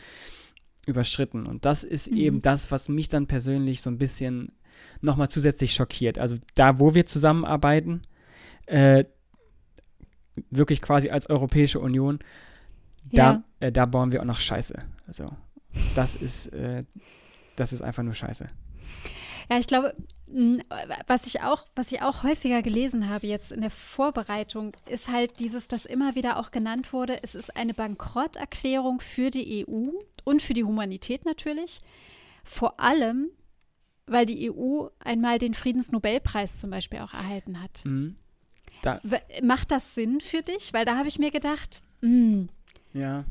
überschritten. 0.86 1.45
Und 1.45 1.65
das 1.65 1.84
ist 1.84 2.10
mhm. 2.10 2.17
eben 2.17 2.41
das, 2.41 2.71
was 2.71 2.89
mich 2.89 3.10
dann 3.10 3.27
persönlich 3.27 3.82
so 3.82 3.89
ein 3.89 3.97
bisschen 3.97 4.54
nochmal 5.01 5.30
zusätzlich 5.30 5.73
schockiert. 5.73 6.17
Also 6.17 6.38
da, 6.56 6.80
wo 6.80 6.93
wir 6.93 7.06
zusammenarbeiten, 7.06 8.01
äh, 8.65 9.06
wirklich 10.49 10.82
quasi 10.82 11.10
als 11.10 11.30
Europäische 11.30 11.80
Union, 11.80 12.19
da, 13.12 13.17
ja. 13.34 13.43
äh, 13.60 13.71
da 13.71 13.86
bauen 13.86 14.12
wir 14.12 14.21
auch 14.21 14.25
noch 14.25 14.39
Scheiße. 14.39 14.82
Also 15.08 15.32
das 15.95 16.15
ist, 16.15 16.47
äh, 16.47 16.84
das 17.56 17.73
ist 17.73 17.82
einfach 17.82 18.04
nur 18.04 18.13
Scheiße. 18.13 18.47
Ja, 19.52 19.60
ich 19.60 19.68
glaube, 19.68 19.94
was 21.08 21.28
ich 21.28 21.42
auch, 21.42 21.66
was 21.76 21.92
ich 21.92 22.02
auch 22.02 22.24
häufiger 22.24 22.62
gelesen 22.62 23.10
habe 23.10 23.28
jetzt 23.28 23.52
in 23.52 23.60
der 23.60 23.70
Vorbereitung, 23.70 24.72
ist 24.88 25.10
halt 25.10 25.40
dieses, 25.40 25.68
das 25.68 25.86
immer 25.86 26.16
wieder 26.16 26.38
auch 26.38 26.52
genannt 26.52 26.94
wurde, 26.94 27.22
es 27.22 27.36
ist 27.36 27.58
eine 27.58 27.74
Bankrotterklärung 27.74 29.02
für 29.02 29.30
die 29.30 29.68
EU 29.68 29.90
und 30.24 30.42
für 30.42 30.54
die 30.54 30.64
Humanität 30.64 31.26
natürlich. 31.26 31.80
Vor 32.46 32.80
allem, 32.80 33.30
weil 34.08 34.26
die 34.26 34.50
EU 34.50 34.88
einmal 35.00 35.38
den 35.38 35.54
Friedensnobelpreis 35.54 36.58
zum 36.58 36.70
Beispiel 36.70 37.00
auch 37.00 37.14
erhalten 37.14 37.62
hat. 37.62 37.84
Mhm. 37.84 38.16
Da. 38.84 39.02
Macht 39.44 39.72
das 39.72 39.96
Sinn 39.96 40.22
für 40.22 40.44
dich? 40.44 40.72
Weil 40.72 40.86
da 40.86 40.96
habe 40.96 41.10
ich 41.10 41.20
mir 41.20 41.30
gedacht, 41.30 41.84
mh, 42.00 42.10
hm, 42.10 42.50
ja 42.94 43.26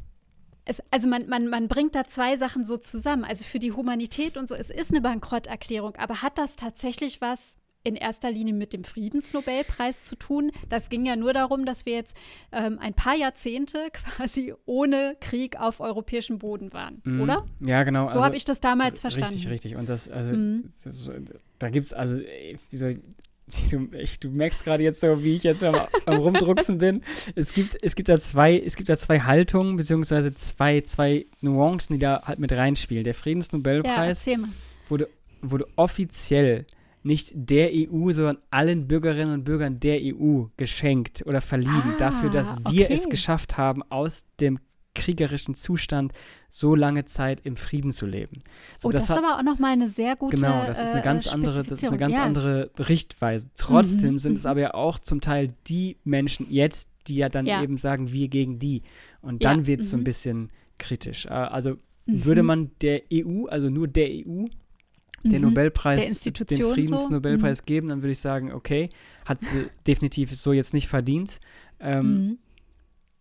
es, 0.64 0.82
also 0.90 1.08
man, 1.08 1.28
man, 1.28 1.48
man 1.48 1.68
bringt 1.68 1.94
da 1.94 2.04
zwei 2.04 2.36
Sachen 2.36 2.64
so 2.64 2.76
zusammen. 2.76 3.24
Also 3.24 3.44
für 3.44 3.58
die 3.58 3.72
Humanität 3.72 4.36
und 4.36 4.48
so, 4.48 4.54
es 4.54 4.70
ist 4.70 4.90
eine 4.90 5.00
Bankrotterklärung, 5.00 5.96
aber 5.96 6.22
hat 6.22 6.38
das 6.38 6.56
tatsächlich 6.56 7.20
was 7.20 7.56
in 7.82 7.96
erster 7.96 8.30
Linie 8.30 8.52
mit 8.52 8.72
dem 8.72 8.84
Friedensnobelpreis 8.84 10.02
zu 10.02 10.16
tun. 10.16 10.52
Das 10.68 10.90
ging 10.90 11.06
ja 11.06 11.16
nur 11.16 11.32
darum, 11.32 11.64
dass 11.64 11.86
wir 11.86 11.94
jetzt 11.94 12.14
ähm, 12.52 12.78
ein 12.78 12.94
paar 12.94 13.16
Jahrzehnte 13.16 13.88
quasi 13.92 14.54
ohne 14.66 15.16
Krieg 15.20 15.58
auf 15.58 15.80
europäischem 15.80 16.38
Boden 16.38 16.72
waren, 16.72 17.00
mm, 17.04 17.20
oder? 17.22 17.46
Ja, 17.60 17.82
genau. 17.84 18.02
So 18.04 18.08
also, 18.08 18.24
habe 18.24 18.36
ich 18.36 18.44
das 18.44 18.60
damals 18.60 19.00
verstanden. 19.00 19.32
Richtig, 19.32 19.50
richtig. 19.50 19.76
Und 19.76 19.88
das, 19.88 20.08
also, 20.08 20.32
mm. 20.32 20.64
das, 20.84 21.10
da 21.58 21.70
gibt 21.70 21.86
es, 21.86 21.92
also, 21.94 22.18
wie 22.18 22.76
soll 22.76 22.90
ich, 22.90 22.98
Du, 23.70 23.88
ich, 23.96 24.20
du 24.20 24.30
merkst 24.30 24.64
gerade 24.64 24.82
jetzt 24.82 25.00
so, 25.00 25.22
wie 25.22 25.34
ich 25.34 25.42
jetzt 25.42 25.64
am, 25.64 25.76
am 26.06 26.16
Rumdrucksen 26.16 26.78
bin. 26.78 27.02
Es 27.34 27.52
gibt, 27.52 27.76
es 27.82 27.94
gibt 27.94 28.08
da 28.08 28.18
zwei, 28.18 28.58
es 28.58 28.76
gibt 28.76 28.88
da 28.88 28.96
zwei 28.96 29.20
Haltungen, 29.20 29.76
beziehungsweise 29.76 30.34
zwei, 30.34 30.80
zwei 30.82 31.26
Nuancen, 31.40 31.94
die 31.94 32.00
da 32.00 32.22
halt 32.24 32.38
mit 32.38 32.52
reinspielen. 32.52 33.04
Der 33.04 33.14
Friedensnobelpreis 33.14 34.26
ja, 34.26 34.36
wurde, 34.88 35.08
wurde 35.42 35.66
offiziell 35.76 36.66
nicht 37.02 37.32
der 37.34 37.70
EU, 37.72 38.12
sondern 38.12 38.38
allen 38.50 38.86
Bürgerinnen 38.86 39.32
und 39.32 39.44
Bürgern 39.44 39.80
der 39.80 40.00
EU 40.02 40.44
geschenkt 40.56 41.24
oder 41.26 41.40
verliehen, 41.40 41.94
ah, 41.94 41.96
dafür, 41.98 42.30
dass 42.30 42.56
wir 42.70 42.84
okay. 42.86 42.94
es 42.94 43.08
geschafft 43.08 43.56
haben, 43.56 43.82
aus 43.90 44.24
dem 44.40 44.58
kriegerischen 44.94 45.54
Zustand 45.54 46.12
so 46.50 46.74
lange 46.74 47.04
Zeit 47.04 47.40
im 47.44 47.56
Frieden 47.56 47.92
zu 47.92 48.06
leben. 48.06 48.42
So, 48.78 48.88
oh, 48.88 48.92
das, 48.92 49.06
das 49.06 49.16
ist 49.16 49.24
aber 49.24 49.38
auch 49.38 49.42
nochmal 49.42 49.72
eine 49.72 49.88
sehr 49.88 50.16
gute 50.16 50.36
Genau, 50.36 50.66
das 50.66 50.80
ist 50.80 50.90
eine 50.90 51.02
ganz 51.02 51.26
äh, 51.26 51.30
andere, 51.30 51.62
das 51.62 51.82
ist 51.82 51.88
eine 51.88 51.96
ganz 51.96 52.16
ja. 52.16 52.24
andere 52.24 52.70
Richtweise. 52.78 53.50
Trotzdem 53.54 54.14
mhm, 54.14 54.18
sind 54.18 54.36
es 54.36 54.44
mhm. 54.44 54.50
aber 54.50 54.60
ja 54.60 54.74
auch 54.74 54.98
zum 54.98 55.20
Teil 55.20 55.54
die 55.68 55.96
Menschen 56.04 56.50
jetzt, 56.50 56.90
die 57.06 57.16
ja 57.16 57.28
dann 57.28 57.46
ja. 57.46 57.62
eben 57.62 57.76
sagen, 57.76 58.12
wir 58.12 58.28
gegen 58.28 58.58
die. 58.58 58.82
Und 59.22 59.44
dann 59.44 59.60
ja. 59.60 59.66
wird 59.68 59.80
es 59.80 59.86
mhm. 59.86 59.90
so 59.90 59.96
ein 59.96 60.00
mhm. 60.00 60.04
bisschen 60.04 60.50
kritisch. 60.78 61.26
Äh, 61.26 61.30
also 61.30 61.70
mhm. 62.06 62.24
würde 62.24 62.42
man 62.42 62.70
der 62.82 63.02
EU, 63.12 63.46
also 63.46 63.70
nur 63.70 63.86
der 63.86 64.08
EU, 64.08 64.46
den 65.22 65.42
mhm. 65.42 65.48
Nobelpreis, 65.48 66.18
den 66.20 66.34
Friedensnobelpreis 66.34 67.58
so. 67.58 67.64
geben, 67.64 67.88
dann 67.88 68.02
würde 68.02 68.12
ich 68.12 68.18
sagen, 68.18 68.52
okay, 68.52 68.90
hat 69.24 69.40
sie 69.40 69.66
definitiv 69.86 70.34
so 70.34 70.52
jetzt 70.52 70.74
nicht 70.74 70.88
verdient. 70.88 71.38
Ähm, 71.78 72.38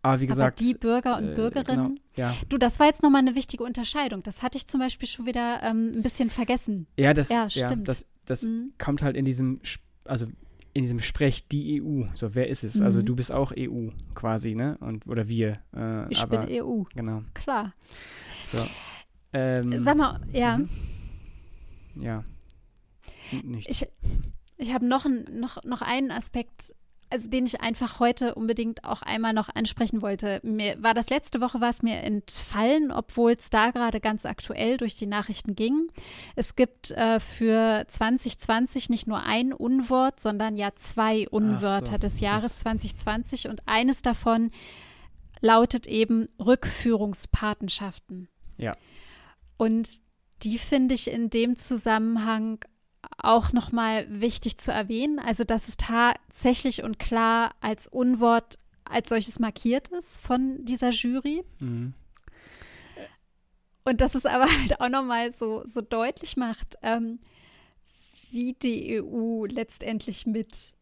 aber 0.02 0.22
wie 0.22 0.28
gesagt. 0.28 0.60
Aber 0.60 0.68
die 0.68 0.78
Bürger 0.78 1.18
und 1.18 1.30
äh, 1.30 1.36
Bürgerinnen. 1.36 2.00
Genau, 2.16 2.30
ja. 2.30 2.36
Du, 2.48 2.58
das 2.58 2.80
war 2.80 2.88
jetzt 2.88 3.04
nochmal 3.04 3.22
eine 3.22 3.36
wichtige 3.36 3.64
Unterscheidung. 3.64 4.24
Das 4.24 4.42
hatte 4.42 4.58
ich 4.58 4.68
zum 4.68 4.80
Beispiel 4.80 5.08
schon 5.08 5.26
wieder 5.26 5.62
ähm, 5.64 5.92
ein 5.96 6.02
bisschen 6.02 6.30
vergessen. 6.30 6.88
Ja, 6.98 7.14
das, 7.14 7.30
ja, 7.30 7.48
ja 7.48 7.76
das, 7.76 8.06
das 8.26 8.44
mhm. 8.44 8.74
kommt 8.78 9.02
halt 9.02 9.18
in 9.18 9.26
diesem, 9.26 9.60
also 10.06 10.28
in 10.74 10.84
diesem 10.84 11.00
Sprech 11.00 11.48
die 11.48 11.82
EU. 11.82 12.04
So, 12.14 12.36
wer 12.36 12.48
ist 12.48 12.64
es? 12.64 12.76
Also 12.76 12.80
mhm. 12.80 12.86
Also 12.86 13.02
du 13.02 13.16
bist 13.16 13.32
auch 13.32 13.52
EU 13.58 13.90
quasi, 14.16 14.56
ne? 14.56 14.78
Und, 14.80 15.06
oder 15.08 15.28
wir. 15.28 15.60
Äh, 15.76 16.12
ich 16.12 16.22
aber, 16.22 16.46
bin 16.46 16.64
EU. 16.64 16.84
Genau. 16.96 17.24
Klar. 17.34 17.74
So. 18.46 18.66
Ähm, 19.34 19.82
Sag 19.82 19.98
mal, 19.98 20.22
ja. 20.32 20.58
Mhm. 20.58 20.70
Ja. 22.02 22.24
Nichts. 23.44 23.70
Ich, 23.70 23.88
ich 24.58 24.74
habe 24.74 24.86
noch, 24.86 25.06
ein, 25.06 25.26
noch, 25.40 25.64
noch 25.64 25.82
einen 25.82 26.12
Aspekt 26.12 26.74
also 27.10 27.30
den 27.30 27.46
ich 27.46 27.62
einfach 27.62 28.00
heute 28.00 28.36
unbedingt 28.36 28.84
auch 28.84 29.02
einmal 29.02 29.34
noch 29.34 29.50
ansprechen 29.50 30.02
wollte. 30.02 30.40
Mir 30.44 30.82
war 30.82 30.94
das 30.94 31.10
letzte 31.10 31.42
Woche 31.42 31.60
war 31.60 31.72
es 31.72 31.82
mir 31.82 31.98
entfallen, 31.98 32.92
obwohl 32.92 33.34
es 33.34 33.50
da 33.50 33.72
gerade 33.72 34.00
ganz 34.00 34.26
aktuell 34.26 34.78
durch 34.78 34.96
die 34.96 35.08
Nachrichten 35.08 35.56
ging. 35.56 35.92
Es 36.36 36.56
gibt 36.56 36.92
äh, 36.92 37.20
für 37.20 37.86
2020 37.88 38.90
nicht 38.90 39.08
nur 39.08 39.24
ein 39.24 39.54
Unwort, 39.54 40.20
sondern 40.20 40.56
ja 40.56 40.72
zwei 40.76 41.28
Unwörter 41.30 41.94
so, 41.94 41.98
des 41.98 42.20
Jahres 42.20 42.60
2020 42.60 43.48
und 43.48 43.68
eines 43.68 44.02
davon 44.02 44.52
lautet 45.42 45.88
eben 45.88 46.28
Rückführungspatenschaften. 46.40 48.28
Ja. 48.58 48.78
Und 49.58 50.00
die 50.44 50.58
finde 50.58 50.96
ich 50.96 51.12
in 51.12 51.30
dem 51.30 51.56
Zusammenhang 51.56 52.60
auch 53.18 53.54
nochmal 53.54 54.08
wichtig 54.10 54.58
zu 54.58 54.72
erwähnen. 54.72 55.20
Also, 55.20 55.44
dass 55.44 55.68
es 55.68 55.78
tatsächlich 55.78 56.84
und 56.84 57.00
klar 57.00 57.56
als 57.62 57.88
Unwort 57.88 58.60
als 58.86 59.10
solches 59.10 59.40
markiert 59.40 59.90
ist 59.90 60.20
von 60.20 60.66
dieser 60.66 60.90
Jury. 60.90 61.44
Mhm. 61.60 61.94
Und 63.86 64.02
dass 64.02 64.16
es 64.16 64.26
aber 64.26 64.46
halt 64.60 64.80
auch 64.82 64.90
nochmal 64.90 65.32
so, 65.32 65.64
so 65.66 65.82
deutlich 65.82 66.38
macht, 66.38 66.76
ähm, 66.82 67.20
wie 68.32 68.54
die 68.54 69.02
EU 69.02 69.46
letztendlich 69.46 70.26
mit, 70.26 70.76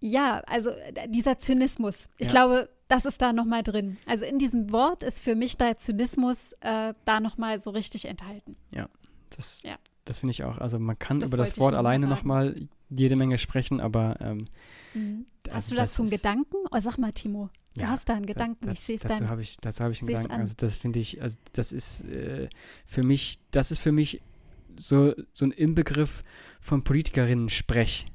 ja, 0.00 0.40
also 0.46 0.70
dieser 1.08 1.38
Zynismus. 1.38 2.08
Ich 2.18 2.26
ja. 2.26 2.32
glaube, 2.32 2.68
das 2.88 3.06
ist 3.06 3.22
da 3.22 3.32
nochmal 3.32 3.62
drin. 3.62 3.96
Also 4.06 4.24
in 4.26 4.38
diesem 4.38 4.70
Wort 4.70 5.02
ist 5.02 5.20
für 5.20 5.34
mich 5.34 5.56
der 5.56 5.78
Zynismus 5.78 6.52
äh, 6.60 6.94
da 7.04 7.20
nochmal 7.20 7.60
so 7.60 7.70
richtig 7.70 8.04
enthalten. 8.04 8.56
Ja, 8.70 8.88
das, 9.30 9.62
ja. 9.62 9.76
Das 10.06 10.20
finde 10.20 10.30
ich 10.30 10.44
auch. 10.44 10.58
Also 10.58 10.78
man 10.78 10.98
kann 10.98 11.20
das 11.20 11.28
über 11.28 11.36
das 11.36 11.58
Wort 11.58 11.74
alleine 11.74 12.06
nochmal 12.06 12.68
jede 12.88 13.16
Menge 13.16 13.36
sprechen, 13.38 13.80
aber 13.80 14.16
ähm, 14.20 14.48
mhm. 14.94 15.26
Hast 15.50 15.70
du 15.70 15.74
dazu 15.74 16.02
einen 16.02 16.10
Gedanken? 16.10 16.56
Oh, 16.70 16.80
sag 16.80 16.98
mal, 16.98 17.12
Timo. 17.12 17.50
Du 17.74 17.82
ja, 17.82 17.88
hast 17.88 18.08
da 18.08 18.14
einen 18.14 18.26
Gedanken. 18.26 18.66
Das, 18.66 18.78
ich 18.78 18.84
sehe 18.84 18.96
es 18.96 19.02
dazu 19.02 19.28
habe 19.28 19.42
ich, 19.42 19.58
dazu 19.58 19.84
hab 19.84 19.92
ich 19.92 20.00
einen 20.00 20.08
Gedanken. 20.08 20.32
Also 20.32 20.54
das 20.56 20.76
finde 20.76 20.98
ich, 20.98 21.20
also 21.20 21.36
das 21.52 21.72
ist 21.72 22.04
äh, 22.04 22.48
für 22.86 23.02
mich, 23.02 23.38
das 23.50 23.70
ist 23.70 23.80
für 23.80 23.92
mich 23.92 24.22
so, 24.78 25.14
so 25.32 25.44
ein 25.44 25.50
Inbegriff 25.50 26.22
von 26.60 26.82
Politikerinnen-Sprech. 26.82 28.06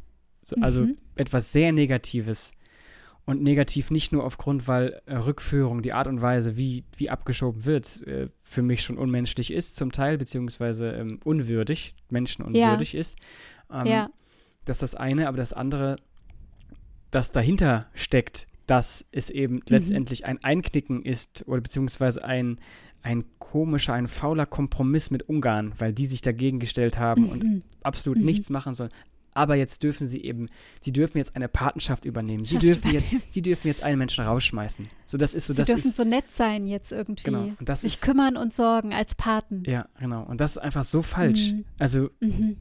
So, 0.43 0.55
also 0.61 0.81
mhm. 0.81 0.97
etwas 1.15 1.51
sehr 1.51 1.71
Negatives 1.71 2.53
und 3.25 3.41
negativ 3.41 3.91
nicht 3.91 4.11
nur 4.11 4.23
aufgrund, 4.23 4.67
weil 4.67 5.01
äh, 5.05 5.15
Rückführung, 5.15 5.81
die 5.81 5.93
Art 5.93 6.07
und 6.07 6.21
Weise, 6.21 6.57
wie, 6.57 6.85
wie 6.97 7.09
abgeschoben 7.09 7.65
wird, 7.65 8.05
äh, 8.07 8.29
für 8.43 8.61
mich 8.61 8.83
schon 8.83 8.97
unmenschlich 8.97 9.53
ist, 9.53 9.75
zum 9.75 9.91
Teil, 9.91 10.17
beziehungsweise 10.17 10.91
ähm, 10.91 11.19
unwürdig, 11.23 11.95
menschenunwürdig 12.09 12.93
ja. 12.93 12.99
ist. 12.99 13.19
Ähm, 13.71 13.85
ja. 13.85 14.09
Das 14.65 14.77
ist 14.77 14.93
das 14.93 14.95
eine, 14.95 15.27
aber 15.27 15.37
das 15.37 15.53
andere, 15.53 15.97
das 17.11 17.31
dahinter 17.31 17.87
steckt, 17.93 18.47
dass 18.65 19.05
es 19.11 19.29
eben 19.29 19.55
mhm. 19.55 19.61
letztendlich 19.69 20.25
ein 20.25 20.43
Einknicken 20.43 21.03
ist 21.03 21.47
oder 21.47 21.61
beziehungsweise 21.61 22.23
ein, 22.23 22.59
ein 23.03 23.25
komischer, 23.39 23.93
ein 23.93 24.07
fauler 24.07 24.45
Kompromiss 24.45 25.11
mit 25.11 25.23
Ungarn, 25.23 25.73
weil 25.77 25.93
die 25.93 26.05
sich 26.05 26.21
dagegen 26.21 26.59
gestellt 26.59 26.97
haben 26.97 27.23
mhm. 27.23 27.29
und 27.29 27.63
absolut 27.83 28.19
mhm. 28.19 28.25
nichts 28.25 28.49
machen 28.49 28.73
sollen 28.73 28.91
aber 29.33 29.55
jetzt 29.55 29.83
dürfen 29.83 30.07
sie 30.07 30.23
eben, 30.23 30.49
sie 30.81 30.91
dürfen 30.91 31.17
jetzt 31.17 31.35
eine 31.35 31.47
Patenschaft 31.47 32.05
übernehmen. 32.05 32.45
Sie 32.45 32.57
dürfen 32.57 32.91
jetzt, 32.91 33.13
sie 33.31 33.41
dürfen 33.41 33.67
jetzt 33.67 33.83
einen 33.83 33.97
Menschen 33.97 34.23
rausschmeißen. 34.23 34.89
So, 35.05 35.17
das 35.17 35.33
ist 35.33 35.47
so, 35.47 35.53
sie 35.53 35.59
das 35.59 35.67
dürfen 35.67 35.87
ist, 35.87 35.97
so 35.97 36.03
nett 36.03 36.31
sein 36.31 36.67
jetzt 36.67 36.91
irgendwie. 36.91 37.23
Genau. 37.23 37.51
Und 37.59 37.69
das 37.69 37.81
Sich 37.81 37.95
ist, 37.95 38.01
kümmern 38.03 38.37
und 38.37 38.53
sorgen 38.53 38.93
als 38.93 39.15
Paten. 39.15 39.63
Ja, 39.65 39.87
genau. 39.99 40.23
Und 40.23 40.41
das 40.41 40.51
ist 40.51 40.57
einfach 40.57 40.83
so 40.83 41.01
falsch. 41.01 41.53
Mhm. 41.53 41.65
Also, 41.79 42.09
mhm 42.19 42.57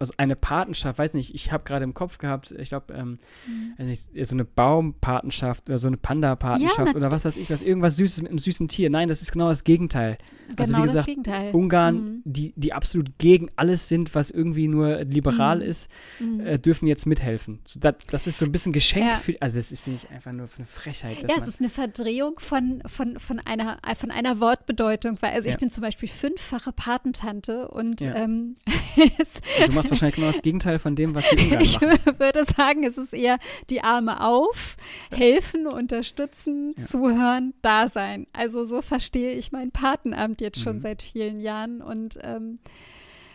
also 0.00 0.12
eine 0.16 0.36
Patenschaft, 0.36 0.98
weiß 0.98 1.14
nicht, 1.14 1.34
ich 1.34 1.52
habe 1.52 1.64
gerade 1.64 1.84
im 1.84 1.94
Kopf 1.94 2.18
gehabt, 2.18 2.52
ich 2.52 2.68
glaube, 2.68 2.94
ähm, 2.94 3.18
mhm. 3.46 3.94
so 3.94 4.34
eine 4.34 4.44
Baumpatenschaft 4.44 5.68
oder 5.68 5.78
so 5.78 5.88
eine 5.88 5.96
Panda-Patenschaft 5.96 6.92
ja, 6.92 6.96
oder 6.96 7.10
was 7.10 7.24
weiß 7.24 7.36
ich, 7.36 7.50
was 7.50 7.62
irgendwas 7.62 7.96
Süßes 7.96 8.22
mit 8.22 8.30
einem 8.30 8.38
süßen 8.38 8.68
Tier. 8.68 8.90
Nein, 8.90 9.08
das 9.08 9.22
ist 9.22 9.32
genau 9.32 9.48
das 9.48 9.64
Gegenteil. 9.64 10.18
Genau 10.48 10.62
also 10.62 10.76
wie 10.76 10.82
gesagt, 10.82 11.06
Gegenteil. 11.06 11.54
Ungarn, 11.54 11.94
mhm. 11.96 12.22
die, 12.24 12.54
die 12.56 12.72
absolut 12.72 13.18
gegen 13.18 13.50
alles 13.56 13.88
sind, 13.88 14.14
was 14.14 14.30
irgendwie 14.30 14.68
nur 14.68 15.04
liberal 15.04 15.56
mhm. 15.56 15.62
ist, 15.62 15.90
mhm. 16.20 16.40
äh, 16.40 16.58
dürfen 16.58 16.86
jetzt 16.86 17.06
mithelfen. 17.06 17.60
So, 17.64 17.80
das, 17.80 17.94
das, 18.10 18.26
ist 18.26 18.38
so 18.38 18.46
ein 18.46 18.52
bisschen 18.52 18.72
Geschenk 18.72 19.06
ja. 19.06 19.14
für, 19.16 19.36
also 19.40 19.58
das 19.58 19.68
finde 19.80 20.00
ich 20.02 20.10
einfach 20.10 20.32
nur 20.32 20.48
eine 20.56 20.66
Frechheit. 20.66 21.22
Ja, 21.28 21.36
es 21.38 21.48
ist 21.48 21.60
eine 21.60 21.68
Verdrehung 21.68 22.38
von, 22.38 22.82
von, 22.86 23.18
von, 23.18 23.40
einer, 23.40 23.78
von 23.96 24.10
einer 24.10 24.40
Wortbedeutung, 24.40 25.18
weil 25.20 25.32
also 25.32 25.48
ja. 25.48 25.54
ich 25.54 25.60
bin 25.60 25.70
zum 25.70 25.82
Beispiel 25.82 26.08
fünffache 26.08 26.72
Patentante 26.72 27.68
und 27.68 28.00
ähm, 28.02 28.56
du 29.66 29.72
machst 29.72 29.87
ist 29.88 30.02
wahrscheinlich 30.02 30.16
genau 30.16 30.28
das 30.28 30.42
Gegenteil 30.42 30.78
von 30.78 30.96
dem, 30.96 31.14
was 31.14 31.28
die 31.30 31.36
Ungarn 31.44 31.60
ich 31.60 31.80
machen. 31.80 31.98
Ich 32.06 32.18
würde 32.20 32.44
sagen, 32.44 32.84
es 32.84 32.98
ist 32.98 33.12
eher 33.12 33.38
die 33.70 33.82
Arme 33.82 34.24
auf, 34.24 34.76
helfen, 35.10 35.66
unterstützen, 35.66 36.74
ja. 36.76 36.84
zuhören, 36.84 37.54
da 37.62 37.88
sein. 37.88 38.26
Also 38.32 38.64
so 38.64 38.82
verstehe 38.82 39.32
ich 39.32 39.52
mein 39.52 39.70
Patenamt 39.70 40.40
jetzt 40.40 40.60
schon 40.60 40.76
mhm. 40.76 40.80
seit 40.80 41.02
vielen 41.02 41.40
Jahren 41.40 41.82
und 41.82 42.18
ähm, 42.22 42.58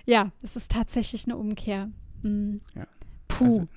ja, 0.06 0.32
es 0.42 0.56
ist 0.56 0.72
tatsächlich 0.72 1.26
eine 1.26 1.38
Umkehr. 1.38 1.90
Mhm. 2.22 2.62
Ja. 2.76 2.88
Puh. 3.28 3.46
Also, 3.46 3.68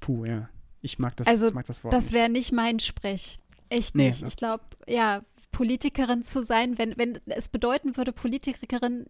puh, 0.00 0.24
ja. 0.24 0.48
Ich 0.80 0.98
mag 0.98 1.16
das, 1.16 1.26
also, 1.26 1.50
mag 1.50 1.66
das 1.66 1.82
Wort. 1.82 1.92
Das 1.92 2.12
wäre 2.12 2.28
nicht 2.28 2.52
mein 2.52 2.78
Sprech. 2.78 3.40
Echt 3.68 3.94
nee, 3.94 4.08
nicht. 4.08 4.22
Ich 4.22 4.36
glaube, 4.36 4.64
ja, 4.86 5.22
Politikerin 5.50 6.22
zu 6.22 6.44
sein, 6.44 6.78
wenn, 6.78 6.96
wenn 6.96 7.18
es 7.26 7.48
bedeuten 7.48 7.96
würde, 7.96 8.12
Politikerin 8.12 9.06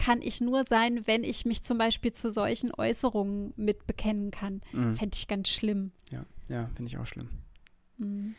kann 0.00 0.22
ich 0.22 0.40
nur 0.40 0.64
sein, 0.64 1.06
wenn 1.06 1.24
ich 1.24 1.44
mich 1.44 1.62
zum 1.62 1.76
Beispiel 1.78 2.12
zu 2.12 2.30
solchen 2.30 2.72
Äußerungen 2.72 3.52
mit 3.56 3.86
bekennen 3.86 4.30
kann. 4.30 4.62
Mhm. 4.72 4.96
Fände 4.96 5.14
ich 5.14 5.28
ganz 5.28 5.50
schlimm. 5.50 5.92
Ja, 6.10 6.24
ja, 6.48 6.70
finde 6.74 6.88
ich 6.90 6.98
auch 6.98 7.06
schlimm. 7.06 7.28
Mhm. 7.98 8.34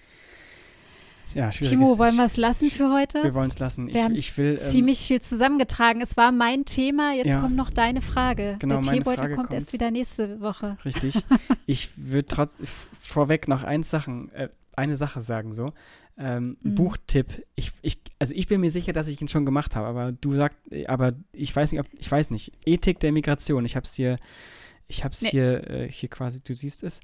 Ja, 1.34 1.50
Timo, 1.50 1.98
wollen 1.98 2.16
wir 2.16 2.26
es 2.26 2.36
lassen 2.36 2.70
für 2.70 2.92
heute? 2.92 3.24
Wir 3.24 3.34
wollen 3.34 3.50
es 3.50 3.60
lassen. 3.60 3.88
Wir 3.88 3.96
ich, 3.96 4.02
haben 4.04 4.16
ich 4.16 4.38
will, 4.38 4.60
ähm, 4.62 4.70
ziemlich 4.70 5.00
viel 5.00 5.22
zusammengetragen. 5.22 6.02
Es 6.02 6.18
war 6.18 6.34
mein 6.34 6.66
Thema, 6.66 7.14
jetzt 7.14 7.28
ja, 7.28 7.40
kommt 7.40 7.56
noch 7.56 7.70
deine 7.70 8.02
Frage. 8.02 8.58
Genau, 8.60 8.82
Der 8.82 8.92
Teebeutel 8.94 9.28
kommt, 9.28 9.36
kommt, 9.48 9.54
erst 9.54 9.72
wieder 9.72 9.92
nächste 9.92 10.42
Woche. 10.42 10.78
Richtig. 10.84 11.16
ich 11.68 11.92
würde 11.96 12.50
vorweg 13.00 13.48
noch 13.48 13.64
eins 13.64 13.90
Sachen, 13.90 14.30
äh, 14.34 14.50
eine 14.76 14.98
Sache 14.98 15.22
sagen 15.22 15.54
so. 15.54 15.72
Ähm, 16.18 16.58
mhm. 16.62 16.76
Buchtipp. 16.76 17.46
Ich, 17.56 17.72
ich, 17.82 18.00
also 18.20 18.36
ich 18.36 18.48
bin 18.48 18.62
mir 18.62 18.72
sicher, 18.72 18.94
dass 18.94 19.08
ich 19.08 19.22
ihn 19.22 19.28
schon 19.28 19.46
gemacht 19.46 19.76
habe, 19.76 19.88
aber 19.88 20.12
du 20.12 20.36
sagst, 20.36 20.58
aber 20.88 21.14
ich 21.32 21.56
weiß 21.56 21.72
nicht, 21.72 21.82
ob, 21.82 21.88
ich 21.98 22.12
weiß 22.12 22.30
nicht. 22.30 22.52
Ethik 22.66 23.00
der 23.00 23.12
Migration. 23.12 23.66
Ich 23.66 23.76
habe 23.76 23.86
es 23.86 23.96
hier, 23.96 24.18
ich 24.88 25.04
habe 25.04 25.14
es 25.14 25.22
nee. 25.22 25.30
hier, 25.30 25.70
äh, 25.70 25.92
hier 25.92 26.10
quasi, 26.10 26.42
du 26.42 26.54
siehst 26.54 26.84
es. 26.84 27.00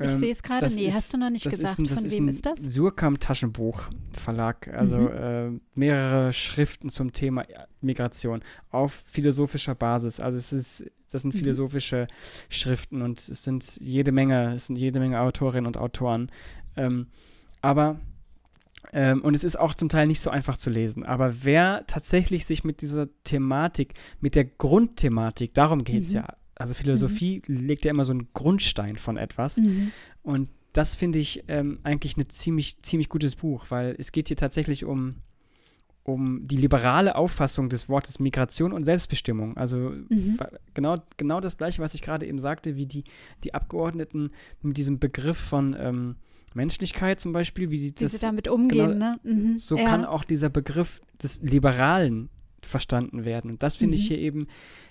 Ich 0.00 0.08
ähm, 0.08 0.18
sehe 0.18 0.32
es 0.32 0.42
gerade, 0.42 0.72
nee, 0.72 0.86
ist, 0.86 0.94
hast 0.94 1.12
du 1.12 1.18
noch 1.18 1.30
nicht 1.30 1.42
gesagt. 1.42 1.62
Ist 1.62 1.78
ein, 1.78 1.86
Von 1.86 2.10
wem 2.10 2.28
ist 2.28 2.46
das? 2.46 2.60
Surkam 2.60 3.18
Taschenbuch 3.18 3.90
Verlag, 4.12 4.68
also 4.68 4.96
mhm. 4.96 5.08
äh, 5.08 5.60
mehrere 5.74 6.32
Schriften 6.32 6.88
zum 6.88 7.12
Thema 7.12 7.44
Migration 7.80 8.42
auf 8.70 8.92
philosophischer 8.92 9.74
Basis. 9.74 10.20
Also 10.20 10.38
es 10.38 10.52
ist, 10.52 10.84
das 11.10 11.22
sind 11.22 11.34
mhm. 11.34 11.38
philosophische 11.38 12.06
Schriften 12.48 13.02
und 13.02 13.18
es 13.18 13.42
sind 13.42 13.78
jede 13.80 14.12
Menge, 14.12 14.54
es 14.54 14.66
sind 14.66 14.76
jede 14.76 15.00
Menge 15.00 15.20
Autorinnen 15.20 15.66
und 15.66 15.76
Autoren. 15.76 16.30
Ähm, 16.76 17.08
aber 17.60 17.98
ähm, 18.92 19.22
und 19.22 19.34
es 19.34 19.44
ist 19.44 19.58
auch 19.58 19.74
zum 19.74 19.88
Teil 19.88 20.06
nicht 20.06 20.20
so 20.20 20.30
einfach 20.30 20.56
zu 20.56 20.70
lesen. 20.70 21.04
Aber 21.04 21.44
wer 21.44 21.84
tatsächlich 21.86 22.46
sich 22.46 22.64
mit 22.64 22.80
dieser 22.80 23.08
Thematik, 23.24 23.94
mit 24.20 24.34
der 24.34 24.44
Grundthematik, 24.44 25.54
darum 25.54 25.84
geht 25.84 26.02
es 26.02 26.10
mhm. 26.10 26.16
ja. 26.16 26.34
Also 26.54 26.74
Philosophie 26.74 27.42
mhm. 27.46 27.66
legt 27.66 27.84
ja 27.84 27.90
immer 27.90 28.04
so 28.04 28.12
einen 28.12 28.28
Grundstein 28.34 28.96
von 28.96 29.16
etwas. 29.16 29.58
Mhm. 29.58 29.92
Und 30.22 30.50
das 30.72 30.96
finde 30.96 31.18
ich 31.18 31.44
ähm, 31.48 31.78
eigentlich 31.82 32.16
ein 32.16 32.28
ziemlich, 32.28 32.82
ziemlich 32.82 33.08
gutes 33.08 33.36
Buch, 33.36 33.66
weil 33.68 33.94
es 33.98 34.12
geht 34.12 34.28
hier 34.28 34.36
tatsächlich 34.36 34.84
um, 34.84 35.16
um 36.02 36.46
die 36.46 36.56
liberale 36.56 37.14
Auffassung 37.14 37.68
des 37.68 37.88
Wortes 37.88 38.18
Migration 38.18 38.72
und 38.72 38.84
Selbstbestimmung. 38.84 39.56
Also 39.56 39.76
mhm. 40.08 40.38
genau, 40.74 40.96
genau 41.16 41.40
das 41.40 41.58
Gleiche, 41.58 41.80
was 41.80 41.94
ich 41.94 42.02
gerade 42.02 42.26
eben 42.26 42.38
sagte, 42.38 42.76
wie 42.76 42.86
die, 42.86 43.04
die 43.44 43.54
Abgeordneten 43.54 44.30
mit 44.62 44.76
diesem 44.76 44.98
Begriff 44.98 45.38
von 45.38 45.76
ähm, 45.78 46.16
Menschlichkeit 46.54 47.20
zum 47.20 47.32
Beispiel, 47.32 47.70
wie 47.70 47.78
sie 47.78 47.90
wie 47.90 48.04
das 48.04 48.12
sie 48.12 48.18
damit 48.18 48.48
umgehen, 48.48 48.92
genau, 48.92 49.12
ne? 49.12 49.20
Mhm, 49.22 49.56
so 49.56 49.76
ja. 49.76 49.84
kann 49.84 50.04
auch 50.04 50.24
dieser 50.24 50.48
Begriff 50.48 51.00
des 51.22 51.40
Liberalen 51.42 52.30
verstanden 52.62 53.24
werden. 53.24 53.50
Und 53.50 53.62
das 53.62 53.76
finde 53.76 53.96
mhm. 53.96 54.00
ich 54.00 54.08
hier 54.08 54.18
eben 54.18 54.46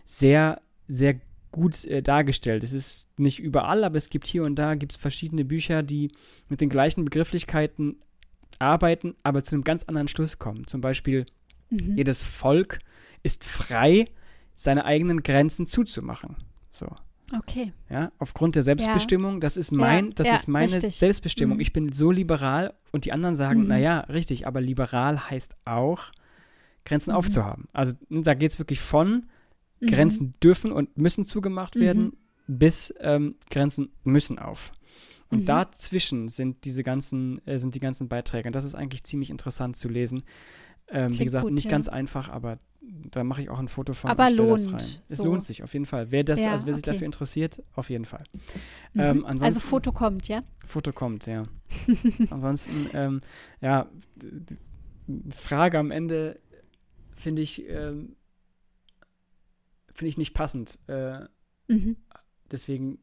sehr, 0.06 0.62
sehr 0.88 1.20
gut 1.52 1.86
äh, 1.86 2.02
dargestellt. 2.02 2.64
Es 2.64 2.74
ist 2.74 3.20
nicht 3.20 3.40
überall, 3.40 3.84
aber 3.84 3.98
es 3.98 4.10
gibt 4.10 4.28
hier 4.28 4.44
und 4.44 4.56
da 4.56 4.76
gibt's 4.76 4.96
verschiedene 4.96 5.46
Bücher, 5.46 5.84
die 5.84 6.12
mit 6.50 6.62
den 6.62 6.70
gleichen 6.70 7.06
Begrifflichkeiten 7.06 7.98
arbeiten, 8.60 9.16
aber 9.24 9.44
zu 9.44 9.56
einem 9.56 9.64
ganz 9.64 9.84
anderen 9.84 10.08
Schluss 10.08 10.40
kommen. 10.40 10.68
Zum 10.68 10.82
Beispiel, 10.82 11.26
mhm. 11.70 11.98
jedes 11.98 12.22
Volk 12.22 12.80
ist 13.24 13.44
frei, 13.44 14.08
seine 14.56 14.86
eigenen 14.86 15.24
Grenzen 15.24 15.68
zuzumachen. 15.68 16.38
So. 16.70 16.88
Okay. 17.36 17.74
Ja, 17.90 18.12
aufgrund 18.20 18.56
der 18.56 18.64
Selbstbestimmung, 18.64 19.36
ja. 19.36 19.40
das 19.40 19.58
ist 19.58 19.72
mein, 19.72 20.06
ja, 20.06 20.12
das 20.16 20.28
ja, 20.28 20.36
ist 20.36 20.48
meine 20.48 20.72
richtig. 20.72 20.96
Selbstbestimmung. 20.96 21.58
Mhm. 21.58 21.62
Ich 21.62 21.74
bin 21.74 21.92
so 21.92 22.12
liberal 22.12 22.74
und 22.92 23.06
die 23.06 23.12
anderen 23.12 23.36
sagen, 23.36 23.62
mhm. 23.62 23.68
naja, 23.68 24.00
richtig, 24.02 24.48
aber 24.48 24.62
liberal 24.62 25.30
heißt 25.30 25.56
auch, 25.66 26.12
Grenzen 26.86 27.12
mhm. 27.12 27.18
aufzuhaben. 27.18 27.68
Also 27.74 27.94
da 28.10 28.34
geht 28.34 28.52
es 28.52 28.60
wirklich 28.60 28.80
von, 28.80 29.26
mhm. 29.82 29.88
Grenzen 29.88 30.34
dürfen 30.42 30.72
und 30.72 30.98
müssen 30.98 31.26
zugemacht 31.26 31.76
werden, 31.76 32.14
mhm. 32.48 32.58
bis 32.60 32.94
ähm, 33.00 33.36
Grenzen 33.50 33.90
müssen 34.04 34.40
auf. 34.40 34.72
Und 35.30 35.42
mhm. 35.42 35.46
dazwischen 35.46 36.30
sind 36.30 36.64
diese 36.64 36.84
ganzen, 36.84 37.46
äh, 37.46 37.60
sind 37.60 37.76
die 37.76 37.82
ganzen 37.82 38.08
Beiträge. 38.08 38.48
Und 38.48 38.56
das 38.56 38.64
ist 38.64 38.76
eigentlich 38.76 39.04
ziemlich 39.04 39.30
interessant 39.30 39.76
zu 39.76 39.90
lesen. 39.90 40.24
Ähm, 40.90 41.18
wie 41.18 41.24
gesagt, 41.24 41.44
gut, 41.44 41.54
nicht 41.54 41.66
ja. 41.66 41.72
ganz 41.72 41.88
einfach, 41.88 42.30
aber 42.30 42.60
da 42.82 43.24
mache 43.24 43.42
ich 43.42 43.50
auch 43.50 43.60
ein 43.60 43.68
Foto 43.68 43.94
von 43.94 44.10
aber 44.10 44.28
und 44.28 44.38
lohnt, 44.38 44.52
das 44.52 44.74
rein. 44.74 45.02
Es 45.08 45.18
so. 45.18 45.26
lohnt 45.26 45.44
sich 45.44 45.64
auf 45.64 45.74
jeden 45.74 45.86
Fall. 45.86 46.12
Wer 46.12 46.24
das, 46.24 46.40
ja, 46.40 46.52
also 46.52 46.66
wer 46.66 46.76
sich 46.76 46.84
okay. 46.84 46.92
dafür 46.92 47.06
interessiert, 47.06 47.62
auf 47.76 47.90
jeden 47.90 48.06
Fall. 48.06 48.24
Mhm. 48.94 49.02
Ähm, 49.02 49.26
also 49.26 49.60
Foto 49.60 49.92
kommt, 49.92 50.28
ja? 50.28 50.44
Foto 50.66 50.94
kommt, 50.94 51.26
ja. 51.26 51.44
ansonsten, 52.30 52.90
ähm, 52.94 53.22
ja, 53.62 53.88
Frage 55.30 55.80
am 55.80 55.92
Ende 55.92 56.40
finde 57.12 57.42
ich, 57.42 57.68
ähm, 57.68 58.16
finde 59.94 60.10
ich 60.10 60.18
nicht 60.18 60.34
passend. 60.34 60.80
Äh, 60.88 61.22
mhm. 61.68 61.98
Deswegen 62.52 63.00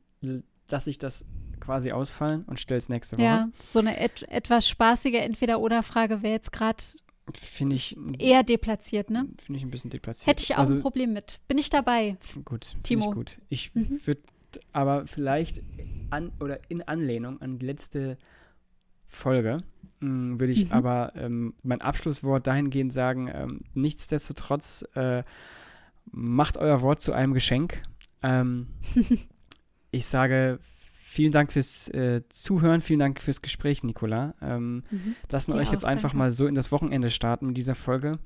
lasse 0.70 0.90
ich 0.90 0.98
das 0.98 1.26
quasi 1.60 1.92
ausfallen 1.92 2.44
und 2.44 2.60
stelle 2.60 2.78
es 2.78 2.88
nächste 2.88 3.16
Woche. 3.16 3.24
Ja, 3.24 3.48
so 3.62 3.78
eine 3.78 3.98
et 4.00 4.22
etwas 4.28 4.68
spaßige 4.68 5.14
Entweder-Oder-Frage 5.14 6.22
wäre 6.22 6.32
jetzt 6.32 6.52
gerade 6.52 6.82
Finde 7.32 7.76
ich. 7.76 7.96
Eher 8.18 8.42
deplatziert, 8.42 9.10
ne? 9.10 9.28
Finde 9.38 9.58
ich 9.58 9.64
ein 9.64 9.70
bisschen 9.70 9.90
deplatziert. 9.90 10.28
Hätte 10.28 10.42
ich 10.42 10.54
auch 10.54 10.58
also, 10.58 10.74
ein 10.74 10.82
Problem 10.82 11.12
mit. 11.12 11.40
Bin 11.48 11.58
ich 11.58 11.70
dabei? 11.70 12.16
Gut, 12.44 12.76
Timo. 12.82 13.06
Ich 13.06 13.14
gut. 13.14 13.40
Ich 13.48 13.74
mhm. 13.74 14.00
würde 14.04 14.20
aber 14.72 15.06
vielleicht 15.06 15.62
an 16.10 16.32
oder 16.40 16.58
in 16.68 16.82
Anlehnung 16.82 17.40
an 17.40 17.58
die 17.58 17.66
letzte 17.66 18.18
Folge 19.06 19.64
hm, 20.04 20.38
würde 20.38 20.52
ich 20.52 20.66
mhm. 20.66 20.72
aber 20.72 21.12
ähm, 21.16 21.54
mein 21.62 21.80
Abschlusswort 21.80 22.46
dahingehend 22.46 22.92
sagen: 22.92 23.30
ähm, 23.32 23.60
Nichtsdestotrotz 23.72 24.84
äh, 24.94 25.22
macht 26.10 26.58
euer 26.58 26.82
Wort 26.82 27.00
zu 27.00 27.12
einem 27.12 27.32
Geschenk. 27.32 27.82
Ähm, 28.22 28.68
ich 29.90 30.06
sage 30.06 30.58
Vielen 31.14 31.30
Dank 31.30 31.52
fürs 31.52 31.86
äh, 31.90 32.22
Zuhören, 32.28 32.80
vielen 32.80 32.98
Dank 32.98 33.22
fürs 33.22 33.40
Gespräch, 33.40 33.84
Nicola. 33.84 34.34
Ähm, 34.42 34.82
mhm. 34.90 35.14
Lassen 35.30 35.52
Dir 35.52 35.58
euch 35.58 35.70
jetzt 35.70 35.84
einfach 35.84 36.10
danke. 36.10 36.16
mal 36.16 36.30
so 36.32 36.48
in 36.48 36.56
das 36.56 36.72
Wochenende 36.72 37.08
starten 37.08 37.46
mit 37.46 37.56
dieser 37.56 37.76
Folge. 37.76 38.18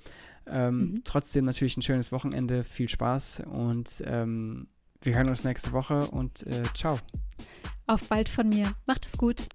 Ähm, 0.47 0.78
mhm. 0.78 1.01
Trotzdem 1.05 1.45
natürlich 1.45 1.76
ein 1.76 1.82
schönes 1.82 2.12
Wochenende, 2.12 2.64
viel 2.64 2.89
Spaß 2.89 3.43
und 3.45 4.03
ähm, 4.07 4.68
wir 5.03 5.14
hören 5.14 5.28
uns 5.28 5.45
nächste 5.45 5.72
Woche 5.72 6.07
und 6.07 6.47
äh, 6.47 6.62
ciao. 6.74 6.99
Auf 7.86 8.09
bald 8.09 8.30
von 8.30 8.49
mir. 8.49 8.72
Macht 8.86 9.05
es 9.05 9.18
gut. 9.18 9.49